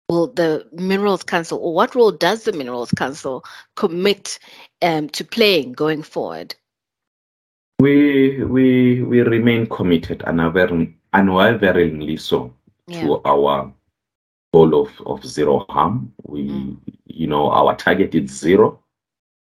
will 0.09 0.27
the 0.27 0.67
Minerals 0.71 1.23
Council, 1.23 1.59
or 1.59 1.73
what 1.73 1.95
role 1.95 2.11
does 2.11 2.43
the 2.43 2.51
Minerals 2.51 2.91
Council 2.91 3.43
commit 3.75 4.37
um, 4.81 5.09
to 5.09 5.23
playing 5.23 5.73
going 5.73 6.03
forward? 6.03 6.55
We 7.79 8.43
we 8.43 9.01
we 9.01 9.21
remain 9.21 9.65
committed 9.67 10.23
and 10.25 10.39
unwaveringly 11.13 12.17
so 12.17 12.53
yeah. 12.87 13.03
to 13.03 13.21
our 13.25 13.73
goal 14.53 14.81
of, 14.81 14.89
of 15.05 15.25
zero 15.25 15.65
harm. 15.69 16.13
We 16.23 16.43
mm. 16.47 16.77
you 17.05 17.27
know 17.27 17.49
our 17.51 17.75
target 17.75 18.15
is 18.15 18.31
zero. 18.31 18.79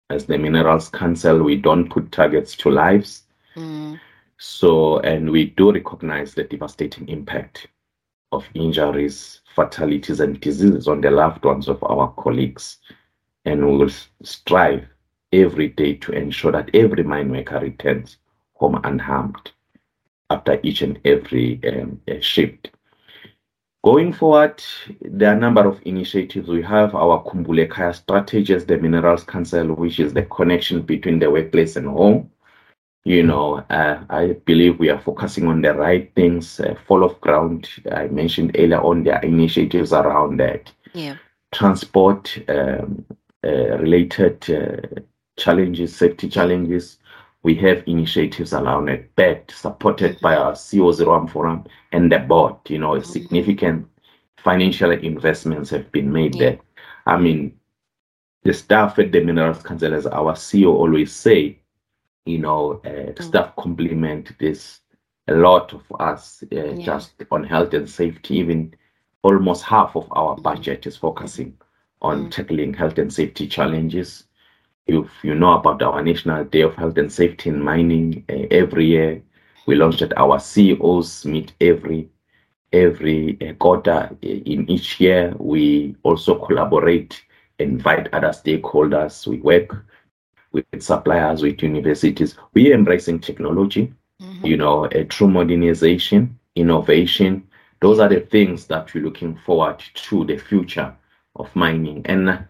As 0.09 0.25
the 0.25 0.37
Minerals 0.37 0.89
Council, 0.89 1.43
we 1.43 1.55
don't 1.55 1.89
put 1.89 2.11
targets 2.11 2.55
to 2.57 2.69
lives. 2.69 3.23
Mm. 3.55 3.99
So 4.37 4.99
and 4.99 5.29
we 5.31 5.45
do 5.45 5.71
recognize 5.71 6.33
the 6.33 6.43
devastating 6.43 7.07
impact 7.09 7.67
of 8.31 8.45
injuries, 8.53 9.41
fatalities, 9.55 10.19
and 10.19 10.39
diseases 10.39 10.87
on 10.87 11.01
the 11.01 11.11
loved 11.11 11.43
ones 11.45 11.67
of 11.67 11.83
our 11.83 12.13
colleagues. 12.13 12.77
And 13.45 13.65
we 13.65 13.77
will 13.77 13.91
strive 14.23 14.85
every 15.31 15.69
day 15.69 15.93
to 15.95 16.11
ensure 16.11 16.51
that 16.51 16.69
every 16.73 17.03
mine 17.03 17.31
worker 17.31 17.59
returns 17.59 18.17
home 18.53 18.79
unharmed 18.83 19.51
after 20.29 20.59
each 20.63 20.81
and 20.81 20.99
every 21.05 21.61
um, 21.69 22.01
shift. 22.19 22.71
Going 23.87 24.11
forward, 24.11 24.61
there 24.99 25.31
are 25.31 25.37
a 25.37 25.39
number 25.39 25.65
of 25.65 25.79
initiatives. 25.85 26.49
We 26.49 26.61
have 26.63 26.93
our 26.93 27.23
strategy 27.93 28.53
as 28.53 28.65
the 28.65 28.77
Minerals 28.77 29.23
Council, 29.23 29.67
which 29.75 30.01
is 30.01 30.13
the 30.13 30.23
connection 30.23 30.81
between 30.81 31.19
the 31.19 31.31
workplace 31.31 31.77
and 31.77 31.87
home. 31.87 32.29
You 33.05 33.23
know, 33.23 33.63
uh, 33.69 34.03
I 34.09 34.35
believe 34.43 34.77
we 34.77 34.89
are 34.89 34.99
focusing 34.99 35.47
on 35.47 35.61
the 35.61 35.73
right 35.73 36.13
things. 36.15 36.59
Uh, 36.59 36.75
fall 36.85 37.01
of 37.01 37.21
ground, 37.21 37.69
I 37.89 38.07
mentioned 38.07 38.57
earlier 38.59 38.81
on, 38.81 39.05
there 39.05 39.15
are 39.19 39.23
initiatives 39.23 39.93
around 39.93 40.41
that. 40.41 40.69
Yeah. 40.93 41.15
Transport 41.53 42.37
um, 42.49 43.05
uh, 43.45 43.77
related 43.77 44.49
uh, 44.49 44.99
challenges, 45.37 45.95
safety 45.95 46.27
challenges. 46.27 46.97
We 47.43 47.55
have 47.55 47.83
initiatives 47.87 48.53
around 48.53 48.89
it, 48.89 49.15
backed, 49.15 49.51
supported 49.51 50.19
by 50.19 50.35
our 50.35 50.53
CO0 50.53 51.29
Forum 51.29 51.65
and 51.91 52.11
the 52.11 52.19
board. 52.19 52.55
You 52.67 52.79
know, 52.79 52.91
mm-hmm. 52.91 53.11
significant 53.11 53.87
financial 54.37 54.91
investments 54.91 55.69
have 55.69 55.91
been 55.91 56.11
made 56.11 56.35
yeah. 56.35 56.39
there. 56.41 56.59
I 57.05 57.17
mean, 57.17 57.57
the 58.43 58.53
staff 58.53 58.99
at 58.99 59.11
the 59.11 59.23
Minerals 59.23 59.63
Council, 59.63 59.93
as 59.93 60.07
our 60.07 60.33
CEO 60.33 60.73
always 60.73 61.13
say, 61.13 61.59
you 62.25 62.39
know, 62.39 62.81
uh, 62.85 63.11
mm. 63.11 63.21
staff 63.21 63.55
complement 63.55 64.37
this 64.39 64.81
a 65.27 65.33
lot 65.33 65.73
of 65.73 65.83
us 65.99 66.43
uh, 66.53 66.55
yeah. 66.55 66.85
just 66.85 67.13
on 67.31 67.43
health 67.43 67.73
and 67.73 67.89
safety. 67.89 68.37
Even 68.37 68.73
almost 69.23 69.63
half 69.63 69.95
of 69.95 70.07
our 70.11 70.35
mm. 70.35 70.43
budget 70.43 70.87
is 70.87 70.97
focusing 70.97 71.57
on 72.01 72.27
mm. 72.27 72.31
tackling 72.31 72.73
health 72.73 72.97
and 72.97 73.13
safety 73.13 73.47
challenges. 73.47 74.25
If 74.87 75.07
you 75.21 75.35
know 75.35 75.53
about 75.53 75.81
our 75.81 76.01
National 76.01 76.45
Day 76.45 76.61
of 76.61 76.75
Health 76.75 76.97
and 76.97 77.11
Safety 77.11 77.49
in 77.49 77.61
Mining, 77.61 78.23
uh, 78.29 78.47
every 78.51 78.85
year 78.85 79.21
we 79.65 79.75
launched 79.75 80.01
at 80.01 80.17
our 80.17 80.39
CEOs 80.39 81.25
meet 81.25 81.53
every 81.59 82.09
every 82.73 83.37
uh, 83.41 83.53
quarter. 83.53 84.09
In 84.21 84.69
each 84.69 84.99
year, 84.99 85.33
we 85.39 85.95
also 86.03 86.35
collaborate, 86.35 87.21
invite 87.59 88.13
other 88.13 88.29
stakeholders. 88.29 89.27
We 89.27 89.39
work 89.39 89.85
with 90.51 90.65
suppliers, 90.79 91.41
with 91.41 91.61
universities. 91.61 92.35
We're 92.53 92.73
embracing 92.73 93.19
technology, 93.19 93.93
mm-hmm. 94.21 94.45
you 94.45 94.57
know, 94.57 94.85
a 94.85 95.03
true 95.03 95.27
modernization, 95.27 96.39
innovation. 96.55 97.47
Those 97.81 97.99
are 97.99 98.09
the 98.09 98.21
things 98.21 98.67
that 98.67 98.93
we're 98.93 99.03
looking 99.03 99.37
forward 99.45 99.83
to 99.95 100.25
the 100.25 100.37
future 100.37 100.95
of 101.35 101.53
mining. 101.55 102.05
And 102.05 102.45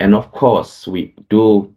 and 0.00 0.14
of 0.14 0.30
course, 0.32 0.86
we 0.86 1.14
do 1.28 1.74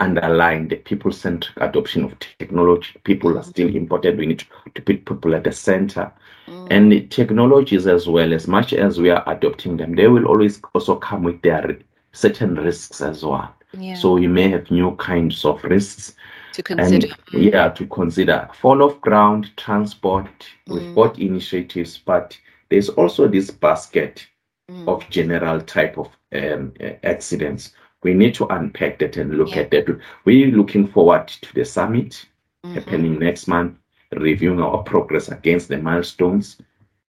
underline 0.00 0.68
the 0.68 0.76
people-centric 0.76 1.56
adoption 1.58 2.04
of 2.04 2.18
technology. 2.38 2.90
People 3.04 3.38
are 3.38 3.42
still 3.42 3.68
mm-hmm. 3.68 3.78
important. 3.78 4.18
We 4.18 4.26
need 4.26 4.40
to, 4.40 4.46
to 4.74 4.82
put 4.82 5.04
people 5.04 5.34
at 5.34 5.44
the 5.44 5.52
center. 5.52 6.12
Mm. 6.46 6.66
And 6.70 6.92
the 6.92 7.06
technologies 7.06 7.86
as 7.86 8.06
well, 8.06 8.32
as 8.32 8.48
much 8.48 8.72
as 8.72 9.00
we 9.00 9.10
are 9.10 9.22
adopting 9.26 9.76
them, 9.76 9.94
they 9.94 10.08
will 10.08 10.26
always 10.26 10.60
also 10.74 10.96
come 10.96 11.22
with 11.22 11.40
their 11.42 11.78
certain 12.12 12.54
risks 12.56 13.00
as 13.00 13.24
well. 13.24 13.54
Yeah. 13.72 13.94
So 13.94 14.14
we 14.14 14.26
may 14.26 14.48
have 14.50 14.70
new 14.70 14.94
kinds 14.96 15.44
of 15.44 15.62
risks 15.64 16.14
to 16.52 16.62
consider. 16.62 17.08
And, 17.32 17.42
yeah, 17.42 17.68
to 17.70 17.86
consider. 17.86 18.48
Fall 18.60 18.82
of 18.82 19.00
ground, 19.00 19.56
transport, 19.56 20.26
mm. 20.68 20.74
with 20.74 20.94
both 20.94 21.18
initiatives, 21.18 21.98
but 21.98 22.36
there's 22.68 22.88
also 22.88 23.28
this 23.28 23.50
basket 23.50 24.26
mm. 24.70 24.88
of 24.88 25.08
general 25.08 25.60
type 25.60 25.98
of 25.98 26.08
um, 26.32 26.72
accidents 27.04 27.72
we 28.04 28.14
need 28.14 28.34
to 28.34 28.46
unpack 28.46 28.98
that 29.00 29.16
and 29.16 29.36
look 29.36 29.56
yeah. 29.56 29.62
at 29.62 29.70
that. 29.72 30.00
We're 30.24 30.52
looking 30.52 30.86
forward 30.86 31.28
to 31.28 31.54
the 31.54 31.64
summit 31.64 32.24
mm-hmm. 32.64 32.74
happening 32.74 33.18
next 33.18 33.48
month, 33.48 33.76
reviewing 34.12 34.60
our 34.60 34.82
progress 34.82 35.28
against 35.28 35.68
the 35.68 35.78
milestones. 35.78 36.58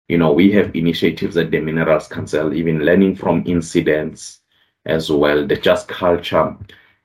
You 0.10 0.18
know, 0.18 0.34
we 0.34 0.52
have 0.52 0.76
initiatives 0.76 1.38
at 1.38 1.50
the 1.50 1.62
Minerals 1.62 2.08
Council, 2.08 2.54
even 2.54 2.86
learning 2.86 3.16
from 3.16 3.44
incidents 3.48 4.42
as 4.86 5.10
well. 5.10 5.48
The 5.48 5.56
Just 5.56 5.88
Culture 5.88 6.56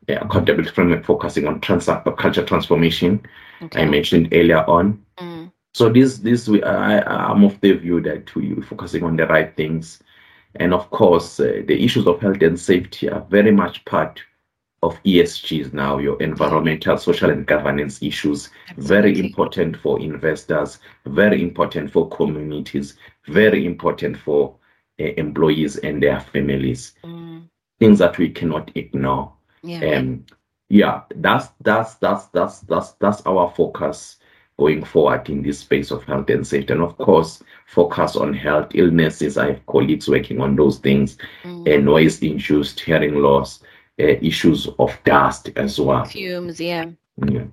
yeah, 0.08 0.24
accountability 0.24 0.70
framework 0.70 1.04
focusing 1.04 1.46
on 1.46 1.60
trans- 1.60 1.86
culture 1.86 2.44
transformation. 2.44 3.22
Okay. 3.62 3.82
I 3.82 3.84
mentioned 3.86 4.28
earlier 4.32 4.64
on. 4.68 5.04
Mm. 5.18 5.52
So 5.74 5.88
this 5.88 6.18
this 6.18 6.48
we 6.48 6.62
I, 6.62 7.00
I'm 7.00 7.44
of 7.44 7.60
the 7.60 7.72
view 7.72 8.00
that 8.02 8.34
we're 8.34 8.62
focusing 8.62 9.02
on 9.04 9.16
the 9.16 9.26
right 9.26 9.54
things 9.56 10.00
and 10.60 10.74
of 10.74 10.90
course, 10.90 11.40
uh, 11.40 11.62
the 11.66 11.82
issues 11.84 12.06
of 12.06 12.20
health 12.20 12.42
and 12.42 12.58
safety 12.58 13.08
are 13.08 13.24
very 13.28 13.52
much 13.52 13.84
part 13.84 14.20
of 14.82 15.02
ESGs 15.04 15.72
now, 15.72 15.98
your 15.98 16.20
environmental, 16.22 16.96
social, 16.98 17.30
and 17.30 17.46
governance 17.46 18.02
issues. 18.02 18.50
Absolutely. 18.68 18.86
Very 18.86 19.18
important 19.18 19.76
for 19.78 19.98
investors, 20.00 20.78
very 21.06 21.42
important 21.42 21.90
for 21.90 22.08
communities, 22.10 22.96
very 23.26 23.66
important 23.66 24.16
for 24.16 24.56
uh, 25.00 25.04
employees 25.16 25.76
and 25.78 26.02
their 26.02 26.20
families. 26.20 26.94
Mm. 27.04 27.48
Things 27.78 27.98
that 27.98 28.18
we 28.18 28.30
cannot 28.30 28.70
ignore. 28.74 29.32
Yeah. 29.62 29.96
Um, 29.96 30.24
yeah, 30.68 31.02
that's 31.16 31.48
that's 31.60 31.94
that's 31.94 32.26
that's 32.26 32.60
that's 32.60 32.92
that's 32.92 33.22
our 33.26 33.52
focus 33.56 34.16
going 34.58 34.84
forward 34.84 35.28
in 35.28 35.42
this 35.42 35.58
space 35.58 35.90
of 35.90 36.02
health 36.04 36.30
and 36.30 36.46
safety. 36.46 36.72
And 36.72 36.82
of 36.82 36.96
course, 36.98 37.42
focus 37.66 38.16
on 38.16 38.32
health 38.32 38.70
illnesses. 38.74 39.36
I 39.36 39.48
have 39.48 39.66
colleagues 39.66 40.08
working 40.08 40.40
on 40.40 40.56
those 40.56 40.78
things, 40.78 41.18
mm. 41.44 41.74
and 41.74 41.84
noise 41.84 42.22
induced 42.22 42.80
hearing 42.80 43.16
loss, 43.16 43.62
uh, 44.00 44.04
issues 44.04 44.68
of 44.78 44.96
dust 45.04 45.50
as 45.56 45.80
well. 45.80 46.04
Fumes, 46.04 46.60
yeah. 46.60 46.86
Yeah. 47.26 47.44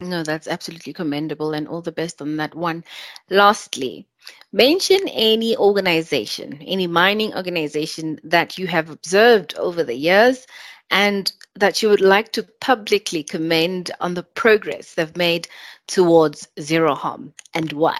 No, 0.00 0.22
that's 0.22 0.48
absolutely 0.48 0.94
commendable 0.94 1.52
and 1.52 1.68
all 1.68 1.82
the 1.82 1.92
best 1.92 2.22
on 2.22 2.36
that 2.38 2.54
one. 2.54 2.84
Lastly, 3.28 4.06
mention 4.50 5.00
any 5.08 5.56
organization, 5.58 6.58
any 6.62 6.86
mining 6.86 7.34
organization 7.34 8.18
that 8.24 8.56
you 8.56 8.66
have 8.66 8.88
observed 8.88 9.54
over 9.56 9.84
the 9.84 9.94
years 9.94 10.46
and 10.90 11.32
that 11.56 11.82
you 11.82 11.88
would 11.88 12.00
like 12.00 12.32
to 12.32 12.42
publicly 12.60 13.22
commend 13.22 13.90
on 14.00 14.14
the 14.14 14.22
progress 14.22 14.94
they've 14.94 15.16
made 15.16 15.48
towards 15.86 16.48
zero 16.60 16.94
harm 16.94 17.32
and 17.54 17.72
why? 17.72 17.98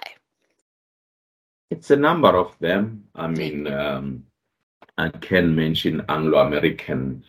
It's 1.69 1.91
a 1.91 1.95
number 1.95 2.29
of 2.29 2.53
them. 2.59 3.03
I 3.15 3.27
mean, 3.27 3.67
um, 3.67 4.25
I 4.97 5.09
can 5.09 5.55
mention 5.55 6.03
Anglo 6.09 6.39
American 6.39 7.23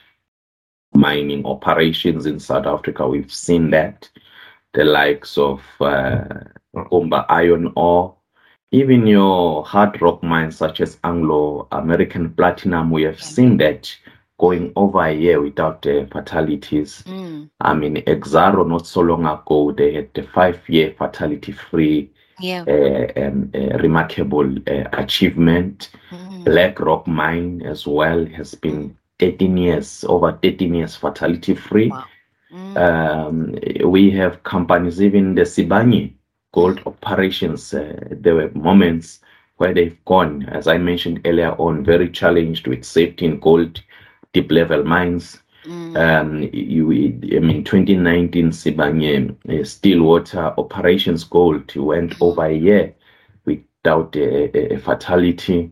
mining 0.94 1.46
operations 1.46 2.26
in 2.26 2.40
South 2.40 2.66
Africa. 2.66 3.08
We've 3.08 3.32
seen 3.32 3.70
that. 3.70 4.08
The 4.74 4.84
likes 4.84 5.38
of 5.38 5.62
uh, 5.80 6.24
Kumba 6.74 7.26
Iron 7.28 7.72
Ore, 7.76 8.16
even 8.70 9.06
your 9.06 9.64
hard 9.64 10.00
rock 10.00 10.22
mines 10.22 10.56
such 10.56 10.80
as 10.80 10.98
Anglo 11.04 11.68
American 11.72 12.32
Platinum, 12.32 12.90
we 12.90 13.02
have 13.02 13.22
seen 13.22 13.58
that 13.58 13.94
going 14.42 14.72
over 14.74 15.04
a 15.04 15.14
year 15.14 15.40
without 15.40 15.86
uh, 15.86 16.04
fatalities. 16.06 17.04
Mm. 17.06 17.48
I 17.60 17.74
mean, 17.74 17.94
Exxaro 18.08 18.68
not 18.68 18.88
so 18.88 19.00
long 19.00 19.24
ago, 19.24 19.70
they 19.70 19.94
had 19.94 20.12
the 20.14 20.24
five-year 20.24 20.96
fatality-free 20.98 22.10
yeah. 22.40 22.64
uh, 22.66 23.20
um, 23.20 23.52
uh, 23.54 23.78
remarkable 23.78 24.52
uh, 24.66 24.88
achievement. 24.94 25.90
Mm. 26.10 26.44
Black 26.44 26.80
Rock 26.80 27.06
Mine 27.06 27.62
as 27.64 27.86
well 27.86 28.26
has 28.26 28.56
been 28.56 28.96
13 29.20 29.56
years, 29.56 30.04
over 30.08 30.36
13 30.42 30.74
years 30.74 30.96
fatality-free. 30.96 31.90
Wow. 31.90 32.04
Mm. 32.52 32.76
Um, 32.76 33.90
we 33.92 34.10
have 34.10 34.42
companies, 34.42 35.00
even 35.00 35.36
the 35.36 35.42
Sibanye 35.42 36.14
gold 36.52 36.80
operations, 36.84 37.72
uh, 37.72 37.96
there 38.10 38.34
were 38.34 38.50
moments 38.54 39.20
where 39.58 39.72
they've 39.72 40.04
gone. 40.04 40.42
As 40.48 40.66
I 40.66 40.78
mentioned 40.78 41.20
earlier 41.24 41.52
on, 41.52 41.84
very 41.84 42.10
challenged 42.10 42.66
with 42.66 42.84
safety 42.84 43.26
in 43.26 43.38
gold, 43.38 43.80
deep 44.32 44.50
level 44.50 44.84
mines. 44.84 45.38
Mm. 45.64 45.96
Um, 45.96 46.50
you, 46.52 46.90
I 46.90 47.38
mean, 47.38 47.64
2019, 47.64 48.50
Sibanye, 48.50 49.36
uh, 49.48 49.64
Stillwater 49.64 50.54
operations 50.58 51.22
gold 51.24 51.74
went 51.76 52.16
mm. 52.16 52.22
over 52.22 52.46
a 52.46 52.54
year 52.54 52.94
without 53.44 54.16
a, 54.16 54.74
a 54.74 54.78
fatality. 54.78 55.70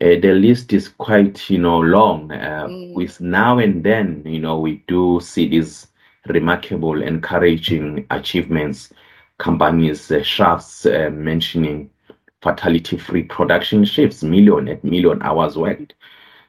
Uh, 0.00 0.20
the 0.20 0.32
list 0.34 0.72
is 0.72 0.88
quite, 0.88 1.50
you 1.50 1.58
know, 1.58 1.80
long. 1.80 2.30
Uh, 2.30 2.66
mm. 2.68 2.94
With 2.94 3.20
now 3.20 3.58
and 3.58 3.82
then, 3.82 4.22
you 4.24 4.38
know, 4.38 4.60
we 4.60 4.84
do 4.86 5.18
see 5.20 5.48
these 5.48 5.88
remarkable, 6.28 7.02
encouraging 7.02 8.06
achievements. 8.10 8.92
Companies, 9.38 10.10
uh, 10.10 10.22
shafts 10.22 10.86
uh, 10.86 11.10
mentioning 11.12 11.90
fatality-free 12.42 13.24
production 13.24 13.84
shifts, 13.84 14.22
million 14.22 14.68
at 14.68 14.84
million 14.84 15.20
hours 15.22 15.56
worked. 15.56 15.94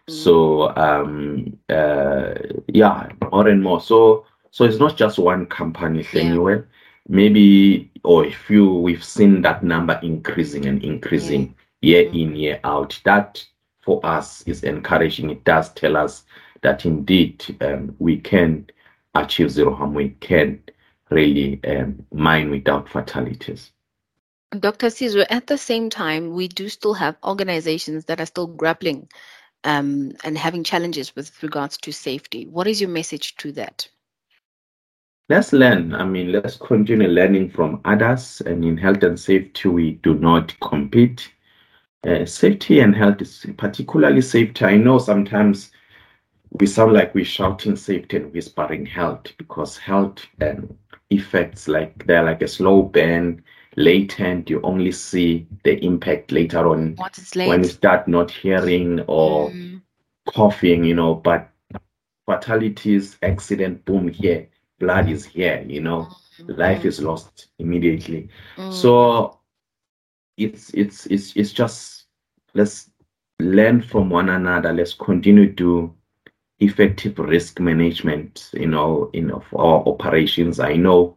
So 0.10 0.76
um, 0.76 1.57
uh, 1.70 2.34
yeah, 2.68 3.10
more 3.32 3.47
and 3.47 3.64
more. 3.64 3.82
So 3.82 4.26
so 4.51 4.66
it's 4.66 4.80
not 4.80 4.97
just 4.97 5.20
one 5.20 5.45
company 5.45 6.05
yeah. 6.14 6.22
anyway. 6.22 6.64
Maybe 7.07 7.91
or 8.03 8.26
a 8.26 8.32
few 8.32 8.74
we've 8.74 9.03
seen 9.03 9.41
that 9.43 9.64
number 9.64 9.99
increasing 10.03 10.66
and 10.66 10.84
increasing 10.84 11.55
yeah. 11.82 11.99
year 11.99 12.12
in 12.12 12.36
year 12.36 12.60
out. 12.64 12.99
That 13.05 13.45
for 13.82 14.05
us 14.05 14.43
is 14.43 14.64
encouraging. 14.64 15.30
It 15.30 15.43
does 15.43 15.74
tell 15.74 15.97
us 15.97 16.24
that 16.62 16.86
indeed 16.86 17.57
um, 17.62 17.95
we 17.99 18.18
can 18.18 18.68
achieve 19.16 19.51
zero 19.51 19.74
harm. 19.74 19.93
We 19.93 20.10
can 20.20 20.62
really 21.10 21.60
um, 21.66 22.05
mine 22.12 22.51
without 22.51 22.89
fatalities. 22.89 23.72
Dr. 24.60 24.88
Sizwe, 24.88 25.28
at 25.30 25.45
the 25.45 25.60
same 25.60 25.91
time, 25.91 26.34
we 26.34 26.47
do 26.47 26.70
still 26.70 26.95
have 26.95 27.16
organizations 27.24 28.05
that 28.05 28.20
are 28.20 28.26
still 28.26 28.47
grappling 28.47 29.07
um, 29.64 30.14
and 30.24 30.38
having 30.38 30.64
challenges 30.64 31.16
with 31.16 31.41
regards 31.43 31.78
to 31.78 31.91
safety. 31.91 32.45
What 32.47 32.68
is 32.68 32.80
your 32.80 32.89
message 32.89 33.36
to 33.38 33.51
that? 33.53 33.88
Let's 35.30 35.53
learn. 35.53 35.93
I 35.93 36.05
mean, 36.05 36.32
let's 36.32 36.57
continue 36.57 37.07
learning 37.07 37.51
from 37.51 37.82
others. 37.86 38.41
And 38.41 38.66
in 38.66 38.78
health 38.78 39.03
and 39.03 39.20
safety, 39.20 39.70
we 39.70 39.91
do 40.01 40.16
not 40.16 40.60
compete. 40.60 41.32
Uh, 42.07 42.26
safety 42.26 42.80
and 42.80 42.95
health 42.95 43.22
is 43.22 43.45
particularly 43.57 44.22
safety. 44.22 44.66
I 44.66 44.78
know 44.78 44.97
sometimes 44.97 45.72
we 46.51 46.66
sound 46.66 46.93
like 46.93 47.14
we're 47.14 47.26
shouting 47.26 47.76
safety 47.76 48.18
and 48.18 48.34
whispering 48.34 48.86
health 48.86 49.28
because 49.38 49.78
health 49.78 50.26
and 50.39 50.76
effects 51.12 51.68
like 51.68 52.05
they're 52.05 52.24
like 52.24 52.41
a 52.41 52.47
slow 52.47 52.84
burn 52.84 53.43
latent 53.76 54.49
you 54.49 54.61
only 54.61 54.91
see 54.91 55.47
the 55.63 55.84
impact 55.86 56.32
later 56.32 56.67
on 56.67 56.95
when 57.36 57.63
you 57.63 57.70
start 57.70 58.07
not 58.07 58.32
hearing 58.32 58.99
or 59.01 59.49
mm. 59.51 59.82
coughing 60.28 60.84
you 60.84 60.95
know 60.95 61.15
but 61.15 61.49
fatalities 62.26 63.17
accident 63.24 63.84
boom 63.86 64.07
here 64.07 64.47
blood 64.80 65.09
is 65.09 65.24
here 65.24 65.63
you 65.67 65.82
know 65.82 66.07
mm. 66.39 66.57
life 66.57 66.84
is 66.84 67.01
lost 67.01 67.47
immediately 67.59 68.28
mm. 68.57 68.74
so 68.74 69.39
it's 70.38 70.72
it's 70.74 71.05
it's 71.07 71.36
it's 71.36 71.51
just 71.51 72.05
let's 72.53 72.89
learn 73.39 73.82
from 73.82 74.09
one 74.09 74.30
another 74.30 74.74
let's 74.74 74.93
continue 74.93 75.53
to 75.53 75.93
effective 76.59 77.17
risk 77.20 77.59
management 77.59 78.49
you 78.53 78.67
know 78.67 79.09
in 79.13 79.32
of 79.32 79.45
our 79.53 79.88
operations 79.88 80.59
i 80.59 80.74
know 80.74 81.15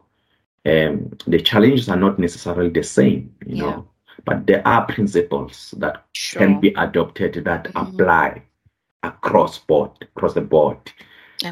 um, 0.65 1.11
the 1.27 1.41
challenges 1.41 1.89
are 1.89 1.97
not 1.97 2.19
necessarily 2.19 2.69
the 2.69 2.83
same, 2.83 3.33
you 3.45 3.57
yeah. 3.57 3.61
know, 3.63 3.87
but 4.25 4.47
there 4.47 4.65
are 4.65 4.85
principles 4.85 5.73
that 5.77 6.05
sure. 6.13 6.39
can 6.39 6.59
be 6.59 6.69
adopted 6.77 7.43
that 7.45 7.65
mm-hmm. 7.65 7.77
apply 7.77 8.41
across 9.03 9.59
board, 9.59 9.91
across 10.01 10.33
the 10.33 10.41
board. 10.41 10.77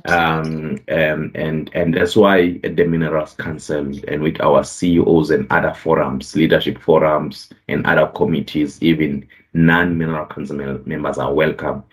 Um, 0.05 0.79
um, 0.89 1.31
and 1.35 1.69
and 1.73 1.93
that's 1.93 2.15
why 2.15 2.59
the 2.59 2.85
Minerals 2.85 3.33
Council 3.33 3.91
and 4.07 4.21
with 4.21 4.39
our 4.39 4.63
CEOs 4.63 5.31
and 5.31 5.51
other 5.51 5.73
forums, 5.73 6.33
leadership 6.33 6.81
forums 6.81 7.51
and 7.67 7.85
other 7.85 8.07
committees, 8.07 8.81
even 8.81 9.27
non-Mineral 9.53 10.27
Council 10.27 10.55
members 10.85 11.17
are 11.17 11.33
welcome 11.33 11.83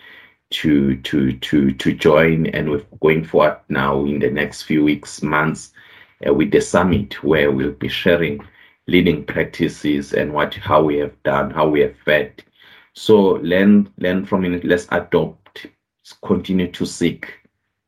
to 0.51 0.97
to 0.99 1.33
to 1.39 1.73
to 1.73 1.93
join. 1.93 2.47
And 2.47 2.71
we're 2.71 2.85
going 3.01 3.25
forward 3.25 3.59
now 3.69 4.05
in 4.05 4.21
the 4.21 4.31
next 4.31 4.63
few 4.63 4.85
weeks, 4.85 5.21
months 5.21 5.73
uh, 6.27 6.33
with 6.33 6.51
the 6.51 6.61
summit 6.61 7.23
where 7.23 7.51
we'll 7.51 7.73
be 7.73 7.89
sharing 7.89 8.41
leading 8.87 9.25
practices 9.25 10.15
and 10.15 10.33
what 10.33 10.55
how 10.55 10.83
we 10.83 10.97
have 10.97 11.23
done, 11.23 11.51
how 11.51 11.69
we 11.69 11.81
have 11.81 11.97
fed. 12.05 12.43
So 12.95 13.39
learn 13.43 13.93
learn 13.99 14.25
from 14.25 14.45
it. 14.45 14.65
Let's 14.65 14.89
adopt. 14.91 15.67
Continue 16.25 16.73
to 16.73 16.87
seek, 16.87 17.35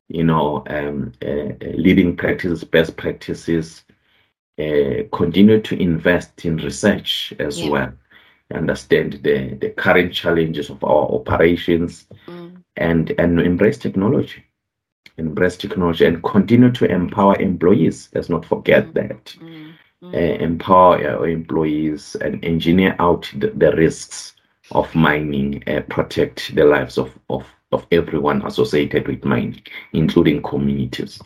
you 0.07 0.23
know, 0.23 0.63
um, 0.67 1.11
uh, 1.25 1.53
uh, 1.65 1.71
leading 1.73 2.15
practices, 2.15 2.63
best 2.63 2.95
practices. 2.95 3.83
Uh, 4.59 5.03
continue 5.11 5.59
to 5.59 5.81
invest 5.81 6.45
in 6.45 6.57
research 6.57 7.33
as 7.39 7.59
yeah. 7.59 7.69
well. 7.69 7.93
Understand 8.53 9.13
the 9.23 9.55
the 9.59 9.69
current 9.71 10.13
challenges 10.13 10.69
of 10.69 10.83
our 10.83 11.07
operations, 11.11 12.05
mm. 12.27 12.61
and 12.77 13.11
and 13.17 13.41
embrace 13.41 13.79
technology 13.79 14.43
embrace 15.17 15.57
technology 15.57 16.05
and 16.05 16.23
continue 16.23 16.71
to 16.71 16.85
empower 16.85 17.39
employees. 17.39 18.09
Let's 18.13 18.29
not 18.29 18.45
forget 18.45 18.87
mm 18.87 18.93
that. 18.93 19.25
mm 19.39 19.73
Uh, 20.03 20.35
empower 20.49 20.97
our 21.07 21.27
employees 21.27 22.15
and 22.21 22.43
engineer 22.43 22.95
out 22.97 23.31
the, 23.37 23.49
the 23.51 23.71
risks 23.77 24.35
of 24.71 24.93
mining, 24.95 25.63
uh, 25.67 25.81
protect 25.89 26.55
the 26.55 26.65
lives 26.65 26.97
of, 26.97 27.09
of, 27.29 27.45
of 27.71 27.85
everyone 27.91 28.43
associated 28.45 29.07
with 29.07 29.23
mining, 29.23 29.61
including 29.93 30.41
communities. 30.41 31.21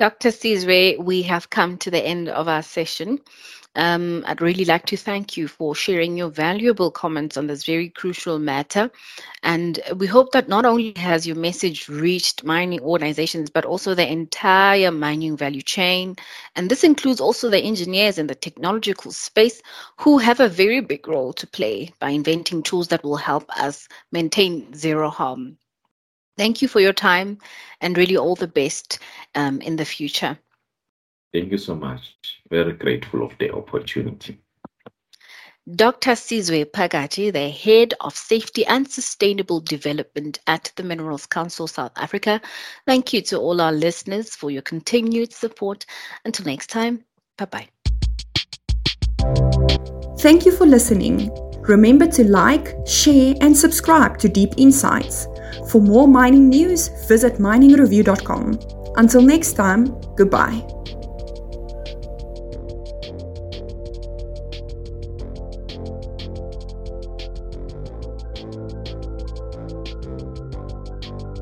Dr. 0.00 0.30
Sizwe, 0.30 0.98
we 0.98 1.22
have 1.22 1.50
come 1.50 1.78
to 1.78 1.90
the 1.90 2.04
end 2.04 2.28
of 2.28 2.48
our 2.48 2.62
session. 2.62 3.20
Um, 3.76 4.22
I'd 4.26 4.40
really 4.40 4.64
like 4.64 4.86
to 4.86 4.96
thank 4.96 5.36
you 5.36 5.48
for 5.48 5.74
sharing 5.74 6.16
your 6.16 6.30
valuable 6.30 6.90
comments 6.90 7.36
on 7.36 7.46
this 7.46 7.64
very 7.64 7.88
crucial 7.88 8.38
matter. 8.38 8.90
And 9.42 9.80
we 9.96 10.06
hope 10.06 10.32
that 10.32 10.48
not 10.48 10.64
only 10.64 10.92
has 10.96 11.26
your 11.26 11.36
message 11.36 11.88
reached 11.88 12.44
mining 12.44 12.80
organizations, 12.80 13.50
but 13.50 13.64
also 13.64 13.94
the 13.94 14.10
entire 14.10 14.92
mining 14.92 15.36
value 15.36 15.62
chain. 15.62 16.14
And 16.54 16.70
this 16.70 16.84
includes 16.84 17.20
also 17.20 17.50
the 17.50 17.60
engineers 17.60 18.18
in 18.18 18.28
the 18.28 18.34
technological 18.34 19.10
space 19.10 19.60
who 19.98 20.18
have 20.18 20.40
a 20.40 20.48
very 20.48 20.80
big 20.80 21.08
role 21.08 21.32
to 21.32 21.46
play 21.46 21.92
by 21.98 22.10
inventing 22.10 22.62
tools 22.62 22.88
that 22.88 23.02
will 23.02 23.16
help 23.16 23.50
us 23.58 23.88
maintain 24.12 24.72
zero 24.74 25.10
harm. 25.10 25.58
Thank 26.36 26.62
you 26.62 26.68
for 26.68 26.80
your 26.80 26.92
time 26.92 27.38
and 27.80 27.96
really 27.96 28.16
all 28.16 28.34
the 28.34 28.48
best 28.48 28.98
um, 29.34 29.60
in 29.60 29.76
the 29.76 29.84
future. 29.84 30.38
Thank 31.34 31.50
you 31.50 31.58
so 31.58 31.74
much. 31.74 32.16
Very 32.48 32.72
grateful 32.74 33.24
of 33.24 33.36
the 33.40 33.52
opportunity. 33.52 34.38
Dr. 35.74 36.12
Sizwe 36.12 36.66
Phakathi, 36.66 37.32
the 37.32 37.50
Head 37.50 37.94
of 38.02 38.14
Safety 38.14 38.64
and 38.66 38.88
Sustainable 38.88 39.60
Development 39.60 40.38
at 40.46 40.70
the 40.76 40.84
Minerals 40.84 41.26
Council 41.26 41.66
South 41.66 41.90
Africa. 41.96 42.40
Thank 42.86 43.12
you 43.12 43.20
to 43.22 43.38
all 43.38 43.60
our 43.60 43.72
listeners 43.72 44.36
for 44.36 44.52
your 44.52 44.62
continued 44.62 45.32
support. 45.32 45.86
Until 46.24 46.44
next 46.44 46.68
time, 46.68 47.02
bye 47.36 47.46
bye. 47.46 47.68
Thank 50.18 50.46
you 50.46 50.52
for 50.52 50.66
listening. 50.66 51.30
Remember 51.62 52.06
to 52.06 52.24
like, 52.24 52.76
share, 52.86 53.34
and 53.40 53.56
subscribe 53.56 54.18
to 54.18 54.28
Deep 54.28 54.50
Insights. 54.56 55.26
For 55.70 55.80
more 55.80 56.06
mining 56.06 56.48
news, 56.48 56.88
visit 57.08 57.38
miningreview.com. 57.38 58.58
Until 58.96 59.22
next 59.22 59.54
time, 59.54 59.86
goodbye. 60.14 60.62